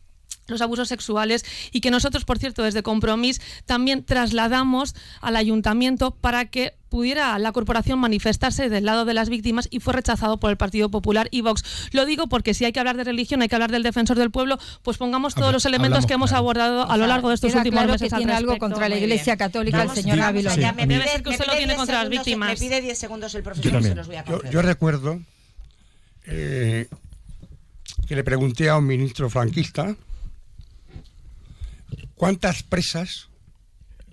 los 0.49 0.61
abusos 0.61 0.89
sexuales 0.89 1.45
y 1.73 1.81
que 1.81 1.91
nosotros, 1.91 2.25
por 2.25 2.39
cierto, 2.39 2.63
desde 2.63 2.83
Compromís 2.83 3.41
también 3.65 4.05
trasladamos 4.05 4.95
al 5.21 5.37
ayuntamiento 5.37 6.13
para 6.13 6.47
que 6.47 6.75
pudiera 6.89 7.39
la 7.41 7.51
corporación 7.53 7.99
manifestarse 7.99 8.69
del 8.71 8.85
lado 8.85 9.05
de 9.05 9.13
las 9.13 9.29
víctimas 9.29 9.67
y 9.71 9.81
fue 9.81 9.93
rechazado 9.93 10.39
por 10.39 10.51
el 10.51 10.57
Partido 10.57 10.89
Popular 10.91 11.29
y 11.33 11.41
Vox. 11.41 11.65
Lo 11.93 12.07
digo 12.07 12.29
porque 12.29 12.55
si 12.55 12.65
hay 12.65 12.73
que 12.73 12.79
hablar 12.79 12.97
de 12.97 13.05
religión, 13.05 13.43
hay 13.43 13.49
que 13.49 13.57
hablar 13.57 13.73
del 13.73 13.83
defensor 13.83 14.17
del 14.17 14.31
pueblo, 14.31 14.57
pues 14.83 14.97
pongamos 14.97 15.35
todos 15.35 15.47
Habla- 15.49 15.53
los 15.57 15.65
elementos 15.67 15.87
hablamos 16.05 16.07
que 16.07 16.15
hemos 16.15 16.31
claro. 16.31 16.39
abordado 16.43 16.91
a 16.91 16.97
lo 16.97 17.07
largo 17.09 17.29
de 17.29 17.35
estos 17.35 17.55
últimos 17.55 17.79
claro 17.81 17.93
meses 17.93 18.09
que 18.09 18.15
al 18.15 18.21
tiene 18.21 18.33
algo 18.35 18.57
contra 18.59 18.89
la 18.89 18.97
Iglesia. 18.97 19.37
Católica, 19.37 19.79
Vamos- 19.79 19.97
el 19.99 20.03
señor 20.05 20.21
allá. 20.21 20.51
Sí, 20.53 20.61
Me 20.61 20.67
a 20.69 20.73
mí- 20.73 20.83
pide- 20.83 20.87
Debe 20.87 21.09
ser 21.11 21.23
que 21.23 21.29
me 21.31 21.35
usted 21.35 21.47
lo 21.47 21.53
pide 21.53 21.59
tiene 21.59 21.73
10 21.73 21.77
contra 21.79 21.95
las 21.97 22.03
segundos, 22.05 22.25
víctimas. 22.27 22.49
Me 22.49 22.57
pide 22.57 22.81
10 22.81 22.99
segundos 22.99 23.35
el 23.35 23.41
Yo 23.41 23.45
profesor 23.45 23.67
y 23.67 23.73
también. 23.73 23.93
se 23.93 23.97
los 23.97 24.07
voy 24.07 24.17
a 24.17 24.25
Yo, 24.25 24.41
yo 24.51 24.63
recuerdo 24.63 25.21
eh, 26.27 26.87
que 28.07 28.17
le 28.17 28.25
pregunté 28.25 28.69
a 28.69 28.77
un 28.77 28.87
ministro 28.87 29.29
franquista 29.29 29.97
cuántas 32.17 32.63
presas 32.63 33.29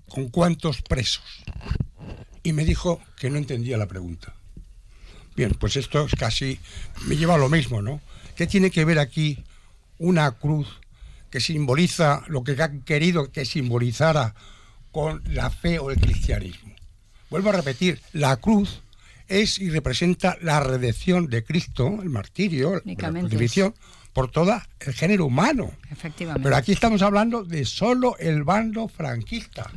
con 0.07 0.29
cuántos 0.29 0.81
presos. 0.81 1.43
Y 2.43 2.53
me 2.53 2.65
dijo 2.65 3.01
que 3.17 3.29
no 3.29 3.37
entendía 3.37 3.77
la 3.77 3.87
pregunta. 3.87 4.35
Bien, 5.35 5.51
pues 5.59 5.75
esto 5.77 6.05
es 6.05 6.13
casi, 6.13 6.59
me 7.07 7.17
lleva 7.17 7.35
a 7.35 7.39
lo 7.39 7.49
mismo, 7.49 7.81
¿no? 7.81 8.01
¿Qué 8.35 8.45
tiene 8.45 8.69
que 8.69 8.85
ver 8.85 8.99
aquí 8.99 9.43
una 9.97 10.31
cruz 10.31 10.67
que 11.31 11.39
simboliza 11.39 12.23
lo 12.27 12.43
que 12.43 12.61
han 12.61 12.81
querido 12.81 13.31
que 13.31 13.45
simbolizara 13.45 14.35
con 14.91 15.23
la 15.25 15.49
fe 15.49 15.79
o 15.79 15.89
el 15.89 15.99
cristianismo. 15.99 16.75
Vuelvo 17.31 17.49
a 17.49 17.53
repetir, 17.53 17.99
la 18.11 18.37
cruz 18.37 18.81
es 19.27 19.57
y 19.57 19.71
representa 19.71 20.37
la 20.41 20.59
redención 20.59 21.27
de 21.27 21.43
Cristo, 21.43 21.99
el 22.03 22.09
martirio, 22.09 22.79
la 22.85 23.11
crucifixión, 23.11 23.73
por 24.13 24.29
todo 24.31 24.61
el 24.79 24.93
género 24.93 25.25
humano. 25.25 25.71
Efectivamente. 25.91 26.43
Pero 26.43 26.55
aquí 26.55 26.71
estamos 26.71 27.01
hablando 27.01 27.43
de 27.43 27.65
solo 27.65 28.15
el 28.19 28.43
bando 28.43 28.87
franquista. 28.87 29.71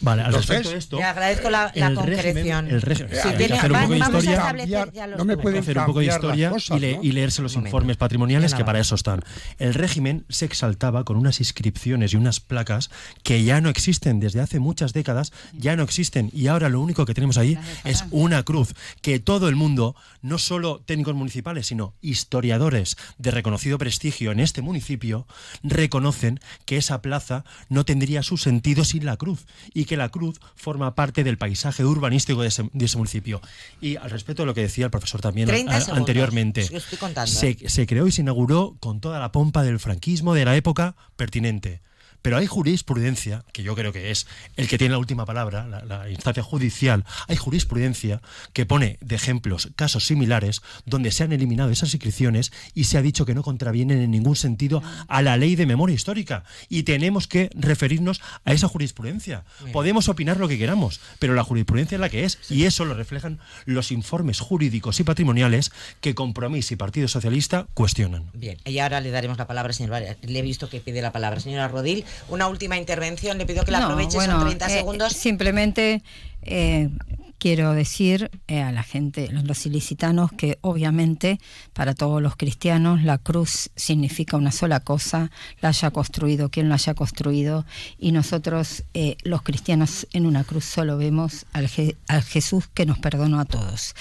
Vale, 0.00 0.22
al 0.22 0.26
Entonces, 0.28 0.48
respecto 0.48 0.70
de 0.72 0.78
esto. 0.78 0.96
Le 0.98 1.04
agradezco 1.04 1.50
la, 1.50 1.72
la 1.74 1.86
el 1.88 1.94
concreción. 1.94 2.66
régimen- 2.66 2.70
el 2.74 2.82
régimen- 2.82 3.10
Sí, 3.12 3.16
hay 3.24 3.30
que 3.32 3.36
tiene- 3.38 3.54
hacer 3.58 3.72
un 3.72 3.78
poco 3.80 3.92
de 3.92 3.98
historia. 3.98 5.06
No 5.16 5.24
me 5.24 5.36
pueden 5.38 5.60
hacer 5.60 5.78
un 5.78 5.86
poco 5.86 5.98
de 6.00 6.06
historia 6.06 6.50
cosas, 6.50 6.76
y, 6.76 6.80
le- 6.80 6.96
¿no? 6.96 7.02
y 7.02 7.12
leerse 7.12 7.42
los 7.42 7.54
informes 7.56 7.96
patrimoniales 7.96 8.54
que 8.54 8.64
para 8.64 8.78
eso 8.78 8.94
están. 8.94 9.22
El 9.58 9.74
régimen 9.74 10.24
se 10.28 10.44
exaltaba 10.44 11.04
con 11.04 11.16
unas 11.16 11.40
inscripciones 11.40 12.12
y 12.12 12.16
unas 12.16 12.40
placas 12.40 12.90
que 13.22 13.42
ya 13.42 13.60
no 13.60 13.68
existen 13.70 14.20
desde 14.20 14.40
hace 14.40 14.60
muchas 14.60 14.92
décadas, 14.92 15.32
ya 15.54 15.76
no 15.76 15.82
existen 15.82 16.30
y 16.32 16.48
ahora 16.48 16.68
lo 16.68 16.80
único 16.80 17.06
que 17.06 17.14
tenemos 17.14 17.38
ahí 17.38 17.58
es 17.84 18.04
una 18.10 18.42
cruz 18.42 18.74
que 19.00 19.18
todo 19.18 19.48
el 19.48 19.56
mundo, 19.56 19.96
no 20.20 20.36
solo 20.38 20.82
técnicos 20.84 21.14
municipales, 21.14 21.66
sino 21.68 21.94
historiadores 22.02 22.96
de 23.16 23.30
reconocido 23.30 23.78
prestigio 23.78 24.30
en 24.30 24.40
este 24.40 24.60
municipio, 24.60 25.26
reconocen 25.62 26.38
que 26.66 26.76
esa 26.76 27.00
plaza 27.00 27.44
no 27.70 27.84
tendría 27.84 28.22
su 28.22 28.36
sentido 28.36 28.84
sin 28.84 29.04
la 29.06 29.16
cruz 29.16 29.46
y 29.72 29.85
que 29.86 29.96
la 29.96 30.08
cruz 30.10 30.40
forma 30.54 30.94
parte 30.94 31.24
del 31.24 31.38
paisaje 31.38 31.84
urbanístico 31.84 32.42
de 32.42 32.48
ese, 32.48 32.68
de 32.72 32.84
ese 32.84 32.96
municipio. 32.98 33.40
Y 33.80 33.96
al 33.96 34.10
respecto 34.10 34.42
de 34.42 34.46
lo 34.46 34.54
que 34.54 34.62
decía 34.62 34.84
el 34.86 34.90
profesor 34.90 35.20
también 35.20 35.48
30 35.48 35.72
a- 35.74 35.80
segundos. 35.80 35.98
anteriormente, 35.98 36.60
estoy 36.60 36.98
se, 37.26 37.68
se 37.68 37.86
creó 37.86 38.06
y 38.06 38.12
se 38.12 38.22
inauguró 38.22 38.76
con 38.80 39.00
toda 39.00 39.18
la 39.18 39.32
pompa 39.32 39.62
del 39.62 39.78
franquismo 39.78 40.34
de 40.34 40.44
la 40.44 40.56
época 40.56 40.96
pertinente. 41.16 41.80
Pero 42.26 42.38
hay 42.38 42.48
jurisprudencia, 42.48 43.44
que 43.52 43.62
yo 43.62 43.76
creo 43.76 43.92
que 43.92 44.10
es 44.10 44.26
el 44.56 44.66
que 44.66 44.78
tiene 44.78 44.90
la 44.90 44.98
última 44.98 45.24
palabra, 45.26 45.64
la, 45.64 45.84
la 45.84 46.10
instancia 46.10 46.42
judicial, 46.42 47.04
hay 47.28 47.36
jurisprudencia 47.36 48.20
que 48.52 48.66
pone 48.66 48.98
de 49.00 49.14
ejemplos 49.14 49.68
casos 49.76 50.06
similares 50.06 50.60
donde 50.86 51.12
se 51.12 51.22
han 51.22 51.32
eliminado 51.32 51.70
esas 51.70 51.94
inscripciones 51.94 52.50
y 52.74 52.82
se 52.84 52.98
ha 52.98 53.02
dicho 53.02 53.26
que 53.26 53.34
no 53.34 53.44
contravienen 53.44 54.00
en 54.00 54.10
ningún 54.10 54.34
sentido 54.34 54.82
a 55.06 55.22
la 55.22 55.36
ley 55.36 55.54
de 55.54 55.66
memoria 55.66 55.94
histórica. 55.94 56.42
Y 56.68 56.82
tenemos 56.82 57.28
que 57.28 57.48
referirnos 57.54 58.20
a 58.44 58.52
esa 58.52 58.66
jurisprudencia. 58.66 59.44
Podemos 59.72 60.08
opinar 60.08 60.38
lo 60.38 60.48
que 60.48 60.58
queramos, 60.58 60.98
pero 61.20 61.34
la 61.34 61.44
jurisprudencia 61.44 61.94
es 61.94 62.00
la 62.00 62.08
que 62.08 62.24
es 62.24 62.40
y 62.50 62.64
eso 62.64 62.84
lo 62.84 62.94
reflejan 62.94 63.38
los 63.66 63.92
informes 63.92 64.40
jurídicos 64.40 64.98
y 64.98 65.04
patrimoniales 65.04 65.70
que 66.00 66.16
Compromís 66.16 66.72
y 66.72 66.76
Partido 66.76 67.06
Socialista 67.06 67.68
cuestionan. 67.74 68.32
Bien, 68.34 68.58
y 68.64 68.80
ahora 68.80 69.00
le 69.00 69.12
daremos 69.12 69.38
la 69.38 69.46
palabra, 69.46 69.72
señor 69.72 69.92
Vargas. 69.92 70.16
Le 70.22 70.40
he 70.40 70.42
visto 70.42 70.68
que 70.68 70.80
pide 70.80 71.00
la 71.00 71.12
palabra. 71.12 71.38
Señora 71.38 71.68
Rodil, 71.68 72.04
una 72.28 72.48
última 72.48 72.76
intervención. 72.76 73.38
Le 73.38 73.46
pido 73.46 73.64
que 73.64 73.70
la 73.70 73.80
No, 73.80 73.84
aproveche, 73.86 74.16
bueno, 74.16 74.34
son 74.38 74.46
30 74.46 74.66
eh, 74.66 74.70
segundos. 74.70 75.12
Simplemente 75.12 76.02
eh, 76.42 76.90
quiero 77.38 77.72
decir 77.72 78.30
eh, 78.48 78.60
a 78.62 78.72
la 78.72 78.82
gente, 78.82 79.28
los 79.30 79.66
ilicitanos, 79.66 80.32
que 80.32 80.58
obviamente 80.62 81.38
para 81.74 81.94
todos 81.94 82.22
los 82.22 82.34
cristianos 82.36 83.02
la 83.02 83.18
cruz 83.18 83.70
significa 83.76 84.36
una 84.36 84.52
sola 84.52 84.80
cosa, 84.80 85.30
la 85.60 85.68
haya 85.70 85.90
construido 85.90 86.48
quien 86.50 86.68
la 86.68 86.76
haya 86.76 86.94
construido, 86.94 87.66
y 87.98 88.12
nosotros 88.12 88.84
eh, 88.94 89.16
los 89.22 89.42
cristianos 89.42 90.06
en 90.12 90.24
una 90.26 90.44
cruz 90.44 90.64
solo 90.64 90.96
vemos 90.96 91.46
al, 91.52 91.68
Je- 91.68 91.96
al 92.08 92.22
Jesús 92.22 92.68
que 92.72 92.86
nos 92.86 92.98
perdonó 92.98 93.38
a 93.38 93.44
todos. 93.44 93.94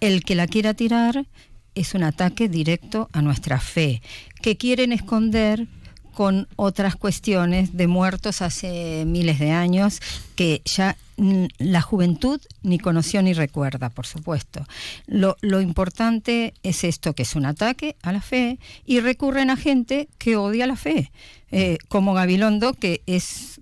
El 0.00 0.24
que 0.24 0.34
la 0.34 0.46
quiera 0.46 0.74
tirar 0.74 1.26
es 1.76 1.94
un 1.94 2.02
ataque 2.02 2.48
directo 2.48 3.08
a 3.12 3.22
nuestra 3.22 3.60
fe, 3.60 4.02
que 4.42 4.56
quieren 4.56 4.90
esconder 4.92 5.68
con 6.20 6.48
otras 6.56 6.96
cuestiones 6.96 7.78
de 7.78 7.86
muertos 7.86 8.42
hace 8.42 9.04
miles 9.06 9.38
de 9.38 9.52
años 9.52 10.02
que 10.36 10.60
ya 10.66 10.98
la 11.16 11.80
juventud 11.80 12.38
ni 12.62 12.78
conoció 12.78 13.22
ni 13.22 13.32
recuerda, 13.32 13.88
por 13.88 14.06
supuesto. 14.06 14.66
Lo, 15.06 15.38
lo 15.40 15.62
importante 15.62 16.52
es 16.62 16.84
esto, 16.84 17.14
que 17.14 17.22
es 17.22 17.36
un 17.36 17.46
ataque 17.46 17.96
a 18.02 18.12
la 18.12 18.20
fe 18.20 18.58
y 18.84 19.00
recurren 19.00 19.48
a 19.48 19.56
gente 19.56 20.10
que 20.18 20.36
odia 20.36 20.66
la 20.66 20.76
fe, 20.76 21.10
eh, 21.52 21.78
como 21.88 22.12
Gabilondo, 22.12 22.74
que 22.74 23.00
es 23.06 23.58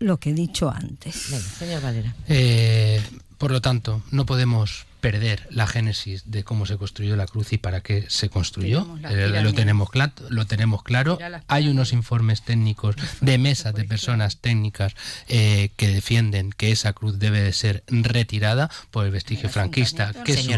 lo 0.00 0.16
que 0.16 0.30
he 0.30 0.34
dicho 0.34 0.70
antes. 0.70 1.30
Venga, 1.30 1.44
señor 1.44 1.82
Valera. 1.82 2.16
Eh, 2.26 3.00
por 3.38 3.52
lo 3.52 3.60
tanto, 3.60 4.02
no 4.10 4.26
podemos 4.26 4.86
perder 5.02 5.46
la 5.50 5.66
génesis 5.66 6.22
de 6.30 6.44
cómo 6.44 6.64
se 6.64 6.78
construyó 6.78 7.16
la 7.16 7.26
cruz 7.26 7.52
y 7.52 7.58
para 7.58 7.82
qué 7.82 8.06
se 8.08 8.30
construyó. 8.30 8.84
Tenemos 8.84 9.10
Eh, 9.12 9.42
lo, 9.42 9.52
tenemos 9.52 9.90
lo 10.30 10.46
tenemos 10.46 10.82
claro. 10.82 11.18
Hay 11.48 11.68
unos 11.68 11.92
informes 11.92 12.40
técnicos 12.42 12.96
de 13.20 13.36
mesas 13.48 13.74
de 13.74 13.84
personas 13.84 14.38
técnicas 14.38 14.94
eh, 15.28 15.70
que 15.76 15.88
defienden 15.88 16.50
que 16.52 16.70
esa 16.72 16.92
cruz 16.94 17.18
debe 17.18 17.40
de 17.42 17.52
ser 17.52 17.82
retirada 17.88 18.70
por 18.90 19.04
el 19.04 19.10
vestigio 19.10 19.50
franquista 19.50 20.12
que, 20.24 20.34
su- 20.36 20.48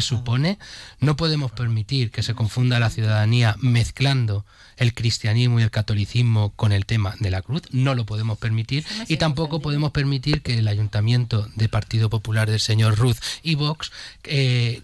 supone. 0.00 0.58
No 1.00 1.16
podemos 1.16 1.50
permitir 1.50 2.10
que 2.12 2.22
se 2.22 2.34
confunda 2.34 2.78
la 2.78 2.90
ciudadanía 2.90 3.56
mezclando 3.60 4.46
el 4.76 4.94
cristianismo 4.94 5.60
y 5.60 5.62
el 5.64 5.70
catolicismo 5.70 6.52
con 6.56 6.72
el 6.72 6.86
tema 6.86 7.14
de 7.18 7.30
la 7.30 7.42
cruz. 7.42 7.62
No 7.72 7.94
lo 7.94 8.06
podemos 8.06 8.38
permitir 8.38 8.84
y 9.08 9.16
tampoco 9.16 9.60
podemos 9.60 9.90
permitir 9.90 10.42
que 10.42 10.58
el 10.58 10.68
ayuntamiento 10.68 11.48
de 11.56 11.68
Partido 11.68 12.08
Popular 12.08 12.48
del 12.48 12.60
señor 12.60 12.96
Ruz 12.96 13.18
y 13.42 13.56
Vox 13.56 13.79
eh, 14.24 14.82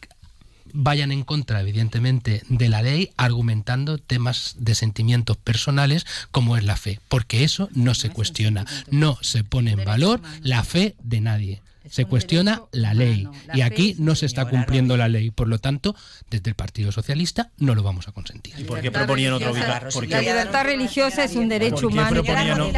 vayan 0.73 1.11
en 1.11 1.25
contra, 1.25 1.61
evidentemente, 1.61 2.43
de 2.49 2.69
la 2.69 2.83
ley, 2.83 3.11
argumentando 3.17 3.99
temas 3.99 4.57
de 4.59 4.75
sentimientos 4.75 5.37
personales 5.37 6.07
como 6.31 6.57
es 6.57 6.65
la 6.65 6.77
fe, 6.77 7.01
porque 7.09 7.45
eso 7.45 7.69
no 7.73 7.95
se 7.95 8.11
cuestiona, 8.11 8.67
no 8.91 9.19
se 9.23 9.43
pone 9.43 9.73
en 9.73 9.85
valor 9.85 10.21
la 10.43 10.63
fe 10.65 10.95
de 11.03 11.21
nadie. 11.21 11.63
Se 11.89 12.05
cuestiona 12.05 12.63
la 12.73 12.95
ley 12.95 13.27
humano. 13.27 13.43
La 13.47 13.59
y 13.59 13.63
aquí 13.63 13.95
no 13.99 14.17
se 14.17 14.27
está 14.27 14.47
cumpliendo 14.47 14.97
la 14.97 15.09
ley. 15.09 15.31
Por 15.31 15.47
lo 15.47 15.61
tanto, 15.61 15.95
desde 16.29 16.51
el 16.51 16.57
Partido 16.57 16.91
Socialista 16.91 17.51
no 17.59 17.77
lo 17.77 17.85
vamos 17.85 18.09
a 18.09 18.13
consentir. 18.13 18.55
¿Y 18.59 18.65
por 18.65 18.81
qué 18.81 18.91
proponían 18.91 19.35
ubicación? 19.35 19.93
¿Por 19.93 20.09
La 20.09 20.21
libertad 20.21 20.65
religiosa 20.65 21.23
es 21.23 21.37
un 21.37 21.49
derecho 21.49 21.83
¿Por 21.83 21.93
qué 21.93 21.99
humano. 21.99 22.73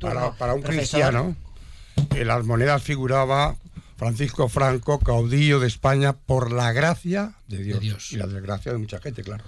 Para, 0.00 0.32
para 0.32 0.52
un 0.52 0.60
cristiano, 0.60 1.34
en 2.10 2.26
las 2.28 2.44
monedas 2.44 2.82
figuraba 2.82 3.56
Francisco 4.02 4.48
Franco, 4.48 4.98
caudillo 4.98 5.60
de 5.60 5.68
España 5.68 6.12
por 6.14 6.50
la 6.50 6.72
gracia 6.72 7.34
de 7.46 7.58
Dios, 7.62 7.78
De 7.78 7.84
Dios. 7.86 8.12
y 8.12 8.16
la 8.16 8.26
desgracia 8.26 8.72
de 8.72 8.78
mucha 8.78 8.98
gente, 9.00 9.22
claro. 9.22 9.44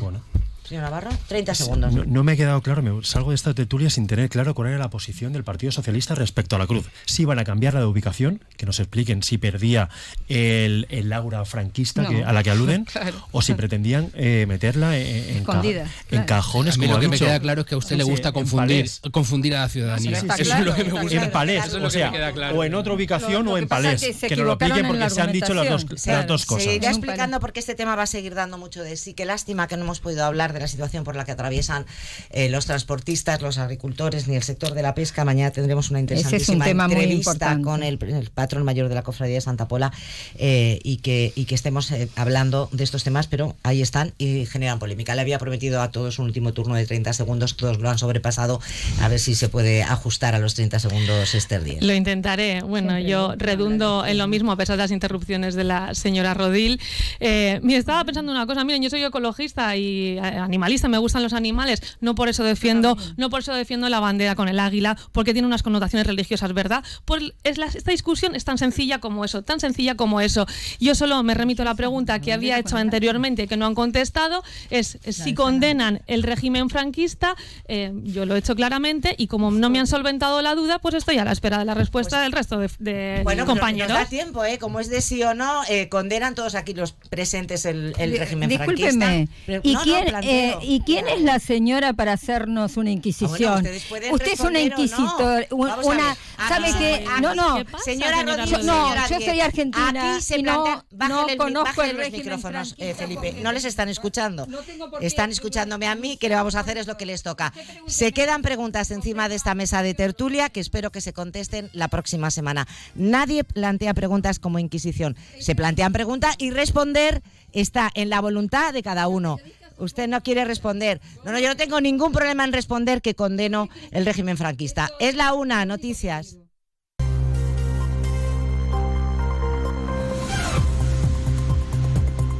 Bueno. 0.00 0.22
Señor 0.68 0.84
Navarro, 0.84 1.10
30 1.28 1.54
segundos. 1.54 1.92
No, 1.94 2.04
no 2.04 2.24
me 2.24 2.32
ha 2.32 2.36
quedado 2.36 2.60
claro, 2.62 2.82
me 2.82 3.02
salgo 3.04 3.30
de 3.30 3.34
esta 3.36 3.54
tertulia 3.54 3.88
sin 3.90 4.06
tener 4.06 4.28
claro 4.28 4.54
cuál 4.54 4.68
era 4.68 4.78
la 4.78 4.90
posición 4.90 5.32
del 5.32 5.42
Partido 5.44 5.72
Socialista 5.72 6.14
respecto 6.14 6.56
a 6.56 6.58
la 6.58 6.66
cruz. 6.66 6.86
Si 7.06 7.22
iban 7.22 7.38
a 7.38 7.44
cambiar 7.44 7.74
la 7.74 7.80
de 7.80 7.86
ubicación, 7.86 8.44
que 8.56 8.66
nos 8.66 8.78
expliquen 8.80 9.22
si 9.22 9.38
perdía 9.38 9.88
el, 10.28 10.86
el 10.90 11.12
aura 11.12 11.44
franquista 11.44 12.02
No. 12.02 12.10
que- 12.10 12.24
a 12.24 12.32
la 12.32 12.42
que 12.42 12.50
aluden, 12.50 12.84
Claro. 12.92 13.26
o 13.32 13.40
si 13.42 13.54
pretendían 13.54 14.10
eh, 14.14 14.44
meterla 14.48 14.98
en, 14.98 15.06
en 15.06 15.24
ca- 15.44 15.52
Escondida, 15.52 15.82
en 15.82 15.88
claro. 16.08 16.26
cajones. 16.26 16.74
A 16.74 16.78
mí 16.78 16.86
como 16.86 16.96
lo 16.96 17.00
que 17.00 17.08
me 17.08 17.16
dicho. 17.16 17.24
queda 17.26 17.40
claro 17.40 17.60
es 17.62 17.66
que 17.66 17.74
a 17.74 17.78
usted 17.78 17.94
Sí, 17.94 17.98
le 17.98 18.04
sí, 18.04 18.10
gusta 18.10 18.28
en 18.28 18.34
confundir, 18.34 18.90
confundir 19.10 19.56
a 19.56 19.60
la 19.60 19.68
ciudadanía. 19.68 20.18
Está 20.18 20.34
Eso 20.34 20.44
claro, 20.44 20.60
es 20.60 20.66
lo 20.66 20.74
que 20.74 20.84
me 20.84 20.90
gusta. 20.92 21.08
claro. 21.08 21.24
En 21.26 21.32
palés, 21.32 21.64
Eso 21.66 21.76
es 21.76 21.82
lo 21.82 21.88
o 21.88 21.90
sea, 21.90 22.10
me 22.10 22.16
queda 22.18 22.32
claro. 22.32 22.58
o 22.58 22.64
en 22.64 22.74
otra 22.74 22.92
ubicación 22.92 23.44
Lo- 23.46 23.52
o 23.52 23.54
lo 23.54 23.58
en 23.58 23.64
que 23.64 23.68
pasa 23.68 23.82
palés. 23.84 24.00
que 24.02 24.28
Que 24.28 24.36
nos 24.36 24.44
lo 24.46 24.52
expliquen 24.52 24.76
equivocaron 24.76 24.78
en 24.78 24.86
porque 24.86 24.98
la 25.00 25.10
se 25.10 25.20
han 25.22 25.32
dicho 25.32 25.54
las 25.54 25.68
dos, 25.70 26.06
las 26.06 26.26
dos 26.26 26.40
Se 26.42 26.46
cosas. 26.46 26.66
irá 26.74 26.90
No, 26.90 26.96
explicando 26.96 27.40
porque 27.40 27.60
este 27.60 27.74
tema 27.74 27.96
va 27.96 28.02
a 28.02 28.06
seguir 28.06 28.34
dando 28.34 28.58
mucho 28.58 28.82
de 28.82 28.96
sí. 28.96 29.14
Qué 29.14 29.24
lástima 29.24 29.66
que 29.68 29.76
no 29.76 29.84
hemos 29.84 30.00
podido 30.00 30.24
hablar 30.24 30.52
de 30.52 30.57
la 30.60 30.68
situación 30.68 31.04
por 31.04 31.16
la 31.16 31.24
que 31.24 31.32
atraviesan 31.32 31.86
eh, 32.30 32.48
los 32.48 32.66
transportistas, 32.66 33.42
los 33.42 33.58
agricultores 33.58 34.28
ni 34.28 34.36
el 34.36 34.42
sector 34.42 34.74
de 34.74 34.82
la 34.82 34.94
pesca. 34.94 35.24
Mañana 35.24 35.50
tendremos 35.50 35.90
una 35.90 36.00
Ese 36.00 36.14
es 36.14 36.48
un 36.48 36.56
interesantísima 36.56 36.84
entrevista 36.84 37.30
importante. 37.52 37.64
con 37.64 37.82
el, 37.82 37.98
el 38.02 38.30
patrón 38.30 38.64
mayor 38.64 38.88
de 38.88 38.94
la 38.94 39.02
cofradía 39.02 39.36
de 39.36 39.40
Santa 39.40 39.68
Pola 39.68 39.92
eh, 40.36 40.78
y, 40.82 40.98
que, 40.98 41.32
y 41.34 41.44
que 41.44 41.54
estemos 41.54 41.90
eh, 41.90 42.08
hablando 42.16 42.68
de 42.72 42.84
estos 42.84 43.04
temas, 43.04 43.26
pero 43.26 43.56
ahí 43.62 43.82
están 43.82 44.12
y 44.18 44.46
generan 44.46 44.78
polémica. 44.78 45.14
Le 45.14 45.20
había 45.20 45.38
prometido 45.38 45.82
a 45.82 45.90
todos 45.90 46.18
un 46.18 46.26
último 46.26 46.52
turno 46.52 46.74
de 46.74 46.86
30 46.86 47.12
segundos, 47.12 47.56
todos 47.56 47.78
lo 47.78 47.90
han 47.90 47.98
sobrepasado. 47.98 48.60
A 49.00 49.08
ver 49.08 49.18
si 49.18 49.34
se 49.34 49.48
puede 49.48 49.82
ajustar 49.82 50.34
a 50.34 50.38
los 50.38 50.54
30 50.54 50.78
segundos, 50.78 51.34
Esther 51.34 51.64
Díaz. 51.64 51.82
Lo 51.82 51.94
intentaré. 51.94 52.62
Bueno, 52.62 52.90
Siempre 52.90 53.10
yo 53.10 53.34
redundo 53.36 54.04
en 54.06 54.18
lo 54.18 54.26
mismo 54.26 54.52
a 54.52 54.56
pesar 54.56 54.76
de 54.76 54.82
las 54.84 54.90
interrupciones 54.90 55.54
de 55.54 55.64
la 55.64 55.94
señora 55.94 56.34
Rodil. 56.34 56.80
Eh, 57.20 57.60
mira, 57.62 57.78
estaba 57.78 58.04
pensando 58.04 58.32
una 58.32 58.46
cosa. 58.46 58.64
Miren, 58.64 58.82
yo 58.82 58.90
soy 58.90 59.02
ecologista 59.02 59.76
y 59.76 60.18
animalista, 60.48 60.88
me 60.88 60.98
gustan 60.98 61.22
los 61.22 61.32
animales. 61.32 61.80
No 62.00 62.14
por 62.14 62.28
eso 62.28 62.42
defiendo, 62.44 62.96
no 63.16 63.30
por 63.30 63.40
eso 63.40 63.52
defiendo 63.54 63.88
la 63.88 64.00
bandera 64.00 64.34
con 64.34 64.48
el 64.48 64.58
águila, 64.58 64.96
porque 65.12 65.32
tiene 65.32 65.46
unas 65.46 65.62
connotaciones 65.62 66.06
religiosas, 66.06 66.52
¿verdad? 66.52 66.82
Pues 67.04 67.22
es 67.44 67.58
la- 67.58 67.66
esta 67.66 67.90
discusión 67.90 68.34
es 68.34 68.44
tan 68.44 68.58
sencilla 68.58 68.98
como 68.98 69.24
eso, 69.24 69.42
tan 69.42 69.60
sencilla 69.60 69.94
como 69.94 70.20
eso. 70.20 70.46
Yo 70.80 70.94
solo 70.94 71.22
me 71.22 71.34
remito 71.34 71.62
a 71.62 71.64
la 71.64 71.74
pregunta 71.74 72.20
que 72.20 72.32
había 72.32 72.58
hecho 72.58 72.76
anteriormente 72.76 73.44
y 73.44 73.46
que 73.46 73.56
no 73.56 73.66
han 73.66 73.74
contestado, 73.74 74.42
es 74.70 74.98
si 75.08 75.34
condenan 75.34 76.00
el 76.06 76.22
régimen 76.22 76.70
franquista, 76.70 77.36
eh, 77.66 77.92
yo 78.04 78.26
lo 78.26 78.34
he 78.34 78.38
hecho 78.38 78.54
claramente 78.56 79.14
y 79.18 79.26
como 79.26 79.50
no 79.50 79.70
me 79.70 79.78
han 79.78 79.86
solventado 79.86 80.40
la 80.42 80.54
duda, 80.54 80.78
pues 80.78 80.94
estoy 80.94 81.18
a 81.18 81.24
la 81.24 81.32
espera 81.32 81.58
de 81.58 81.64
la 81.64 81.74
respuesta 81.74 82.20
del 82.22 82.32
resto 82.32 82.58
de, 82.58 82.70
de 82.78 83.20
Bueno, 83.24 83.44
compañeros. 83.46 83.90
nos 83.90 83.98
da 83.98 84.06
tiempo, 84.08 84.44
¿eh? 84.44 84.58
Como 84.58 84.80
es 84.80 84.88
de 84.88 85.00
sí 85.00 85.22
o 85.22 85.34
no, 85.34 85.62
eh, 85.68 85.88
condenan 85.88 86.34
todos 86.34 86.54
aquí 86.54 86.74
los 86.74 86.92
presentes 86.92 87.64
el, 87.66 87.94
régimen 87.94 88.48
discúlpeme, 88.48 89.26
franquista. 89.26 89.34
Pero- 89.46 89.60
¿y 89.64 89.74
no, 89.74 89.82
quién, 89.82 90.04
Eh, 90.38 90.56
¿Y 90.62 90.80
quién 90.80 91.08
es 91.08 91.20
la 91.22 91.38
señora 91.38 91.92
para 91.92 92.12
hacernos 92.12 92.76
una 92.76 92.90
inquisición? 92.90 93.66
Usted 94.12 94.32
es 94.32 94.40
una 94.40 94.60
inquisitor, 94.60 95.46
una, 95.50 96.16
¿sabe 96.48 96.72
qué? 96.78 97.04
No, 97.20 97.34
no, 97.34 97.64
señora 97.84 98.22
Rodríguez, 98.22 98.64
no, 98.64 98.94
yo 99.08 99.20
soy 99.20 99.40
argentina 99.40 100.12
Aquí 100.14 100.22
se 100.22 100.38
y 100.38 100.42
no, 100.42 100.64
plantea- 100.64 100.84
no 100.90 100.96
bájale 100.98 101.32
el- 101.32 101.38
conozco 101.38 101.82
el 101.82 101.96
los 101.96 102.10
micrófonos, 102.10 102.74
eh, 102.78 102.94
Felipe. 102.96 103.32
No 103.42 103.52
les 103.52 103.64
están 103.64 103.88
escuchando. 103.88 104.46
No 104.46 104.58
tengo 104.58 104.98
Están 105.00 105.30
escuchándome 105.30 105.86
a 105.86 105.94
mí, 105.94 106.16
que 106.16 106.28
le 106.28 106.34
vamos 106.34 106.54
a 106.54 106.60
hacer 106.60 106.78
es 106.78 106.86
lo 106.86 106.96
que 106.96 107.06
les 107.06 107.22
toca. 107.22 107.52
Se 107.86 108.12
quedan 108.12 108.42
preguntas 108.42 108.90
encima 108.90 109.28
de 109.28 109.34
esta 109.34 109.54
mesa 109.54 109.82
de 109.82 109.94
tertulia 109.94 110.48
que 110.50 110.60
espero 110.60 110.90
que 110.90 111.00
se 111.00 111.12
contesten 111.12 111.70
la 111.72 111.88
próxima 111.88 112.30
semana. 112.30 112.66
Nadie 112.94 113.44
plantea 113.44 113.94
preguntas 113.94 114.38
como 114.38 114.58
Inquisición. 114.58 115.16
Se 115.40 115.54
plantean 115.54 115.92
preguntas 115.92 116.34
y 116.38 116.50
responder 116.50 117.22
está 117.52 117.90
en 117.94 118.10
la 118.10 118.20
voluntad 118.20 118.72
de 118.72 118.82
cada 118.82 119.08
uno. 119.08 119.38
Usted 119.78 120.08
no 120.08 120.22
quiere 120.22 120.44
responder. 120.44 121.00
No, 121.24 121.32
no, 121.32 121.38
yo 121.38 121.48
no 121.48 121.56
tengo 121.56 121.80
ningún 121.80 122.12
problema 122.12 122.44
en 122.44 122.52
responder 122.52 123.02
que 123.02 123.14
condeno 123.14 123.68
el 123.90 124.04
régimen 124.04 124.36
franquista. 124.36 124.90
Es 125.00 125.14
la 125.14 125.32
una, 125.32 125.64
noticias. 125.64 126.38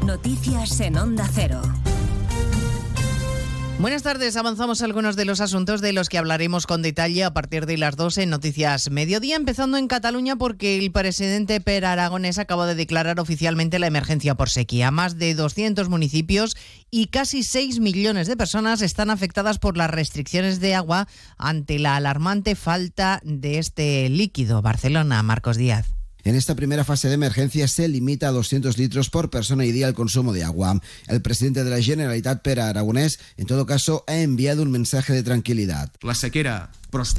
Noticias 0.04 0.80
en 0.80 0.96
Onda 0.96 1.28
Cero. 1.32 1.60
Buenas 3.80 4.02
tardes, 4.02 4.36
avanzamos 4.36 4.82
algunos 4.82 5.14
de 5.14 5.24
los 5.24 5.40
asuntos 5.40 5.80
de 5.80 5.92
los 5.92 6.08
que 6.08 6.18
hablaremos 6.18 6.66
con 6.66 6.82
detalle 6.82 7.22
a 7.22 7.32
partir 7.32 7.64
de 7.64 7.76
las 7.76 7.94
12 7.94 8.24
en 8.24 8.30
Noticias 8.30 8.90
Mediodía, 8.90 9.36
empezando 9.36 9.76
en 9.76 9.86
Cataluña 9.86 10.34
porque 10.34 10.78
el 10.78 10.90
presidente 10.90 11.60
Per 11.60 11.84
Aragonés 11.84 12.38
acaba 12.38 12.66
de 12.66 12.74
declarar 12.74 13.20
oficialmente 13.20 13.78
la 13.78 13.86
emergencia 13.86 14.34
por 14.34 14.50
sequía. 14.50 14.90
Más 14.90 15.16
de 15.16 15.34
200 15.34 15.88
municipios 15.88 16.56
y 16.90 17.06
casi 17.06 17.44
6 17.44 17.78
millones 17.78 18.26
de 18.26 18.36
personas 18.36 18.82
están 18.82 19.10
afectadas 19.10 19.60
por 19.60 19.76
las 19.76 19.90
restricciones 19.90 20.58
de 20.58 20.74
agua 20.74 21.06
ante 21.36 21.78
la 21.78 21.94
alarmante 21.94 22.56
falta 22.56 23.20
de 23.22 23.58
este 23.58 24.08
líquido. 24.08 24.60
Barcelona, 24.60 25.22
Marcos 25.22 25.56
Díaz. 25.56 25.97
En 26.28 26.34
esta 26.34 26.54
primera 26.54 26.84
fase 26.84 27.08
de 27.08 27.14
emergencia 27.14 27.66
se 27.68 27.88
limita 27.88 28.28
a 28.28 28.32
200 28.32 28.76
litros 28.76 29.08
por 29.08 29.30
persona 29.30 29.64
y 29.64 29.72
día 29.72 29.88
el 29.88 29.94
consumo 29.94 30.34
de 30.34 30.44
agua. 30.44 30.78
El 31.06 31.22
presidente 31.22 31.64
de 31.64 31.70
la 31.70 31.80
Generalitat, 31.80 32.42
Pere 32.42 32.60
Aragonés, 32.60 33.18
en 33.38 33.46
todo 33.46 33.64
caso, 33.64 34.04
ha 34.06 34.18
enviado 34.18 34.60
un 34.62 34.70
mensaje 34.70 35.14
de 35.14 35.22
tranquilidad. 35.22 35.90
La 36.02 36.14
sequera 36.14 36.70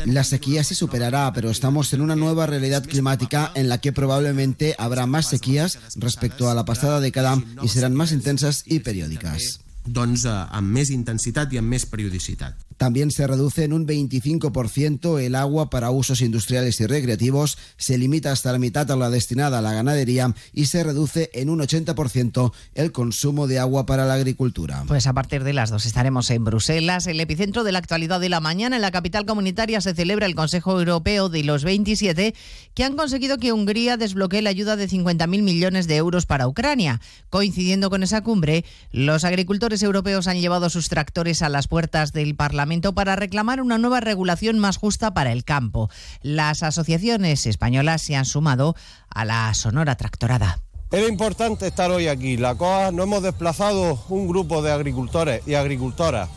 La 0.05 0.24
sequía 0.24 0.64
se 0.64 0.76
superará, 0.76 1.34
pero 1.34 1.49
estamos 1.49 1.91
en 1.93 2.01
una 2.01 2.16
nueva 2.16 2.45
realidad 2.45 2.86
climática 2.86 3.51
en 3.55 3.68
la 3.68 3.80
que 3.80 3.91
probablemente 3.91 4.76
habrá 4.78 5.07
más 5.07 5.26
sequías 5.26 5.80
respecto 5.95 6.47
a 6.47 6.53
la 6.53 6.66
pasada 6.66 6.99
década 6.99 7.41
y 7.64 7.68
serán 7.70 7.95
más 7.95 8.12
intensas 8.12 8.62
y 8.68 8.82
periódicas. 8.82 9.62
Doncs, 9.94 10.26
eh, 10.26 10.32
amb 10.32 10.76
més 10.78 10.90
intensitat 10.94 11.54
i 11.54 11.60
amb 11.62 11.70
més 11.74 11.86
periodicitat. 11.90 12.56
También 12.80 13.12
se 13.12 13.28
reduce 13.28 13.66
en 13.66 13.74
un 13.74 13.86
25% 13.86 15.20
el 15.20 15.36
agua 15.36 15.70
para 15.70 15.92
usos 15.92 16.22
industriales 16.22 16.80
y 16.80 16.86
recreativos, 16.86 17.58
se 17.76 17.98
limita 17.98 18.32
hasta 18.32 18.54
la 18.54 18.58
mitad 18.58 18.90
a 18.90 18.96
la 18.96 19.10
destinada 19.10 19.60
a 19.60 19.62
la 19.62 19.74
ganadería 19.74 20.34
y 20.54 20.68
se 20.68 20.82
reduce 20.82 21.30
en 21.34 21.50
un 21.50 21.60
80% 21.60 22.54
el 22.76 22.92
consumo 22.94 23.48
de 23.48 23.60
agua 23.60 23.86
para 23.86 24.06
la 24.06 24.14
agricultura. 24.14 24.86
Pues 24.88 25.08
a 25.08 25.14
partir 25.14 25.44
de 25.44 25.52
las 25.52 25.72
dos 25.72 25.86
estaremos 25.86 26.30
en 26.30 26.46
Bruselas, 26.46 27.06
el 27.08 27.20
epicentro 27.20 27.66
de 27.66 27.74
la 27.74 27.80
actualidad 27.80 28.22
de 28.22 28.30
la 28.30 28.40
mañana. 28.40 28.78
En 28.78 28.82
la 28.82 28.92
capital 28.92 29.26
comunitaria 29.26 29.82
se 29.82 29.94
celebra 29.94 30.26
el 30.26 30.36
Consejo 30.36 30.80
Europeo 30.80 31.28
de 31.28 31.44
los 31.44 31.66
27, 31.66 32.34
que 32.74 32.84
han 32.86 32.96
conseguido 32.96 33.40
que 33.40 33.52
Hungría 33.52 33.98
desbloquee 33.98 34.42
la 34.42 34.52
ayuda 34.52 34.78
de 34.78 34.88
50.000 34.88 35.28
millones 35.28 35.88
de 35.88 35.98
euros 35.98 36.26
para 36.26 36.48
Ucrania. 36.48 37.02
Coincidiendo 37.30 37.90
con 37.90 38.04
esa 38.04 38.22
cumbre, 38.22 38.64
los 38.94 39.26
agricultores 39.26 39.79
europeos 39.84 40.28
han 40.28 40.40
llevado 40.40 40.70
sus 40.70 40.90
tractores 40.90 41.42
a 41.42 41.50
las 41.50 41.68
puertas 41.68 42.14
del 42.14 42.36
Parlamento 42.36 42.94
para 42.94 43.16
reclamar 43.16 43.62
una 43.62 43.78
nueva 43.78 44.00
regulación 44.00 44.60
más 44.60 44.78
justa 44.78 45.14
para 45.14 45.32
el 45.32 45.44
campo. 45.44 45.90
Las 46.22 46.64
asociaciones 46.64 47.46
españolas 47.46 48.02
se 48.02 48.16
han 48.16 48.26
sumado 48.26 48.76
a 49.10 49.26
la 49.26 49.54
sonora 49.54 49.96
tractorada. 49.96 50.60
Era 50.92 51.08
importante 51.08 51.68
estar 51.68 51.92
hoy 51.92 52.08
aquí. 52.08 52.38
La 52.38 52.56
COA 52.56 52.92
nos 52.92 53.06
hemos 53.06 53.24
desplazado 53.24 54.04
un 54.10 54.28
grupo 54.28 54.62
de 54.62 54.72
agricultores 54.72 55.42
y 55.46 55.54
agricultoras 55.54 56.30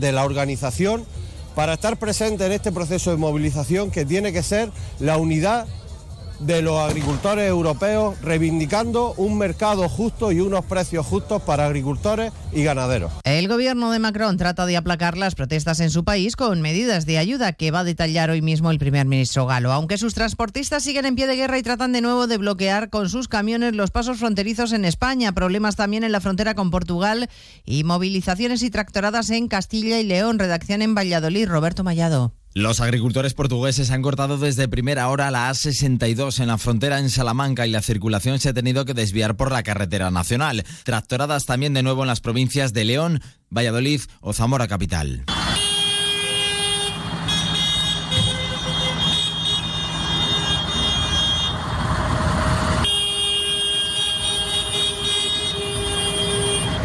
de 0.00 0.12
la 0.12 0.24
organización 0.24 1.04
para 1.54 1.74
estar 1.74 1.96
presentes 1.96 2.46
en 2.46 2.52
este 2.52 2.72
proceso 2.72 3.10
de 3.10 3.16
movilización 3.16 3.90
que 3.90 4.04
tiene 4.04 4.32
que 4.32 4.42
ser 4.42 4.70
la 5.00 5.16
unidad 5.16 5.66
de 6.40 6.62
los 6.62 6.78
agricultores 6.78 7.48
europeos 7.48 8.20
reivindicando 8.22 9.14
un 9.16 9.38
mercado 9.38 9.88
justo 9.88 10.32
y 10.32 10.40
unos 10.40 10.64
precios 10.64 11.06
justos 11.06 11.42
para 11.42 11.66
agricultores 11.66 12.32
y 12.52 12.62
ganaderos. 12.62 13.12
El 13.24 13.48
gobierno 13.48 13.90
de 13.90 13.98
Macron 13.98 14.36
trata 14.36 14.66
de 14.66 14.76
aplacar 14.76 15.16
las 15.16 15.34
protestas 15.34 15.80
en 15.80 15.90
su 15.90 16.04
país 16.04 16.36
con 16.36 16.60
medidas 16.60 17.06
de 17.06 17.18
ayuda 17.18 17.52
que 17.52 17.70
va 17.70 17.80
a 17.80 17.84
detallar 17.84 18.30
hoy 18.30 18.42
mismo 18.42 18.70
el 18.70 18.78
primer 18.78 19.06
ministro 19.06 19.46
galo. 19.46 19.72
Aunque 19.72 19.98
sus 19.98 20.14
transportistas 20.14 20.82
siguen 20.82 21.06
en 21.06 21.14
pie 21.14 21.26
de 21.26 21.36
guerra 21.36 21.58
y 21.58 21.62
tratan 21.62 21.92
de 21.92 22.00
nuevo 22.00 22.26
de 22.26 22.38
bloquear 22.38 22.90
con 22.90 23.08
sus 23.08 23.28
camiones 23.28 23.74
los 23.74 23.90
pasos 23.90 24.18
fronterizos 24.18 24.72
en 24.72 24.84
España, 24.84 25.32
problemas 25.32 25.76
también 25.76 26.04
en 26.04 26.12
la 26.12 26.20
frontera 26.20 26.54
con 26.54 26.70
Portugal 26.70 27.28
y 27.64 27.84
movilizaciones 27.84 28.62
y 28.62 28.70
tractoradas 28.70 29.30
en 29.30 29.48
Castilla 29.48 29.98
y 30.00 30.04
León. 30.04 30.38
Redacción 30.38 30.82
en 30.82 30.94
Valladolid, 30.94 31.48
Roberto 31.48 31.84
Mallado. 31.84 32.32
Los 32.58 32.80
agricultores 32.80 33.34
portugueses 33.34 33.92
han 33.92 34.02
cortado 34.02 34.36
desde 34.36 34.66
primera 34.66 35.08
hora 35.10 35.30
la 35.30 35.48
A62 35.48 36.40
en 36.40 36.48
la 36.48 36.58
frontera 36.58 36.98
en 36.98 37.08
Salamanca 37.08 37.68
y 37.68 37.70
la 37.70 37.82
circulación 37.82 38.40
se 38.40 38.48
ha 38.48 38.52
tenido 38.52 38.84
que 38.84 38.94
desviar 38.94 39.36
por 39.36 39.52
la 39.52 39.62
carretera 39.62 40.10
nacional. 40.10 40.64
Tractoradas 40.82 41.46
también 41.46 41.72
de 41.72 41.84
nuevo 41.84 42.02
en 42.02 42.08
las 42.08 42.20
provincias 42.20 42.72
de 42.72 42.84
León, 42.84 43.22
Valladolid 43.48 44.00
o 44.20 44.32
Zamora 44.32 44.66
capital. 44.66 45.24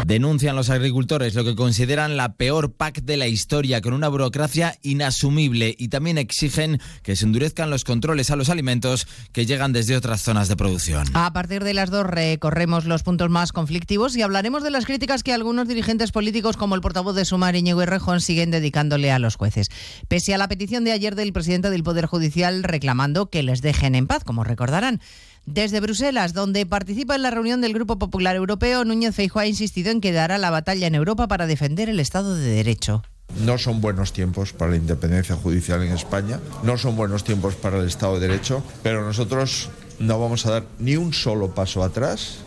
Denuncian 0.04 0.54
los 0.54 0.68
agricultores 0.68 1.34
lo 1.34 1.44
que 1.44 1.56
consideran 1.56 2.18
la 2.18 2.34
peor 2.34 2.72
PAC 2.72 3.00
de 3.02 3.16
la 3.16 3.26
historia, 3.26 3.80
con 3.80 3.94
una 3.94 4.08
burocracia 4.08 4.78
inasumible 4.82 5.74
y 5.78 5.88
también 5.88 6.18
exigen 6.18 6.78
que 7.02 7.16
se 7.16 7.24
endurezcan 7.24 7.70
los 7.70 7.84
controles 7.84 8.30
a 8.30 8.36
los 8.36 8.50
alimentos 8.50 9.08
que 9.32 9.46
llegan 9.46 9.72
desde 9.72 9.96
otras 9.96 10.20
zonas 10.20 10.48
de 10.48 10.56
producción. 10.56 11.06
A 11.14 11.32
partir 11.32 11.64
de 11.64 11.72
las 11.72 11.90
dos 11.90 12.06
recorremos 12.06 12.84
los 12.84 13.02
puntos 13.02 13.30
más 13.30 13.52
conflictivos 13.52 14.14
y 14.14 14.20
hablaremos 14.20 14.62
de 14.62 14.70
las 14.70 14.84
críticas 14.84 15.22
que 15.22 15.32
algunos 15.32 15.68
dirigentes 15.68 16.12
políticos 16.12 16.58
como 16.58 16.74
el 16.74 16.82
portavoz 16.82 17.14
de 17.16 17.24
Sumar, 17.24 17.56
Íñigo 17.56 17.80
Errejón, 17.80 18.20
siguen 18.20 18.50
dedicándole 18.50 19.10
a 19.10 19.18
los 19.18 19.36
jueces. 19.36 19.70
Pese 20.08 20.34
a 20.34 20.38
la 20.38 20.48
petición 20.48 20.84
de 20.84 20.92
ayer 20.92 21.14
del 21.14 21.32
presidente 21.32 21.70
del 21.70 21.82
Poder 21.82 22.04
Judicial 22.04 22.62
reclamando 22.62 23.30
que 23.30 23.42
les 23.42 23.62
dejen 23.62 23.94
en 23.94 24.06
paz, 24.06 24.22
como 24.22 24.44
recordarán. 24.44 25.00
Desde 25.46 25.80
Bruselas, 25.80 26.32
donde 26.32 26.64
participa 26.64 27.14
en 27.16 27.22
la 27.22 27.30
reunión 27.30 27.60
del 27.60 27.74
Grupo 27.74 27.98
Popular 27.98 28.34
Europeo, 28.34 28.84
Núñez 28.84 29.14
Feijóo 29.14 29.42
ha 29.42 29.46
insistido 29.46 29.90
en 29.90 30.00
que 30.00 30.10
dará 30.10 30.38
la 30.38 30.50
batalla 30.50 30.86
en 30.86 30.94
Europa 30.94 31.28
para 31.28 31.46
defender 31.46 31.90
el 31.90 32.00
Estado 32.00 32.34
de 32.34 32.48
Derecho. 32.48 33.02
No 33.44 33.58
son 33.58 33.80
buenos 33.80 34.12
tiempos 34.12 34.52
para 34.54 34.70
la 34.70 34.78
independencia 34.78 35.36
judicial 35.36 35.82
en 35.82 35.92
España, 35.92 36.40
no 36.62 36.78
son 36.78 36.96
buenos 36.96 37.24
tiempos 37.24 37.56
para 37.56 37.78
el 37.78 37.86
Estado 37.86 38.18
de 38.18 38.28
Derecho, 38.28 38.62
pero 38.82 39.04
nosotros 39.04 39.68
no 39.98 40.18
vamos 40.18 40.46
a 40.46 40.52
dar 40.52 40.64
ni 40.78 40.96
un 40.96 41.12
solo 41.12 41.54
paso 41.54 41.82
atrás 41.82 42.38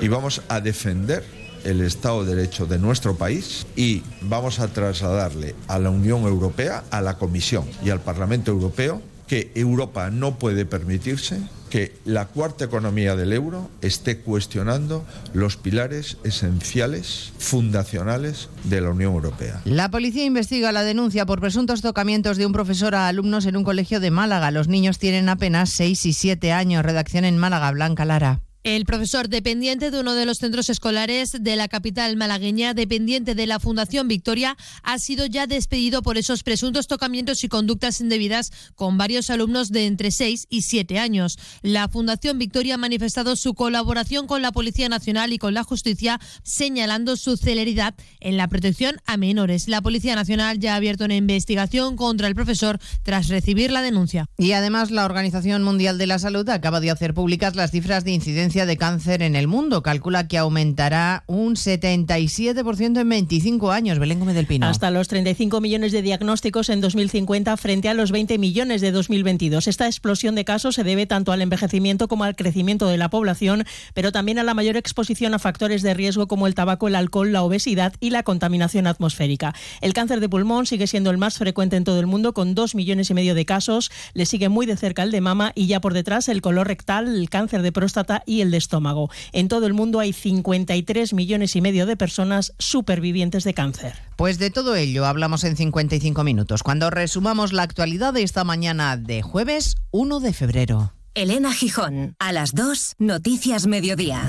y 0.00 0.08
vamos 0.08 0.42
a 0.48 0.60
defender 0.60 1.24
el 1.64 1.80
Estado 1.80 2.24
de 2.24 2.34
Derecho 2.34 2.66
de 2.66 2.78
nuestro 2.78 3.16
país 3.16 3.66
y 3.76 4.02
vamos 4.22 4.58
a 4.58 4.68
trasladarle 4.68 5.54
a 5.68 5.78
la 5.78 5.90
Unión 5.90 6.22
Europea, 6.22 6.84
a 6.90 7.00
la 7.00 7.18
Comisión 7.18 7.64
y 7.84 7.90
al 7.90 8.00
Parlamento 8.00 8.50
Europeo 8.50 9.00
que 9.26 9.52
Europa 9.54 10.10
no 10.10 10.38
puede 10.38 10.66
permitirse 10.66 11.40
que 11.70 11.96
la 12.04 12.26
cuarta 12.26 12.64
economía 12.64 13.16
del 13.16 13.32
euro 13.32 13.68
esté 13.82 14.18
cuestionando 14.18 15.04
los 15.34 15.56
pilares 15.56 16.16
esenciales, 16.22 17.32
fundacionales 17.38 18.48
de 18.64 18.80
la 18.80 18.90
Unión 18.90 19.12
Europea. 19.14 19.60
La 19.64 19.90
policía 19.90 20.24
investiga 20.24 20.72
la 20.72 20.84
denuncia 20.84 21.26
por 21.26 21.40
presuntos 21.40 21.82
tocamientos 21.82 22.36
de 22.36 22.46
un 22.46 22.52
profesor 22.52 22.94
a 22.94 23.08
alumnos 23.08 23.46
en 23.46 23.56
un 23.56 23.64
colegio 23.64 24.00
de 24.00 24.10
Málaga. 24.10 24.50
Los 24.50 24.68
niños 24.68 24.98
tienen 24.98 25.28
apenas 25.28 25.70
6 25.70 26.06
y 26.06 26.12
7 26.12 26.52
años. 26.52 26.84
Redacción 26.84 27.24
en 27.24 27.38
Málaga, 27.38 27.70
Blanca 27.72 28.04
Lara. 28.04 28.45
El 28.66 28.84
profesor 28.84 29.28
dependiente 29.28 29.92
de 29.92 30.00
uno 30.00 30.14
de 30.14 30.26
los 30.26 30.38
centros 30.38 30.68
escolares 30.70 31.36
de 31.38 31.54
la 31.54 31.68
capital 31.68 32.16
malagueña, 32.16 32.74
dependiente 32.74 33.36
de 33.36 33.46
la 33.46 33.60
Fundación 33.60 34.08
Victoria, 34.08 34.56
ha 34.82 34.98
sido 34.98 35.24
ya 35.26 35.46
despedido 35.46 36.02
por 36.02 36.18
esos 36.18 36.42
presuntos 36.42 36.88
tocamientos 36.88 37.44
y 37.44 37.48
conductas 37.48 38.00
indebidas 38.00 38.50
con 38.74 38.98
varios 38.98 39.30
alumnos 39.30 39.70
de 39.70 39.86
entre 39.86 40.10
6 40.10 40.48
y 40.50 40.62
7 40.62 40.98
años. 40.98 41.38
La 41.62 41.86
Fundación 41.86 42.40
Victoria 42.40 42.74
ha 42.74 42.76
manifestado 42.76 43.36
su 43.36 43.54
colaboración 43.54 44.26
con 44.26 44.42
la 44.42 44.50
Policía 44.50 44.88
Nacional 44.88 45.32
y 45.32 45.38
con 45.38 45.54
la 45.54 45.62
Justicia, 45.62 46.18
señalando 46.42 47.14
su 47.14 47.36
celeridad 47.36 47.94
en 48.18 48.36
la 48.36 48.48
protección 48.48 48.96
a 49.06 49.16
menores. 49.16 49.68
La 49.68 49.80
Policía 49.80 50.16
Nacional 50.16 50.58
ya 50.58 50.72
ha 50.72 50.76
abierto 50.78 51.04
una 51.04 51.14
investigación 51.14 51.94
contra 51.94 52.26
el 52.26 52.34
profesor 52.34 52.80
tras 53.04 53.28
recibir 53.28 53.70
la 53.70 53.82
denuncia. 53.82 54.26
Y 54.36 54.50
además, 54.50 54.90
la 54.90 55.04
Organización 55.04 55.62
Mundial 55.62 55.98
de 55.98 56.08
la 56.08 56.18
Salud 56.18 56.48
acaba 56.48 56.80
de 56.80 56.90
hacer 56.90 57.14
públicas 57.14 57.54
las 57.54 57.70
cifras 57.70 58.02
de 58.02 58.10
incidencia 58.10 58.55
incidencia 58.56 58.66
de 58.66 58.78
cáncer 58.78 59.22
en 59.22 59.36
el 59.36 59.48
mundo. 59.48 59.82
Calcula 59.82 60.28
que 60.28 60.38
aumentará 60.38 61.24
un 61.26 61.56
77% 61.56 63.00
en 63.00 63.08
25 63.08 63.70
años. 63.70 63.98
Belén 63.98 64.18
Gómez 64.18 64.34
del 64.34 64.46
Pino. 64.46 64.66
Hasta 64.66 64.90
los 64.90 65.08
35 65.08 65.60
millones 65.60 65.92
de 65.92 66.00
diagnósticos 66.00 66.70
en 66.70 66.80
2050 66.80 67.54
frente 67.58 67.90
a 67.90 67.94
los 67.94 68.12
20 68.12 68.38
millones 68.38 68.80
de 68.80 68.92
2022. 68.92 69.68
Esta 69.68 69.86
explosión 69.86 70.34
de 70.36 70.46
casos 70.46 70.74
se 70.74 70.84
debe 70.84 71.06
tanto 71.06 71.32
al 71.32 71.42
envejecimiento 71.42 72.08
como 72.08 72.24
al 72.24 72.34
crecimiento 72.34 72.88
de 72.88 72.96
la 72.96 73.10
población, 73.10 73.64
pero 73.92 74.10
también 74.10 74.38
a 74.38 74.42
la 74.42 74.54
mayor 74.54 74.78
exposición 74.78 75.34
a 75.34 75.38
factores 75.38 75.82
de 75.82 75.92
riesgo 75.92 76.26
como 76.26 76.46
el 76.46 76.54
tabaco, 76.54 76.88
el 76.88 76.94
alcohol, 76.94 77.32
la 77.32 77.42
obesidad 77.42 77.92
y 78.00 78.08
la 78.08 78.22
contaminación 78.22 78.86
atmosférica. 78.86 79.54
El 79.82 79.92
cáncer 79.92 80.20
de 80.20 80.30
pulmón 80.30 80.64
sigue 80.64 80.86
siendo 80.86 81.10
el 81.10 81.18
más 81.18 81.36
frecuente 81.36 81.76
en 81.76 81.84
todo 81.84 82.00
el 82.00 82.06
mundo 82.06 82.32
con 82.32 82.54
2 82.54 82.74
millones 82.74 83.10
y 83.10 83.14
medio 83.14 83.34
de 83.34 83.44
casos. 83.44 83.90
Le 84.14 84.24
sigue 84.24 84.48
muy 84.48 84.64
de 84.64 84.78
cerca 84.78 85.02
el 85.02 85.10
de 85.10 85.20
mama 85.20 85.52
y 85.54 85.66
ya 85.66 85.82
por 85.82 85.92
detrás 85.92 86.30
el 86.30 86.40
color 86.40 86.68
rectal, 86.68 87.08
el 87.08 87.28
cáncer 87.28 87.60
de 87.60 87.72
próstata 87.72 88.22
y 88.24 88.35
el 88.42 88.50
de 88.50 88.58
estómago. 88.58 89.10
En 89.32 89.48
todo 89.48 89.66
el 89.66 89.74
mundo 89.74 90.00
hay 90.00 90.12
53 90.12 91.12
millones 91.12 91.56
y 91.56 91.60
medio 91.60 91.86
de 91.86 91.96
personas 91.96 92.54
supervivientes 92.58 93.44
de 93.44 93.54
cáncer. 93.54 93.94
Pues 94.16 94.38
de 94.38 94.50
todo 94.50 94.74
ello 94.76 95.06
hablamos 95.06 95.44
en 95.44 95.56
55 95.56 96.24
minutos, 96.24 96.62
cuando 96.62 96.90
resumamos 96.90 97.52
la 97.52 97.62
actualidad 97.62 98.12
de 98.12 98.22
esta 98.22 98.44
mañana 98.44 98.96
de 98.96 99.22
jueves 99.22 99.76
1 99.90 100.20
de 100.20 100.32
febrero. 100.32 100.92
Elena 101.14 101.52
Gijón, 101.52 102.14
a 102.18 102.32
las 102.32 102.54
2, 102.54 102.96
Noticias 102.98 103.66
Mediodía. 103.66 104.28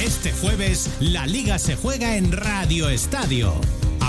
Este 0.00 0.32
jueves, 0.32 0.90
la 1.00 1.26
liga 1.26 1.58
se 1.58 1.74
juega 1.76 2.16
en 2.16 2.30
Radio 2.30 2.88
Estadio. 2.88 3.54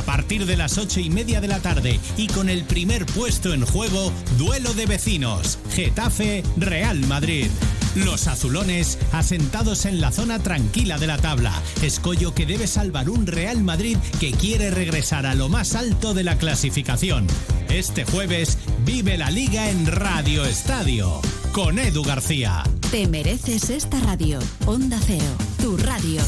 A 0.01 0.03
partir 0.03 0.47
de 0.47 0.57
las 0.57 0.79
ocho 0.79 0.99
y 0.99 1.11
media 1.11 1.41
de 1.41 1.47
la 1.47 1.59
tarde 1.59 1.99
y 2.17 2.25
con 2.25 2.49
el 2.49 2.63
primer 2.63 3.05
puesto 3.05 3.53
en 3.53 3.63
juego, 3.63 4.11
duelo 4.35 4.73
de 4.73 4.87
vecinos, 4.87 5.59
Getafe 5.75 6.41
Real 6.57 6.97
Madrid. 7.01 7.45
Los 7.93 8.25
azulones 8.25 8.97
asentados 9.11 9.85
en 9.85 10.01
la 10.01 10.11
zona 10.11 10.39
tranquila 10.39 10.97
de 10.97 11.05
la 11.05 11.19
tabla. 11.19 11.53
Escollo 11.83 12.33
que 12.33 12.47
debe 12.47 12.65
salvar 12.65 13.11
un 13.11 13.27
Real 13.27 13.61
Madrid 13.61 13.95
que 14.19 14.31
quiere 14.31 14.71
regresar 14.71 15.27
a 15.27 15.35
lo 15.35 15.49
más 15.49 15.75
alto 15.75 16.15
de 16.15 16.23
la 16.23 16.35
clasificación. 16.39 17.27
Este 17.69 18.03
jueves 18.03 18.57
vive 18.83 19.19
la 19.19 19.29
liga 19.29 19.69
en 19.69 19.85
Radio 19.85 20.45
Estadio 20.45 21.21
con 21.51 21.77
Edu 21.77 22.03
García. 22.03 22.63
Te 22.89 23.07
mereces 23.07 23.69
esta 23.69 23.99
radio. 23.99 24.39
Onda 24.65 24.99
Cero, 25.05 25.37
tu 25.61 25.77
radio. 25.77 26.23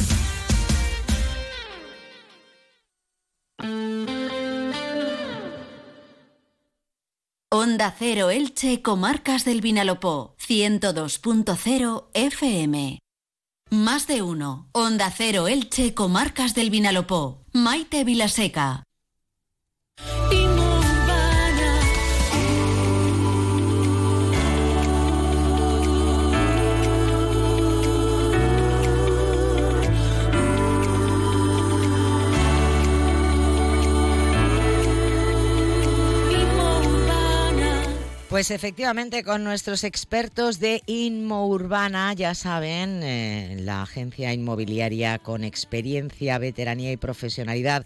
Onda 7.56 7.94
Cero 7.96 8.32
Elche, 8.32 8.82
Comarcas 8.82 9.46
del 9.46 9.62
Vinalopó, 9.62 10.36
102.0 10.40 12.10
FM. 12.16 12.98
Más 13.70 14.08
de 14.08 14.24
uno. 14.24 14.70
Onda 14.72 15.14
Cero 15.16 15.48
Elche, 15.48 15.94
Comarcas 15.94 16.56
del 16.56 16.72
Vinalopó. 16.72 17.46
Maite 17.54 18.06
Vilaseca. 18.06 18.84
Pues 38.34 38.50
efectivamente, 38.50 39.24
con 39.24 39.44
nuestros 39.44 39.84
expertos 39.84 40.60
de 40.60 40.82
Inmo 40.88 41.48
Urbana, 41.48 42.14
ya 42.14 42.34
saben, 42.34 43.04
eh, 43.04 43.58
la 43.60 43.84
agencia 43.84 44.34
inmobiliaria 44.34 45.20
con 45.20 45.44
experiencia, 45.44 46.40
veteranía 46.40 46.92
y 46.92 46.98
profesionalidad 46.98 47.86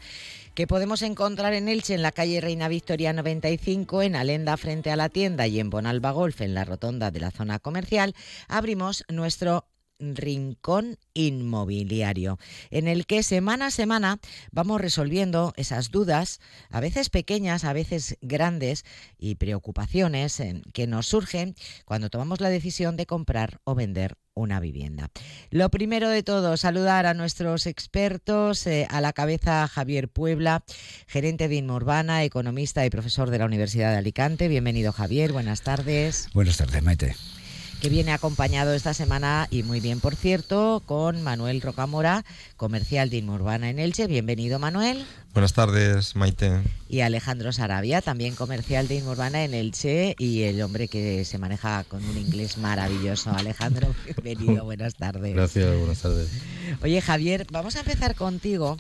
que 0.56 0.66
podemos 0.66 1.02
encontrar 1.02 1.54
en 1.54 1.68
Elche, 1.68 1.96
en 1.96 2.02
la 2.02 2.14
calle 2.14 2.40
Reina 2.40 2.70
Victoria 2.70 3.12
95, 3.12 4.04
en 4.04 4.16
Alenda 4.16 4.56
frente 4.56 4.90
a 4.90 4.96
la 4.96 5.10
tienda 5.10 5.48
y 5.48 5.60
en 5.60 5.70
Bonalba 5.70 6.12
Golf, 6.12 6.40
en 6.40 6.54
la 6.54 6.64
rotonda 6.64 7.12
de 7.12 7.20
la 7.20 7.32
zona 7.32 7.60
comercial, 7.60 8.16
abrimos 8.48 9.04
nuestro 9.10 9.66
Rincón 10.00 10.98
Inmobiliario, 11.14 12.38
en 12.70 12.88
el 12.88 13.06
que 13.06 13.24
semana 13.24 13.68
a 13.68 13.72
semana 13.72 14.20
vamos 14.52 14.82
resolviendo 14.82 15.54
esas 15.56 15.92
dudas, 15.92 16.40
a 16.70 16.80
veces 16.80 17.10
pequeñas, 17.10 17.64
a 17.64 17.74
veces 17.74 18.18
grandes, 18.22 18.86
y 19.18 19.36
preocupaciones 19.36 20.42
que 20.74 20.88
nos 20.88 21.08
surgen 21.08 21.56
cuando 21.86 22.10
tomamos 22.10 22.42
la 22.42 22.50
decisión 22.50 22.98
de 22.98 23.06
comprar 23.06 23.60
o 23.64 23.76
vender 23.76 24.18
una 24.34 24.60
vivienda. 24.60 25.10
Lo 25.50 25.70
primero 25.70 26.10
de 26.10 26.24
todo, 26.24 26.58
saludar 26.58 27.06
a 27.08 27.14
nuestros 27.14 27.66
expertos, 27.66 28.68
eh, 28.68 28.88
a 28.90 29.02
la 29.02 29.14
cabeza 29.14 29.68
Javier 29.68 30.10
Puebla, 30.10 30.64
gerente 31.08 31.48
de 31.48 31.56
Inmurbana, 31.56 32.24
economista 32.24 32.86
y 32.86 32.90
profesor 32.90 33.32
de 33.32 33.40
la 33.40 33.46
Universidad 33.46 33.92
de 33.92 33.98
Alicante. 33.98 34.48
Bienvenido 34.48 34.94
Javier, 34.94 35.34
buenas 35.34 35.62
tardes. 35.62 36.30
Buenas 36.34 36.58
tardes, 36.58 36.84
Maite 36.84 37.16
que 37.82 37.90
viene 37.90 38.12
acompañado 38.12 38.74
esta 38.74 38.94
semana, 38.94 39.48
y 39.52 39.64
muy 39.64 39.80
bien 39.80 40.00
por 40.00 40.16
cierto, 40.16 40.82
con 40.86 41.22
Manuel 41.22 41.62
Rocamora, 41.62 42.26
comercial 42.56 43.10
de 43.10 43.18
Inmurbana 43.18 43.70
en 43.70 43.80
Elche. 43.80 44.08
Bienvenido 44.08 44.60
Manuel. 44.60 45.06
Buenas 45.38 45.54
tardes, 45.54 46.16
Maite. 46.16 46.64
Y 46.90 47.02
Alejandro 47.02 47.54
Sarabia, 47.54 48.02
también 48.02 48.34
comercial 48.34 48.88
de 48.88 48.96
Inmurbana 48.96 49.44
en 49.44 49.54
Elche 49.54 50.16
y 50.18 50.42
el 50.42 50.60
hombre 50.64 50.88
que 50.88 51.26
se 51.26 51.38
maneja 51.38 51.84
con 51.84 52.04
un 52.04 52.18
inglés 52.18 52.58
maravilloso. 52.58 53.30
Alejandro, 53.30 53.94
bienvenido, 54.24 54.66
buenas 54.66 54.96
tardes. 54.96 55.36
Gracias, 55.36 55.78
buenas 55.78 56.02
tardes. 56.02 56.30
Oye 56.82 57.00
Javier, 57.02 57.46
vamos 57.52 57.76
a 57.76 57.82
empezar 57.82 58.16
contigo 58.16 58.78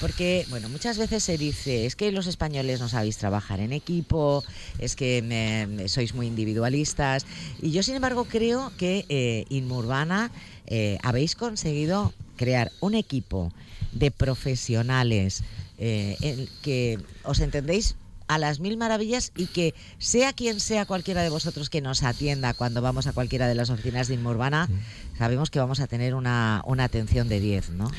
porque, 0.00 0.46
bueno, 0.48 0.68
muchas 0.68 0.96
veces 0.96 1.24
se 1.24 1.38
dice, 1.38 1.86
es 1.86 1.96
que 1.96 2.12
los 2.12 2.28
españoles 2.28 2.78
no 2.78 2.88
sabéis 2.88 3.16
trabajar 3.16 3.58
en 3.58 3.72
equipo, 3.72 4.44
es 4.78 4.94
que 4.94 5.88
sois 5.88 6.14
muy 6.14 6.28
individualistas. 6.28 7.26
Y 7.60 7.72
yo, 7.72 7.82
sin 7.82 7.96
embargo, 7.96 8.26
creo 8.26 8.70
que 8.78 9.06
eh, 9.08 9.44
Inmurbana 9.48 10.30
eh, 10.68 10.98
habéis 11.02 11.34
conseguido 11.34 12.14
crear 12.36 12.70
un 12.78 12.94
equipo 12.94 13.52
de 13.90 14.12
profesionales 14.12 15.42
eh, 15.78 16.16
en 16.20 16.48
que 16.62 16.98
os 17.22 17.40
entendéis 17.40 17.96
a 18.28 18.38
las 18.38 18.60
mil 18.60 18.76
maravillas 18.76 19.32
y 19.36 19.46
que 19.46 19.74
sea 19.98 20.32
quien 20.32 20.60
sea 20.60 20.84
cualquiera 20.84 21.22
de 21.22 21.28
vosotros 21.28 21.70
que 21.70 21.80
nos 21.80 22.02
atienda 22.02 22.54
cuando 22.54 22.82
vamos 22.82 23.06
a 23.06 23.12
cualquiera 23.12 23.46
de 23.46 23.54
las 23.54 23.70
oficinas 23.70 24.08
de 24.08 24.14
Inmurbana, 24.14 24.68
sabemos 25.16 25.50
que 25.50 25.58
vamos 25.58 25.80
a 25.80 25.86
tener 25.86 26.14
una, 26.14 26.62
una 26.66 26.84
atención 26.84 27.28
de 27.28 27.40
10, 27.40 27.70
¿no? 27.70 27.90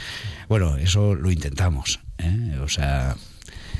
Bueno, 0.50 0.78
eso 0.78 1.16
lo 1.16 1.32
intentamos. 1.32 2.02
¿eh? 2.18 2.60
O 2.62 2.68
sea, 2.68 3.16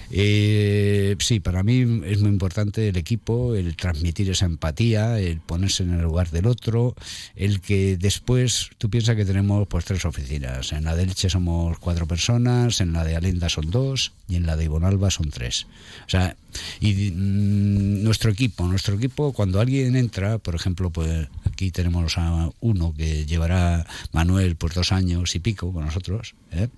eh, 0.10 1.16
sí, 1.20 1.40
para 1.40 1.64
mí 1.64 2.02
es 2.06 2.22
muy 2.22 2.30
importante 2.30 2.88
el 2.88 2.98
equipo, 2.98 3.56
el 3.56 3.76
transmitir 3.76 4.30
esa 4.30 4.46
empatía, 4.46 5.20
el 5.20 5.40
ponerse 5.40 5.84
en 5.84 5.94
el 5.94 6.02
lugar 6.02 6.32
del 6.32 6.48
otro, 6.48 6.96
el 7.36 7.62
que 7.62 7.98
después 7.98 8.70
tú 8.78 8.90
piensas 8.90 9.16
que 9.16 9.26
tenemos 9.26 9.68
pues 9.68 9.86
tres 9.86 10.06
oficinas. 10.06 10.72
En 10.72 10.86
la 10.86 10.96
de 10.96 11.04
Elche 11.04 11.30
somos 11.30 11.78
cuatro 11.80 12.08
personas, 12.08 12.80
en 12.82 12.94
la 12.94 13.04
de 13.04 13.16
Alenda 13.16 13.50
son 13.50 13.70
dos 13.70 14.14
y 14.30 14.36
en 14.36 14.46
la 14.46 14.56
de 14.56 14.66
Ibonalba 14.66 15.12
son 15.12 15.30
tres. 15.30 15.68
O 16.06 16.10
sea, 16.10 16.36
y 16.80 17.12
mm, 17.12 18.04
nuestro 18.04 18.32
equipo, 18.32 18.66
nuestro 18.68 18.96
equipo 18.96 19.34
cuando 19.34 19.60
alguien 19.60 19.96
entra, 19.96 20.38
por 20.38 20.56
ejemplo, 20.56 20.90
pues 20.90 21.28
aquí 21.46 21.72
tenemos 21.72 22.18
a 22.18 22.50
uno 22.62 22.94
que 22.96 23.26
llevará 23.26 23.86
Manuel 24.12 24.56
por 24.56 24.74
dos 24.74 24.92
años 24.92 25.36
y 25.36 25.40
pico 25.40 25.74
con 25.74 25.86
nosotros, 25.86 26.36
¿eh? 26.52 26.70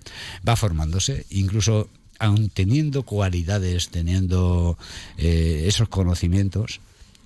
va 0.46 0.56
formándose, 0.56 1.26
incluso 1.30 1.88
aun 2.20 2.50
teniendo 2.50 3.02
cualidades, 3.02 3.88
teniendo 3.88 4.78
eh, 5.18 5.64
esos 5.66 5.88
conocimientos, 5.88 6.80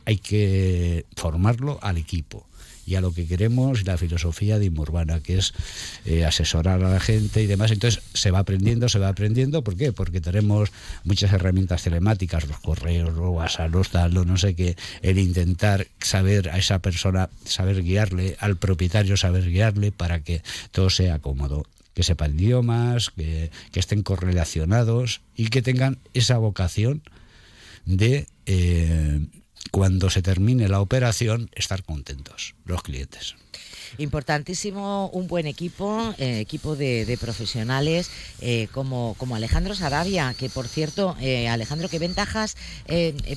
hay 0.07 0.19
que 0.19 1.05
formarlo 1.17 1.79
al 1.83 1.99
equipo 1.99 2.47
y 2.87 2.95
a 2.97 3.01
lo 3.01 3.13
que 3.13 3.27
queremos 3.27 3.87
la 3.87 3.97
filosofía 3.97 4.59
de 4.59 4.67
Inmurbana, 4.67 5.21
que 5.21 5.39
es 5.39 5.55
eh, 6.05 6.25
asesorar 6.25 6.83
a 6.83 6.91
la 6.91 7.01
gente 7.01 7.43
y 7.43 7.47
demás. 7.47 7.71
Entonces 7.71 8.03
se 8.13 8.31
va 8.31 8.41
aprendiendo, 8.41 8.89
se 8.89 8.99
va 8.99 9.09
aprendiendo. 9.09 9.65
¿Por 9.65 9.77
qué? 9.77 9.93
Porque 9.93 10.21
tenemos 10.21 10.71
muchas 11.03 11.33
herramientas 11.33 11.83
telemáticas, 11.83 12.47
los 12.47 12.61
correos, 12.61 13.15
los 13.15 13.31
WhatsApp, 13.31 13.73
los 13.73 13.91
tal, 13.91 14.15
no 14.15 14.37
sé 14.37 14.55
qué, 14.55 14.77
el 15.03 15.19
intentar 15.19 15.87
saber 15.99 16.51
a 16.51 16.59
esa 16.59 16.79
persona, 16.81 17.31
saber 17.45 17.83
guiarle, 17.83 18.37
al 18.39 18.57
propietario 18.57 19.17
saber 19.17 19.51
guiarle 19.51 19.91
para 19.91 20.21
que 20.21 20.43
todo 20.71 20.91
sea 20.91 21.19
cómodo 21.19 21.65
que 21.95 22.03
sepan 22.03 22.39
idiomas, 22.39 23.11
que, 23.11 23.51
estén 23.75 24.03
correlacionados 24.03 25.23
y 25.37 25.49
que 25.49 25.63
tengan 25.63 25.99
esa 26.13 26.39
vocación 26.39 27.03
de 27.87 28.27
eh, 28.47 29.27
cuando 29.71 30.11
se 30.11 30.23
termine 30.23 30.69
la 30.69 30.81
operación 30.81 31.51
estar 31.55 31.83
contentos 31.85 32.55
los 32.65 32.83
clientes. 32.83 33.37
Importantísimo 33.99 35.09
un 35.11 35.27
buen 35.27 35.47
equipo, 35.47 36.15
eh, 36.19 36.41
equipo 36.41 36.77
de, 36.77 37.19
profesionales 37.21 38.11
eh, 38.41 38.69
como, 38.73 39.15
como 39.19 39.37
Alejandro 39.37 39.75
Sarabia, 39.75 40.35
que 40.35 40.49
por 40.49 40.67
cierto, 40.67 41.17
eh, 41.21 41.49
Alejandro, 41.49 41.89
¿qué 41.89 41.99
ventajas 41.99 42.57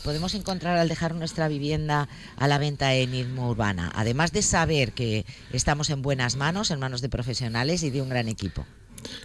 podemos 0.03 0.33
encontrar 0.33 0.77
al 0.77 0.89
dejar 0.89 1.15
nuestra 1.15 1.47
vivienda 1.47 2.09
a 2.37 2.47
la 2.47 2.57
venta 2.57 2.95
en 2.95 3.13
Irmo 3.13 3.49
Urbana? 3.49 3.91
Además 3.95 4.31
de 4.31 4.41
saber 4.41 4.93
que 4.93 5.25
estamos 5.53 5.89
en 5.89 6.01
buenas 6.01 6.35
manos, 6.35 6.71
en 6.71 6.79
manos 6.79 7.01
de 7.01 7.09
profesionales 7.09 7.83
y 7.83 7.89
de 7.89 8.01
un 8.01 8.09
gran 8.09 8.27
equipo. 8.27 8.65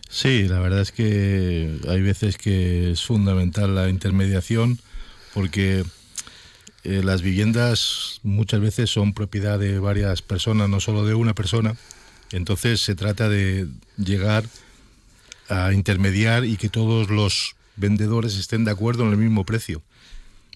Sí, 0.09 0.47
la 0.49 0.59
verdad 0.61 0.81
es 0.81 0.93
que 0.93 1.79
hay 1.89 2.03
veces 2.03 2.37
que 2.37 2.93
es 2.93 3.03
fundamental 3.03 3.75
la 3.75 3.89
intermediación 3.89 4.79
porque 5.33 5.85
eh, 6.85 7.03
las 7.05 7.23
viviendas 7.23 8.21
muchas 8.23 8.61
veces 8.61 8.91
son 8.91 9.15
propiedad 9.15 9.59
de 9.59 9.79
varias 9.79 10.23
personas, 10.23 10.69
no 10.69 10.81
solo 10.81 11.05
de 11.05 11.15
una 11.15 11.35
persona. 11.35 11.77
Entonces 12.33 12.81
se 12.81 12.95
trata 12.95 13.29
de 13.29 13.69
llegar 13.97 14.45
a 15.49 15.73
intermediar 15.73 16.45
y 16.45 16.57
que 16.57 16.69
todos 16.69 17.11
los 17.11 17.57
vendedores 17.77 18.37
estén 18.37 18.65
de 18.65 18.71
acuerdo 18.71 19.05
en 19.05 19.11
el 19.11 19.17
mismo 19.17 19.45
precio. 19.45 19.83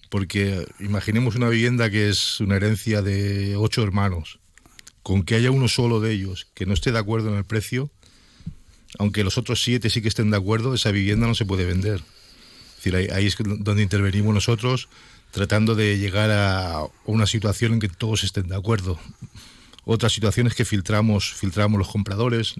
Porque 0.09 0.65
imaginemos 0.79 1.35
una 1.35 1.49
vivienda 1.49 1.89
que 1.89 2.09
es 2.09 2.39
una 2.39 2.55
herencia 2.55 3.01
de 3.01 3.55
ocho 3.55 3.83
hermanos, 3.83 4.39
con 5.03 5.23
que 5.23 5.35
haya 5.35 5.51
uno 5.51 5.67
solo 5.67 5.99
de 5.99 6.13
ellos 6.13 6.47
que 6.53 6.65
no 6.65 6.73
esté 6.73 6.91
de 6.91 6.99
acuerdo 6.99 7.29
en 7.29 7.35
el 7.35 7.45
precio, 7.45 7.89
aunque 8.99 9.23
los 9.23 9.37
otros 9.37 9.63
siete 9.63 9.89
sí 9.89 10.01
que 10.01 10.07
estén 10.07 10.31
de 10.31 10.37
acuerdo, 10.37 10.73
esa 10.73 10.91
vivienda 10.91 11.27
no 11.27 11.35
se 11.35 11.45
puede 11.45 11.65
vender. 11.65 12.01
Es 12.77 12.83
decir, 12.83 12.95
ahí 13.11 13.25
es 13.25 13.35
donde 13.37 13.83
intervenimos 13.83 14.33
nosotros, 14.33 14.87
tratando 15.37 15.75
de 15.75 15.99
llegar 15.99 16.31
a 16.31 16.87
una 17.05 17.27
situación 17.27 17.73
en 17.73 17.79
que 17.79 17.89
todos 17.89 18.23
estén 18.23 18.47
de 18.47 18.55
acuerdo. 18.55 18.99
Otra 19.85 20.09
situación 20.09 20.47
es 20.47 20.55
que 20.55 20.65
filtramos, 20.65 21.31
filtramos 21.31 21.77
los 21.77 21.89
compradores, 21.89 22.55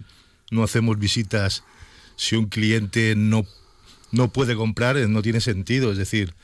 no 0.52 0.64
hacemos 0.64 1.00
visitas 1.00 1.64
si 2.18 2.36
un 2.36 2.46
cliente 2.46 3.16
no, 3.18 3.48
no 4.12 4.32
puede 4.32 4.56
comprar, 4.56 4.96
eh, 4.96 5.08
no 5.08 5.24
tiene 5.24 5.42
sentido. 5.42 5.92
Es 5.92 5.98
decir, 5.98 6.36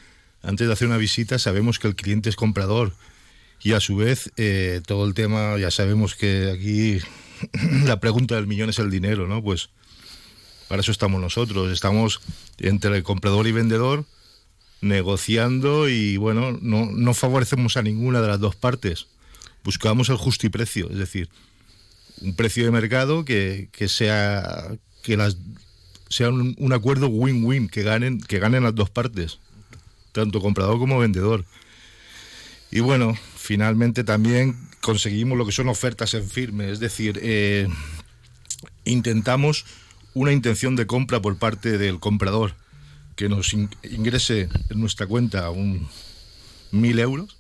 antes 0.41 0.65
de 0.65 0.73
hacer 0.73 0.88
una 0.88 0.97
visita 0.97 1.38
sabemos 1.38 1.77
que 1.77 1.88
el 1.88 1.95
cliente 1.95 2.31
es 2.31 2.36
comprador 2.36 2.95
y 3.61 3.73
a 3.73 3.79
su 3.79 3.95
vez 3.95 4.31
eh, 4.36 4.81
todo 4.88 5.05
el 5.05 5.13
tema, 5.13 5.55
ya 5.59 5.69
sabemos 5.69 6.15
que 6.15 6.49
aquí 6.49 6.97
la 7.86 7.99
pregunta 7.99 8.34
del 8.34 8.47
millón 8.47 8.71
es 8.71 8.79
el 8.79 8.89
dinero, 8.89 9.27
¿no? 9.27 9.43
Pues 9.43 9.69
para 10.67 10.81
eso 10.81 10.91
estamos 10.91 11.21
nosotros, 11.21 11.71
estamos 11.71 12.21
entre 12.57 13.03
comprador 13.03 13.45
y 13.45 13.51
vendedor 13.51 14.05
negociando 14.84 15.88
y 15.88 16.17
bueno, 16.17 16.57
no, 16.61 16.86
no 16.91 17.13
favorecemos 17.13 17.77
a 17.77 17.81
ninguna 17.81 18.21
de 18.21 18.27
las 18.27 18.39
dos 18.39 18.55
partes. 18.55 19.07
Buscamos 19.63 20.09
el 20.09 20.17
justo 20.17 20.45
y 20.45 20.49
precio, 20.49 20.89
es 20.91 20.97
decir, 20.97 21.29
un 22.21 22.36
precio 22.36 22.65
de 22.65 22.71
mercado 22.71 23.23
que, 23.23 23.69
que 23.71 23.88
sea 23.88 24.75
que 25.01 25.17
las 25.17 25.38
sea 26.09 26.29
un, 26.29 26.55
un 26.59 26.73
acuerdo 26.73 27.07
win-win, 27.07 27.69
que 27.69 27.81
ganen, 27.81 28.19
que 28.21 28.39
ganen 28.39 28.63
las 28.63 28.75
dos 28.75 28.89
partes, 28.89 29.39
tanto 30.11 30.41
comprador 30.41 30.77
como 30.77 30.99
vendedor. 30.99 31.45
Y 32.69 32.81
bueno, 32.81 33.17
finalmente 33.36 34.03
también 34.03 34.55
conseguimos 34.81 35.38
lo 35.38 35.45
que 35.45 35.51
son 35.51 35.69
ofertas 35.69 36.13
en 36.13 36.29
firme, 36.29 36.69
es 36.71 36.79
decir, 36.79 37.19
eh, 37.23 37.67
intentamos 38.86 39.65
una 40.13 40.34
intención 40.34 40.75
de 40.75 40.86
compra 40.86 41.21
por 41.21 41.38
parte 41.38 41.77
del 41.77 41.99
comprador 41.99 42.53
que 43.16 43.30
nos 43.30 43.53
in- 43.53 43.70
ingrese 43.84 44.49
en 44.70 44.80
nuestra 44.80 45.05
cuenta 45.07 45.49
un 45.49 45.88
mil 46.72 46.99
euros 46.99 47.38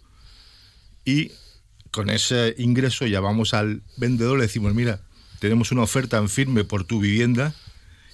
y 1.05 1.31
con 1.91 2.09
ese 2.09 2.55
ingreso 2.57 3.05
ya 3.05 3.19
vamos 3.19 3.53
al 3.53 3.81
vendedor 3.97 4.37
le 4.37 4.43
decimos, 4.45 4.73
mira, 4.73 5.01
tenemos 5.39 5.71
una 5.71 5.81
oferta 5.83 6.17
en 6.17 6.29
firme 6.29 6.63
por 6.63 6.85
tu 6.85 6.99
vivienda 6.99 7.53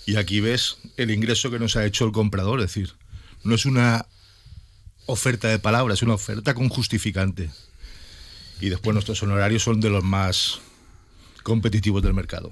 y 0.06 0.16
aquí 0.16 0.40
ves 0.40 0.78
el 0.98 1.12
ingreso 1.12 1.52
que 1.52 1.60
nos 1.60 1.76
ha 1.76 1.86
hecho 1.86 2.06
el 2.06 2.12
comprador, 2.12 2.60
es 2.60 2.68
decir, 2.68 2.94
no 3.44 3.56
es 3.56 3.66
una 3.66 4.06
oferta 5.06 5.48
de 5.48 5.60
palabras, 5.60 6.00
es 6.00 6.04
una 6.04 6.14
oferta 6.16 6.54
con 6.54 6.70
justificante. 6.70 7.50
Y 8.62 8.70
después 8.70 8.94
nuestros 8.94 9.22
honorarios 9.24 9.64
son 9.64 9.80
de 9.80 9.90
los 9.90 10.04
más 10.04 10.60
competitivos 11.44 12.02
del 12.04 12.14
mercado. 12.14 12.52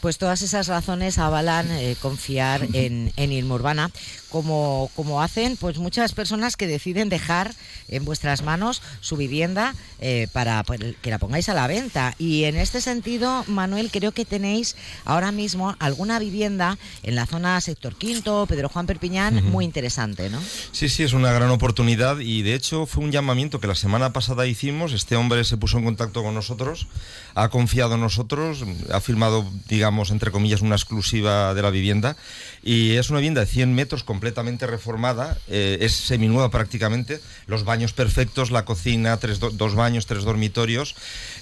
Pues 0.00 0.18
todas 0.18 0.42
esas 0.42 0.66
razones 0.66 1.18
avalan 1.18 1.70
eh, 1.70 1.96
confiar 2.00 2.66
en, 2.72 3.12
en 3.16 3.32
Irma 3.32 3.54
Urbana, 3.56 3.90
como, 4.30 4.90
como 4.96 5.22
hacen 5.22 5.56
pues 5.56 5.78
muchas 5.78 6.12
personas 6.12 6.56
que 6.56 6.66
deciden 6.66 7.08
dejar 7.08 7.54
en 7.88 8.04
vuestras 8.04 8.42
manos 8.42 8.80
su 9.00 9.16
vivienda 9.16 9.74
eh, 10.00 10.28
para 10.32 10.64
que 11.02 11.10
la 11.10 11.18
pongáis 11.18 11.48
a 11.48 11.54
la 11.54 11.66
venta. 11.66 12.14
Y 12.18 12.44
en 12.44 12.56
este 12.56 12.80
sentido, 12.80 13.44
Manuel, 13.46 13.90
creo 13.90 14.12
que 14.12 14.24
tenéis 14.24 14.76
ahora 15.04 15.32
mismo 15.32 15.76
alguna 15.78 16.18
vivienda 16.18 16.78
en 17.02 17.14
la 17.14 17.26
zona 17.26 17.60
sector 17.60 17.96
quinto, 17.96 18.46
Pedro 18.46 18.68
Juan 18.68 18.86
Perpiñán, 18.86 19.44
muy 19.50 19.64
interesante, 19.64 20.30
¿no? 20.30 20.40
Sí, 20.72 20.88
sí, 20.88 21.02
es 21.02 21.12
una 21.12 21.32
gran 21.32 21.50
oportunidad 21.50 22.20
y 22.20 22.42
de 22.42 22.54
hecho 22.54 22.86
fue 22.86 23.04
un 23.04 23.12
llamamiento 23.12 23.60
que 23.60 23.66
la 23.66 23.74
semana 23.74 24.12
pasada 24.12 24.46
hicimos. 24.46 24.92
Este 24.92 25.16
hombre 25.16 25.44
se 25.44 25.56
puso 25.56 25.78
en 25.78 25.84
contacto 25.84 26.22
con 26.22 26.34
nosotros, 26.34 26.86
ha 27.34 27.48
confiado 27.48 27.94
en 27.94 28.00
nosotros, 28.00 28.64
ha 28.92 29.00
firmado, 29.00 29.44
digamos, 29.68 29.89
entre 30.10 30.30
comillas, 30.30 30.60
una 30.60 30.76
exclusiva 30.76 31.52
de 31.54 31.62
la 31.62 31.70
vivienda 31.70 32.16
y 32.62 32.92
es 32.92 33.10
una 33.10 33.18
vivienda 33.18 33.40
de 33.40 33.46
100 33.46 33.74
metros 33.74 34.04
completamente 34.04 34.66
reformada, 34.66 35.36
eh, 35.48 35.78
es 35.80 35.92
seminueva 35.94 36.50
prácticamente, 36.50 37.20
los 37.46 37.64
baños 37.64 37.92
perfectos, 37.92 38.50
la 38.50 38.64
cocina, 38.64 39.16
tres 39.18 39.40
do- 39.40 39.50
dos 39.50 39.74
baños, 39.74 40.06
tres 40.06 40.24
dormitorios, 40.24 40.94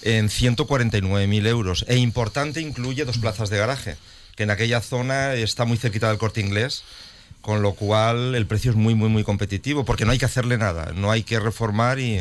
en 0.03 0.29
149.000 0.31 1.47
euros. 1.47 1.85
E 1.89 1.97
importante, 1.97 2.61
incluye 2.61 3.05
dos 3.05 3.19
plazas 3.19 3.51
de 3.51 3.59
garaje, 3.59 3.97
que 4.37 4.45
en 4.45 4.51
aquella 4.51 4.81
zona 4.81 5.35
está 5.35 5.65
muy 5.65 5.77
cerquita 5.77 6.09
del 6.09 6.19
corte 6.19 6.41
inglés 6.41 6.83
con 7.41 7.63
lo 7.63 7.73
cual 7.75 8.35
el 8.35 8.47
precio 8.47 8.73
es 8.73 8.77
muy, 8.77 8.95
muy, 8.95 9.09
muy 9.09 9.23
competitivo, 9.23 9.85
porque 9.85 10.05
no 10.05 10.11
hay 10.11 10.19
que 10.19 10.25
hacerle 10.25 10.59
nada, 10.59 10.93
no 10.95 11.11
hay 11.13 11.23
que 11.23 11.39
reformar 11.39 11.99
y 12.01 12.21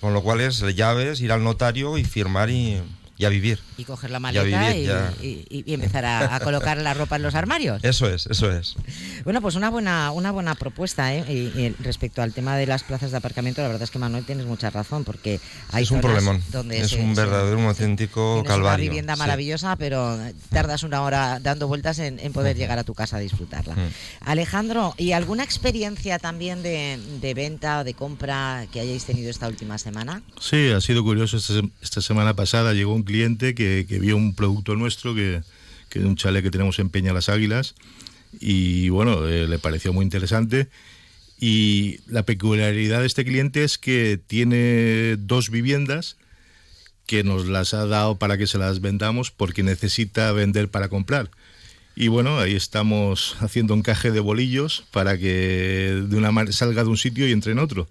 con 0.00 0.14
lo 0.14 0.22
cual 0.22 0.40
es 0.40 0.60
llaves, 0.74 1.20
ir 1.20 1.32
al 1.32 1.42
notario 1.42 1.98
y 1.98 2.04
firmar 2.04 2.50
y, 2.50 2.80
y 3.16 3.24
a 3.24 3.28
vivir. 3.28 3.60
Y 3.78 3.84
coger 3.84 4.10
la 4.10 4.18
maleta 4.20 4.74
y, 4.76 4.84
ya. 4.86 5.12
y- 5.22 5.46
y- 5.48 5.64
y 5.66 5.74
empezar 5.74 6.04
a, 6.04 6.34
a 6.34 6.40
colocar 6.40 6.78
la 6.78 6.94
ropa 6.94 7.16
en 7.16 7.22
los 7.22 7.34
armarios. 7.34 7.82
Eso 7.84 8.08
es, 8.08 8.26
eso 8.26 8.50
es. 8.50 8.74
Bueno, 9.24 9.40
pues 9.40 9.54
una 9.54 9.70
buena, 9.70 10.10
una 10.10 10.32
buena 10.32 10.54
propuesta 10.54 11.14
¿eh? 11.14 11.24
Y- 11.28 11.60
y 11.60 11.68
respecto 11.80 12.22
al 12.22 12.32
tema 12.32 12.56
de 12.56 12.66
las 12.66 12.82
plazas 12.82 13.10
de 13.12 13.16
aparcamiento. 13.16 13.62
La 13.62 13.68
verdad 13.68 13.82
es 13.84 13.90
que 13.90 13.98
Manuel 13.98 14.24
tienes 14.24 14.46
mucha 14.46 14.70
razón 14.70 15.04
porque 15.04 15.40
hay 15.70 15.84
es 15.84 15.90
un 15.90 16.00
problemón, 16.00 16.42
donde 16.50 16.80
es 16.80 16.90
se- 16.90 17.00
un 17.00 17.14
verdadero, 17.14 17.58
un 17.58 17.66
auténtico 17.66 18.34
tienes 18.34 18.40
una 18.46 18.54
calvario. 18.64 18.84
vivienda 18.90 19.14
sí. 19.14 19.18
maravillosa, 19.20 19.76
pero 19.76 20.18
tardas 20.50 20.82
una 20.82 21.02
hora 21.02 21.38
dando 21.40 21.68
vueltas 21.68 21.98
en, 22.00 22.18
en 22.18 22.32
poder 22.32 22.56
llegar 22.56 22.78
a 22.78 22.84
tu 22.84 22.94
casa 22.94 23.16
a 23.16 23.20
disfrutarla. 23.20 23.74
Mm. 23.74 23.88
Alejandro, 24.28 24.94
¿y 24.98 25.12
alguna 25.12 25.44
experiencia 25.44 26.18
también 26.18 26.62
de, 26.62 26.98
de 27.20 27.34
venta 27.34 27.80
o 27.80 27.84
de 27.84 27.94
compra 27.94 28.66
que 28.72 28.80
hayáis 28.80 29.04
tenido 29.04 29.30
esta 29.30 29.48
última 29.48 29.78
semana? 29.78 30.22
Sí, 30.40 30.70
ha 30.70 30.80
sido 30.80 31.02
curioso. 31.04 31.36
Esta, 31.36 31.54
se- 31.54 31.68
esta 31.82 32.00
semana 32.00 32.34
pasada 32.34 32.72
llegó 32.72 32.94
un 32.94 33.03
cliente 33.04 33.54
que, 33.54 33.86
que 33.88 33.98
vio 33.98 34.16
un 34.16 34.34
producto 34.34 34.76
nuestro, 34.76 35.14
que, 35.14 35.42
que 35.88 35.98
es 35.98 36.04
un 36.04 36.16
chalet 36.16 36.42
que 36.42 36.50
tenemos 36.50 36.78
en 36.78 36.90
Peña 36.90 37.12
Las 37.12 37.28
Águilas, 37.28 37.74
y 38.40 38.88
bueno, 38.88 39.26
eh, 39.26 39.46
le 39.48 39.58
pareció 39.58 39.92
muy 39.92 40.04
interesante. 40.04 40.68
Y 41.40 41.98
la 42.06 42.22
peculiaridad 42.24 43.00
de 43.00 43.06
este 43.06 43.24
cliente 43.24 43.64
es 43.64 43.76
que 43.78 44.18
tiene 44.24 45.16
dos 45.18 45.50
viviendas 45.50 46.16
que 47.06 47.22
nos 47.22 47.46
las 47.46 47.74
ha 47.74 47.86
dado 47.86 48.16
para 48.16 48.38
que 48.38 48.46
se 48.46 48.56
las 48.56 48.80
vendamos 48.80 49.30
porque 49.30 49.62
necesita 49.62 50.32
vender 50.32 50.70
para 50.70 50.88
comprar. 50.88 51.30
Y 51.96 52.08
bueno, 52.08 52.38
ahí 52.38 52.54
estamos 52.54 53.36
haciendo 53.40 53.74
encaje 53.74 54.10
de 54.10 54.20
bolillos 54.20 54.84
para 54.90 55.18
que 55.18 56.02
de 56.08 56.16
una 56.16 56.52
salga 56.52 56.82
de 56.82 56.88
un 56.88 56.96
sitio 56.96 57.28
y 57.28 57.32
entre 57.32 57.52
en 57.52 57.58
otro. 57.58 57.88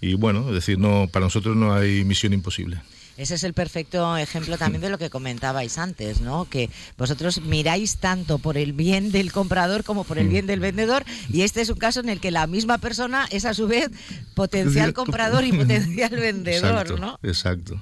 Y 0.00 0.14
bueno, 0.14 0.48
es 0.48 0.54
decir, 0.54 0.78
no, 0.78 1.08
para 1.12 1.26
nosotros 1.26 1.56
no 1.56 1.74
hay 1.74 2.04
misión 2.04 2.32
imposible. 2.32 2.80
Ese 3.20 3.34
es 3.34 3.44
el 3.44 3.52
perfecto 3.54 4.16
ejemplo 4.16 4.56
también 4.58 4.80
de 4.80 4.88
lo 4.88 4.96
que 4.98 5.10
comentabais 5.10 5.76
antes, 5.78 6.20
¿no? 6.20 6.46
Que 6.46 6.70
vosotros 6.96 7.40
miráis 7.42 7.96
tanto 7.96 8.38
por 8.38 8.56
el 8.56 8.72
bien 8.72 9.12
del 9.12 9.30
comprador 9.30 9.84
como 9.84 10.04
por 10.04 10.18
el 10.18 10.28
bien 10.28 10.46
del 10.46 10.58
vendedor 10.60 11.04
y 11.30 11.42
este 11.42 11.60
es 11.60 11.68
un 11.68 11.76
caso 11.76 12.00
en 12.00 12.08
el 12.08 12.18
que 12.20 12.30
la 12.30 12.46
misma 12.46 12.78
persona 12.78 13.26
es 13.30 13.44
a 13.44 13.52
su 13.52 13.66
vez 13.68 13.90
potencial 14.34 14.94
comprador 14.94 15.44
y 15.44 15.52
potencial 15.52 16.10
vendedor, 16.16 16.70
exacto, 16.86 16.96
¿no? 16.96 17.18
Exacto. 17.22 17.78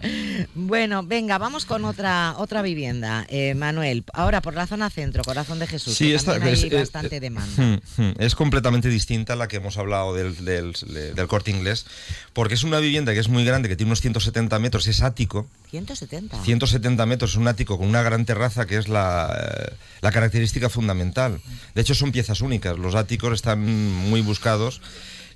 Bueno, 0.54 1.02
venga, 1.04 1.38
vamos 1.38 1.64
con 1.66 1.84
otra 1.84 2.34
otra 2.38 2.62
vivienda. 2.62 3.24
Eh, 3.28 3.54
Manuel, 3.54 4.04
ahora 4.14 4.40
por 4.42 4.54
la 4.54 4.66
zona 4.66 4.90
centro, 4.90 5.22
Corazón 5.22 5.58
de 5.60 5.66
Jesús, 5.68 5.96
que 5.98 6.14
esta- 6.14 6.32
hay 6.34 6.52
es- 6.52 6.64
eh, 6.64 6.74
bastante 6.74 7.16
eh, 7.16 7.20
demanda. 7.20 7.62
hmm, 7.62 8.02
hmm, 8.02 8.12
Es 8.18 8.34
completamente 8.34 8.88
distinta 8.88 9.34
a 9.34 9.36
la 9.36 9.46
que 9.46 9.56
hemos 9.58 9.76
hablado 9.76 10.14
del, 10.14 10.44
del- 10.44 10.72
del 11.14 11.28
corte 11.28 11.50
inglés, 11.52 11.86
porque 12.32 12.54
es 12.54 12.64
una 12.64 12.80
vivienda 12.80 13.12
que 13.14 13.20
es 13.20 13.28
muy 13.28 13.44
grande, 13.44 13.68
que 13.68 13.76
tiene 13.76 13.90
unos 13.90 14.00
170 14.00 14.58
metros, 14.58 14.86
es 14.88 15.02
ático. 15.02 15.27
170. 15.70 16.42
170 16.42 17.06
metros, 17.06 17.36
un 17.36 17.46
ático 17.46 17.78
con 17.78 17.88
una 17.88 18.02
gran 18.02 18.24
terraza 18.24 18.66
que 18.66 18.78
es 18.78 18.88
la, 18.88 19.36
eh, 19.38 19.74
la 20.00 20.12
característica 20.12 20.68
fundamental. 20.70 21.40
De 21.74 21.82
hecho, 21.82 21.94
son 21.94 22.10
piezas 22.10 22.40
únicas. 22.40 22.78
Los 22.78 22.94
áticos 22.94 23.34
están 23.34 23.64
muy 23.64 24.22
buscados 24.22 24.80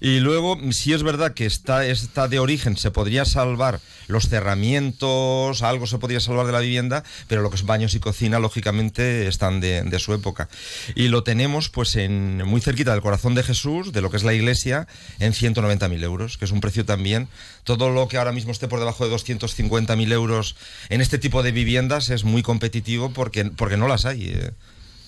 Y 0.04 0.18
luego, 0.18 0.58
si 0.72 0.92
es 0.92 1.04
verdad 1.04 1.32
que 1.32 1.46
está, 1.46 1.86
está 1.86 2.26
de 2.26 2.40
origen, 2.40 2.76
se 2.76 2.90
podría 2.90 3.24
salvar 3.24 3.78
los 4.08 4.28
cerramientos, 4.28 5.62
algo 5.62 5.86
se 5.86 5.98
podría 5.98 6.18
salvar 6.18 6.44
de 6.44 6.50
la 6.50 6.58
vivienda, 6.58 7.04
pero 7.28 7.40
lo 7.40 7.50
que 7.50 7.54
es 7.54 7.62
baños 7.62 7.94
y 7.94 8.00
cocina, 8.00 8.40
lógicamente, 8.40 9.28
están 9.28 9.60
de, 9.60 9.84
de 9.84 9.98
su 10.00 10.12
época. 10.12 10.48
Y 10.96 11.06
lo 11.06 11.22
tenemos 11.22 11.68
pues 11.68 11.94
en 11.94 12.44
muy 12.44 12.60
cerquita 12.60 12.90
del 12.90 13.00
corazón 13.00 13.36
de 13.36 13.44
Jesús, 13.44 13.92
de 13.92 14.00
lo 14.00 14.10
que 14.10 14.16
es 14.16 14.24
la 14.24 14.34
iglesia, 14.34 14.88
en 15.20 15.34
190.000 15.34 16.02
euros, 16.02 16.36
que 16.36 16.46
es 16.46 16.50
un 16.50 16.60
precio 16.60 16.84
también. 16.84 17.28
Todo 17.62 17.88
lo 17.90 18.08
que 18.08 18.16
ahora 18.18 18.32
mismo 18.32 18.50
esté 18.50 18.66
por 18.66 18.80
debajo 18.80 19.08
de 19.08 19.14
250.000 19.14 20.12
euros 20.12 20.56
en 20.88 21.00
este 21.00 21.18
tipo 21.18 21.44
de 21.44 21.52
viviendas 21.52 22.10
es 22.10 22.24
muy 22.24 22.42
competitivo 22.42 23.12
porque, 23.12 23.44
porque 23.44 23.76
no 23.76 23.86
las 23.86 24.04
hay. 24.04 24.30
eh. 24.30 24.50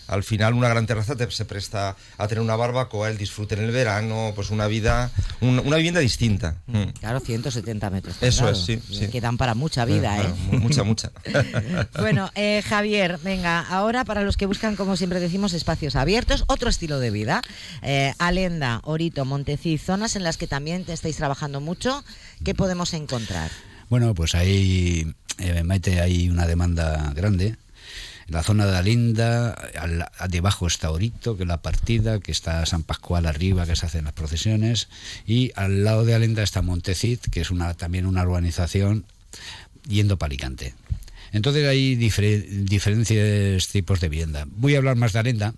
Al 0.06 0.22
final 0.22 0.54
una 0.54 0.68
gran 0.68 0.86
terraza 0.86 1.16
te- 1.16 1.30
se 1.30 1.44
presta 1.44 1.96
a 2.18 2.28
tener 2.28 2.42
una 2.42 2.56
barbacoa, 2.56 3.08
el 3.08 3.16
disfrute 3.18 3.54
en 3.54 3.64
el 3.64 3.70
verano, 3.70 4.32
pues 4.34 4.50
una 4.50 4.66
vida, 4.66 5.10
un- 5.40 5.58
una 5.60 5.76
vivienda 5.76 6.00
distinta. 6.00 6.56
Mm. 6.66 6.82
Claro, 7.00 7.20
170 7.20 7.90
metros. 7.90 8.16
Eso 8.20 8.48
es, 8.48 8.58
sí, 8.58 8.80
sí. 8.90 9.08
Que 9.08 9.20
dan 9.20 9.36
para 9.38 9.54
mucha 9.54 9.84
vida, 9.84 10.14
Bueno, 10.16 10.30
¿eh? 10.30 10.34
mu- 10.52 10.58
mucha, 10.60 10.82
mucha. 10.84 11.10
Bueno, 11.98 12.30
eh, 12.34 12.62
Javier, 12.68 13.18
venga, 13.22 13.60
ahora 13.60 14.04
para 14.04 14.22
los 14.22 14.36
que 14.36 14.46
buscan, 14.46 14.76
como 14.76 14.96
siempre 14.96 15.20
decimos, 15.20 15.52
espacios 15.54 15.96
abiertos, 15.96 16.44
otro 16.48 16.68
estilo 16.68 16.98
de 16.98 17.10
vida. 17.10 17.42
Eh, 17.82 18.12
Alenda, 18.18 18.80
Orito, 18.84 19.24
Montecid, 19.24 19.80
zonas 19.80 20.16
en 20.16 20.22
las 20.24 20.36
que 20.36 20.46
también 20.46 20.84
te 20.84 20.92
estáis 20.92 21.16
trabajando 21.16 21.60
mucho, 21.60 22.04
¿qué 22.44 22.54
podemos 22.54 22.92
encontrar? 22.94 23.50
Bueno, 23.90 24.14
pues 24.14 24.34
ahí, 24.34 25.12
eh, 25.38 25.62
Maite, 25.62 26.00
hay 26.00 26.28
una 26.28 26.46
demanda 26.46 27.12
grande. 27.14 27.56
La 28.28 28.42
zona 28.42 28.66
de 28.66 28.72
la 28.72 28.82
Linda, 28.82 29.52
al- 29.78 30.06
debajo 30.28 30.66
está 30.66 30.90
Orito, 30.90 31.36
que 31.36 31.42
es 31.42 31.48
la 31.48 31.60
partida, 31.62 32.20
que 32.20 32.32
está 32.32 32.64
San 32.66 32.82
Pascual 32.82 33.26
arriba, 33.26 33.66
que 33.66 33.76
se 33.76 33.86
hacen 33.86 34.04
las 34.04 34.14
procesiones, 34.14 34.88
y 35.26 35.52
al 35.56 35.84
lado 35.84 36.04
de 36.04 36.14
Alenda 36.14 36.42
está 36.42 36.62
Montecid, 36.62 37.18
que 37.30 37.40
es 37.42 37.50
una, 37.50 37.74
también 37.74 38.06
una 38.06 38.22
urbanización 38.22 39.04
yendo 39.86 40.16
para 40.16 40.28
Alicante. 40.28 40.74
Entonces 41.32 41.66
hay 41.66 41.96
difere- 41.96 42.46
diferentes 42.64 43.68
tipos 43.68 44.00
de 44.00 44.08
vivienda. 44.08 44.46
Voy 44.56 44.74
a 44.74 44.78
hablar 44.78 44.96
más 44.96 45.12
de 45.12 45.18
Alenda, 45.18 45.54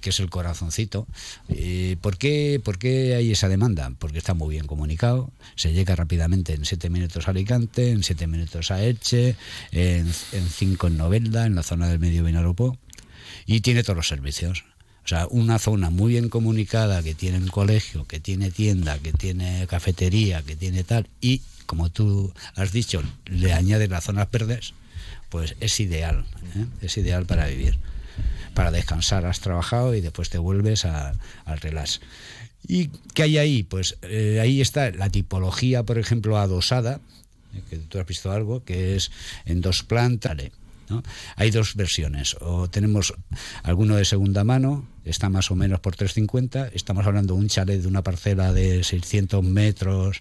que 0.00 0.10
es 0.10 0.20
el 0.20 0.30
corazoncito. 0.30 1.06
Eh, 1.48 1.96
¿por, 2.00 2.16
qué, 2.16 2.60
¿Por 2.62 2.78
qué 2.78 3.14
hay 3.14 3.32
esa 3.32 3.48
demanda? 3.48 3.92
Porque 3.98 4.18
está 4.18 4.34
muy 4.34 4.50
bien 4.50 4.66
comunicado, 4.66 5.30
se 5.56 5.72
llega 5.72 5.96
rápidamente 5.96 6.54
en 6.54 6.64
7 6.64 6.88
minutos 6.90 7.26
a 7.26 7.32
Alicante, 7.32 7.90
en 7.90 8.02
7 8.02 8.26
minutos 8.26 8.70
a 8.70 8.82
Elche, 8.82 9.36
en 9.72 10.12
5 10.12 10.86
en 10.86 10.96
Novelda, 10.96 11.46
en 11.46 11.54
la 11.54 11.62
zona 11.62 11.88
del 11.88 11.98
medio 11.98 12.24
Vinalopó, 12.24 12.78
y 13.46 13.60
tiene 13.60 13.82
todos 13.82 13.96
los 13.96 14.08
servicios. 14.08 14.64
O 15.04 15.08
sea, 15.08 15.26
una 15.28 15.58
zona 15.58 15.90
muy 15.90 16.12
bien 16.12 16.28
comunicada, 16.28 17.02
que 17.02 17.14
tiene 17.14 17.38
un 17.38 17.48
colegio, 17.48 18.06
que 18.06 18.20
tiene 18.20 18.52
tienda, 18.52 18.98
que 19.00 19.12
tiene 19.12 19.66
cafetería, 19.66 20.42
que 20.42 20.54
tiene 20.54 20.84
tal, 20.84 21.08
y 21.20 21.42
como 21.66 21.90
tú 21.90 22.32
has 22.54 22.70
dicho, 22.70 23.02
le 23.26 23.52
añades 23.52 23.88
las 23.88 24.04
zonas 24.04 24.30
verdes, 24.30 24.74
pues 25.28 25.56
es 25.60 25.80
ideal, 25.80 26.24
¿eh? 26.54 26.66
es 26.82 26.96
ideal 26.98 27.26
para 27.26 27.46
vivir 27.46 27.78
para 28.54 28.70
descansar, 28.70 29.26
has 29.26 29.40
trabajado 29.40 29.94
y 29.94 30.00
después 30.00 30.28
te 30.30 30.38
vuelves 30.38 30.84
al 30.84 31.14
relax. 31.60 32.00
¿Y 32.66 32.88
qué 33.14 33.24
hay 33.24 33.38
ahí? 33.38 33.62
Pues 33.64 33.96
eh, 34.02 34.38
ahí 34.40 34.60
está 34.60 34.90
la 34.92 35.10
tipología, 35.10 35.82
por 35.82 35.98
ejemplo, 35.98 36.38
adosada, 36.38 37.00
eh, 37.54 37.62
que 37.68 37.76
tú 37.78 37.98
has 37.98 38.06
visto 38.06 38.30
algo, 38.30 38.64
que 38.64 38.94
es 38.96 39.10
en 39.46 39.60
dos 39.60 39.82
plantas. 39.82 40.36
¿no? 40.88 41.02
Hay 41.36 41.50
dos 41.50 41.74
versiones. 41.74 42.36
O 42.40 42.68
tenemos 42.68 43.14
alguno 43.62 43.96
de 43.96 44.04
segunda 44.04 44.44
mano, 44.44 44.86
está 45.04 45.28
más 45.28 45.50
o 45.50 45.56
menos 45.56 45.80
por 45.80 45.96
350. 45.96 46.68
Estamos 46.68 47.06
hablando 47.06 47.34
de 47.34 47.40
un 47.40 47.48
chalet 47.48 47.80
de 47.80 47.88
una 47.88 48.02
parcela 48.02 48.52
de 48.52 48.84
600 48.84 49.42
metros, 49.42 50.18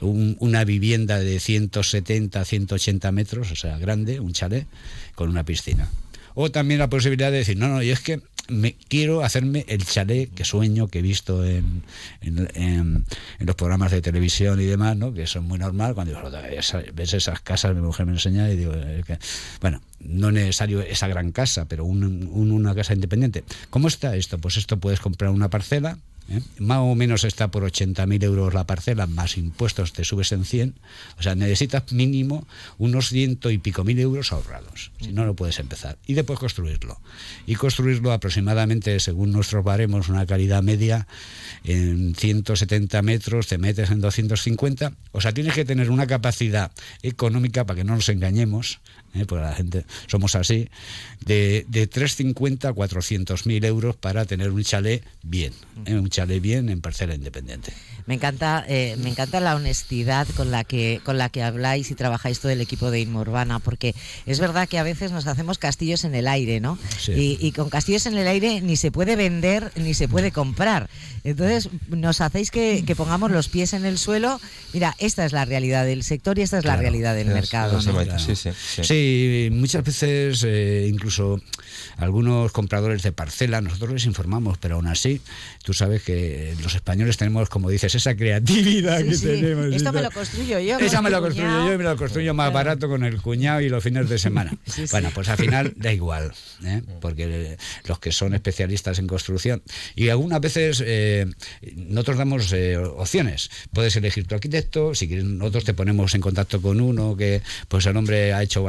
un- 0.00 0.36
una 0.40 0.64
vivienda 0.64 1.18
de 1.18 1.38
170, 1.40 2.44
180 2.44 3.10
metros, 3.12 3.52
o 3.52 3.56
sea, 3.56 3.78
grande, 3.78 4.20
un 4.20 4.32
chalet, 4.32 4.66
con 5.14 5.30
una 5.30 5.44
piscina. 5.44 5.88
O 6.42 6.50
también 6.50 6.78
la 6.78 6.88
posibilidad 6.88 7.30
de 7.30 7.36
decir, 7.38 7.58
no, 7.58 7.68
no, 7.68 7.82
y 7.82 7.90
es 7.90 8.00
que 8.00 8.20
me 8.48 8.74
quiero 8.88 9.22
hacerme 9.22 9.64
el 9.68 9.84
chalet 9.84 10.32
que 10.34 10.44
sueño, 10.44 10.88
que 10.88 11.00
he 11.00 11.02
visto 11.02 11.44
en, 11.44 11.82
en- 12.22 13.04
los 13.38 13.54
programas 13.56 13.90
de 13.92 14.00
televisión 14.00 14.58
y 14.60 14.64
demás, 14.64 14.96
¿no? 14.96 15.12
que 15.12 15.26
son 15.26 15.44
muy 15.44 15.58
normal. 15.58 15.94
Cuando 15.94 16.14
digo, 16.14 16.22
"Joder, 16.26 16.52
esa- 16.54 16.82
ves 16.94 17.12
esas 17.14 17.40
casas, 17.42 17.74
mi 17.74 17.82
mujer 17.82 18.06
me 18.06 18.12
enseña 18.12 18.50
y 18.50 18.56
digo, 18.56 18.72
"Es 18.74 19.04
que-". 19.04 19.18
bueno, 19.60 19.82
no 20.00 20.28
es 20.28 20.34
necesario 20.34 20.80
esa 20.80 21.06
gran 21.08 21.30
casa, 21.30 21.66
pero 21.66 21.84
un- 21.84 22.26
una 22.32 22.74
casa 22.74 22.94
independiente. 22.94 23.44
¿Cómo 23.68 23.86
está 23.88 24.16
esto? 24.16 24.38
Pues 24.38 24.56
esto 24.56 24.78
puedes 24.78 24.98
comprar 25.00 25.30
una 25.30 25.50
parcela, 25.50 25.98
¿eh? 26.30 26.40
Más 26.58 26.78
o 26.78 26.94
menos 26.94 27.24
está 27.24 27.50
por 27.50 27.64
80.000 27.64 28.24
euros 28.24 28.54
la 28.54 28.66
parcela, 28.66 29.06
más 29.06 29.36
impuestos 29.36 29.92
te 29.92 30.04
subes 30.04 30.32
en 30.32 30.44
100. 30.44 30.74
O 31.18 31.22
sea, 31.22 31.34
necesitas 31.34 31.92
mínimo 31.92 32.46
unos 32.78 33.08
ciento 33.08 33.50
y 33.50 33.58
pico 33.58 33.84
mil 33.84 33.98
euros 33.98 34.32
ahorrados. 34.32 34.92
Si 35.00 35.12
no, 35.12 35.26
no 35.26 35.34
puedes 35.34 35.58
empezar. 35.58 35.98
Y 36.06 36.14
después 36.14 36.38
construirlo. 36.38 37.00
Y 37.46 37.56
construirlo 37.56 38.12
aproximadamente, 38.12 38.98
según 39.00 39.32
nuestros 39.32 39.64
baremos, 39.64 40.08
una 40.08 40.26
calidad 40.26 40.62
media 40.62 41.06
en 41.64 42.14
170 42.14 43.02
metros, 43.02 43.48
te 43.48 43.58
metes 43.58 43.90
en 43.90 44.00
250. 44.00 44.92
O 45.12 45.20
sea, 45.20 45.32
tienes 45.32 45.54
que 45.54 45.64
tener 45.64 45.90
una 45.90 46.06
capacidad 46.06 46.72
económica, 47.02 47.66
para 47.66 47.78
que 47.78 47.84
no 47.84 47.94
nos 47.94 48.08
engañemos, 48.08 48.80
¿eh? 49.14 49.24
porque 49.26 49.44
la 49.44 49.54
gente 49.54 49.84
somos 50.06 50.34
así, 50.34 50.68
de, 51.24 51.64
de 51.68 51.86
350 51.86 52.68
a 52.68 52.72
400 52.72 53.46
mil 53.46 53.64
euros 53.64 53.96
para 53.96 54.24
tener 54.24 54.50
un 54.50 54.62
chalet 54.62 55.04
bien, 55.22 55.52
¿eh? 55.86 55.94
un 55.94 56.08
chalet 56.08 56.40
bien 56.40 56.68
en 56.68 56.80
parcela 56.80 57.14
independiente. 57.14 57.72
Me 58.06 58.14
encanta, 58.14 58.64
eh, 58.66 58.96
me 58.98 59.10
encanta 59.10 59.38
la 59.40 59.54
honestidad 59.54 60.26
con 60.36 60.50
la 60.50 60.64
que 60.64 61.00
con 61.04 61.18
la 61.18 61.28
que 61.28 61.42
habláis 61.42 61.90
y 61.90 61.94
trabajáis 61.94 62.40
todo 62.40 62.50
el 62.50 62.60
equipo 62.60 62.90
de 62.90 63.00
Inmo 63.00 63.20
Urbana, 63.20 63.58
porque 63.60 63.94
es 64.26 64.40
verdad 64.40 64.68
que 64.68 64.78
a 64.78 64.82
veces 64.82 65.12
nos 65.12 65.26
hacemos 65.26 65.58
castillos 65.58 66.04
en 66.04 66.14
el 66.14 66.26
aire, 66.26 66.58
¿no? 66.60 66.78
Sí. 66.98 67.12
Y, 67.12 67.46
y 67.46 67.52
con 67.52 67.68
castillos 67.70 68.06
en 68.06 68.16
el 68.16 68.26
aire 68.26 68.62
ni 68.62 68.76
se 68.76 68.90
puede 68.90 69.14
vender 69.16 69.70
ni 69.76 69.94
se 69.94 70.08
puede 70.08 70.32
comprar. 70.32 70.88
Entonces 71.22 71.68
nos 71.88 72.20
hacéis 72.20 72.50
que, 72.50 72.82
que 72.86 72.96
pongamos 72.96 73.30
los 73.30 73.48
pies 73.48 73.74
en 73.74 73.84
el 73.84 73.98
suelo. 73.98 74.40
Mira, 74.72 74.96
esta 74.98 75.24
es 75.24 75.32
la 75.32 75.44
realidad 75.44 75.84
del 75.84 76.02
sector 76.02 76.38
y 76.38 76.42
esta 76.42 76.58
es 76.58 76.64
la 76.64 76.76
realidad 76.76 77.14
del 77.14 77.28
es- 77.28 77.34
mercado. 77.34 77.80
sí, 78.18 78.34
sí, 78.34 78.50
sí. 78.82 78.82
Sí, 79.00 79.48
muchas 79.50 79.82
veces 79.82 80.44
eh, 80.46 80.86
incluso 80.90 81.40
algunos 81.96 82.52
compradores 82.52 83.02
de 83.02 83.12
parcela, 83.12 83.62
nosotros 83.62 83.92
les 83.92 84.04
informamos, 84.04 84.58
pero 84.58 84.76
aún 84.76 84.86
así, 84.88 85.22
tú 85.64 85.72
sabes 85.72 86.02
que 86.02 86.54
los 86.62 86.74
españoles 86.74 87.16
tenemos, 87.16 87.48
como 87.48 87.70
dices, 87.70 87.94
esa 87.94 88.14
creatividad 88.14 89.00
Sí, 89.00 89.08
que 89.08 89.14
sí. 89.14 89.26
tenemos. 89.26 89.72
y 89.72 89.76
Esto 89.76 89.92
me 89.92 90.02
lo 90.02 90.10
construyo 90.10 90.58
yo. 90.58 90.78
Esa 90.78 91.00
me 91.00 91.08
la 91.08 91.20
construyo 91.20 91.48
cuñado. 91.48 91.66
yo 91.68 91.74
y 91.74 91.78
me 91.78 91.84
la 91.84 91.96
construyo 91.96 92.34
más 92.34 92.52
barato 92.52 92.88
con 92.88 93.04
el 93.04 93.22
cuñado 93.22 93.62
y 93.62 93.70
los 93.70 93.82
fines 93.82 94.08
de 94.08 94.18
semana. 94.18 94.52
Sí. 94.70 94.84
Bueno, 94.90 95.10
pues 95.14 95.28
al 95.28 95.36
final 95.36 95.72
da 95.76 95.92
igual, 95.92 96.32
¿eh? 96.64 96.82
porque 97.00 97.56
los 97.86 97.98
que 97.98 98.12
son 98.12 98.34
especialistas 98.34 98.98
en 98.98 99.06
construcción. 99.06 99.62
Y 99.96 100.08
algunas 100.10 100.40
veces 100.40 100.82
eh, 100.86 101.26
nosotros 101.74 102.18
damos 102.18 102.52
eh, 102.52 102.76
opciones. 102.76 103.50
Puedes 103.72 103.96
elegir 103.96 104.26
tu 104.26 104.34
arquitecto, 104.36 104.94
si 104.94 105.08
quieres, 105.08 105.24
nosotros 105.24 105.64
te 105.64 105.74
ponemos 105.74 106.14
en 106.14 106.20
contacto 106.20 106.60
con 106.62 106.80
uno 106.80 107.16
que, 107.16 107.42
pues 107.68 107.86
el 107.86 107.96
hombre 107.96 108.32
ha 108.32 108.42
hecho 108.42 108.62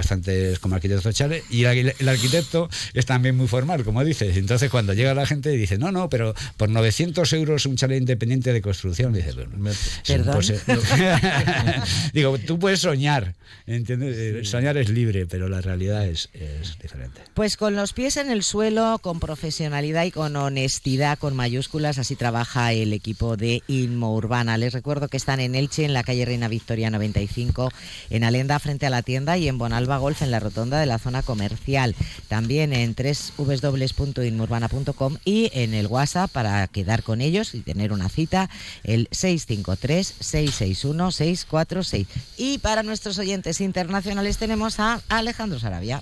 como 0.59 0.75
arquitecto 0.75 1.11
chale, 1.11 1.43
y 1.49 1.63
el, 1.65 1.93
el 1.97 2.09
arquitecto 2.09 2.69
es 2.93 3.05
también 3.05 3.35
muy 3.35 3.47
formal, 3.47 3.83
como 3.83 4.03
dices. 4.03 4.37
Entonces 4.37 4.69
cuando 4.69 4.93
llega 4.93 5.13
la 5.13 5.25
gente 5.25 5.49
dice, 5.49 5.77
no, 5.77 5.91
no, 5.91 6.09
pero 6.09 6.33
por 6.57 6.69
900 6.69 7.31
euros 7.33 7.65
un 7.65 7.75
chalet 7.75 7.99
independiente 7.99 8.53
de 8.53 8.61
construcción, 8.61 9.13
dice, 9.13 9.33
"Pero, 9.35 9.49
es 9.69 10.01
Perdón. 10.05 10.27
imposible". 10.27 10.61
Digo, 12.13 12.37
tú 12.39 12.59
puedes 12.59 12.79
soñar, 12.81 13.35
¿entiendes? 13.65 14.15
Eh, 14.17 14.45
Soñar 14.45 14.77
es 14.77 14.89
libre, 14.89 15.25
pero 15.25 15.47
la 15.49 15.61
realidad 15.61 16.05
es, 16.07 16.29
es 16.33 16.77
diferente. 16.81 17.21
Pues 17.33 17.57
con 17.57 17.75
los 17.75 17.93
pies 17.93 18.17
en 18.17 18.29
el 18.29 18.43
suelo, 18.43 18.99
con 19.01 19.19
profesionalidad 19.19 20.05
y 20.05 20.11
con 20.11 20.35
honestidad, 20.35 21.17
con 21.17 21.35
mayúsculas, 21.35 21.97
así 21.97 22.15
trabaja 22.15 22.73
el 22.73 22.93
equipo 22.93 23.37
de 23.37 23.61
Inmo 23.67 24.15
Urbana. 24.15 24.57
Les 24.57 24.73
recuerdo 24.73 25.07
que 25.07 25.17
están 25.17 25.39
en 25.39 25.55
Elche, 25.55 25.85
en 25.85 25.93
la 25.93 26.03
calle 26.03 26.25
Reina 26.25 26.47
Victoria 26.47 26.89
95, 26.89 27.71
en 28.09 28.23
Alenda 28.23 28.59
frente 28.59 28.85
a 28.85 28.89
la 28.89 29.01
tienda 29.01 29.37
y 29.37 29.47
en 29.47 29.57
Bonalba 29.57 29.97
En 30.19 30.31
la 30.31 30.41
rotonda 30.41 30.77
de 30.79 30.85
la 30.85 30.99
zona 30.99 31.23
comercial. 31.23 31.95
También 32.27 32.73
en 32.73 32.93
www.inmourbana.com 32.93 35.17
y 35.23 35.49
en 35.53 35.73
el 35.73 35.87
WhatsApp 35.87 36.29
para 36.29 36.67
quedar 36.67 37.03
con 37.03 37.21
ellos 37.21 37.55
y 37.55 37.61
tener 37.61 37.93
una 37.93 38.09
cita, 38.09 38.49
el 38.83 39.07
653-661-646. 39.11 42.07
Y 42.37 42.57
para 42.57 42.83
nuestros 42.83 43.17
oyentes 43.19 43.61
internacionales 43.61 44.37
tenemos 44.37 44.81
a 44.81 45.01
Alejandro 45.07 45.57
Sarabia. 45.59 46.01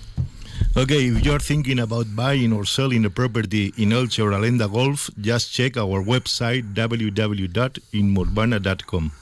Okay, 0.76 1.08
if 1.08 1.24
you're 1.24 1.40
thinking 1.40 1.80
about 1.80 2.14
buying 2.14 2.52
or 2.52 2.64
selling 2.66 3.04
a 3.04 3.10
property 3.10 3.72
in 3.76 3.90
Elche 3.90 4.20
or 4.20 4.30
Alenda 4.32 4.68
Golf, 4.70 5.10
just 5.20 5.52
check 5.52 5.76
our 5.76 6.00
website 6.02 6.72
www.inmurbana.com. 6.74 9.12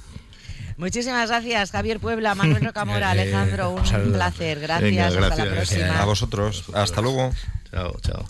Muchísimas 0.78 1.28
gracias, 1.28 1.70
Javier 1.72 2.00
Puebla, 2.00 2.34
Manuel 2.34 2.64
Rocamora, 2.64 3.08
Eh, 3.08 3.20
Alejandro, 3.20 3.70
un 3.72 4.12
placer. 4.12 4.60
Gracias, 4.60 4.82
Venga, 4.90 5.06
hasta 5.08 5.20
la 5.20 5.28
gracias. 5.28 5.48
próxima. 5.78 6.00
A 6.00 6.04
vosotros. 6.06 6.64
Hasta 6.72 7.00
luego. 7.02 7.30
Chao, 7.70 7.96
chao. 8.00 8.24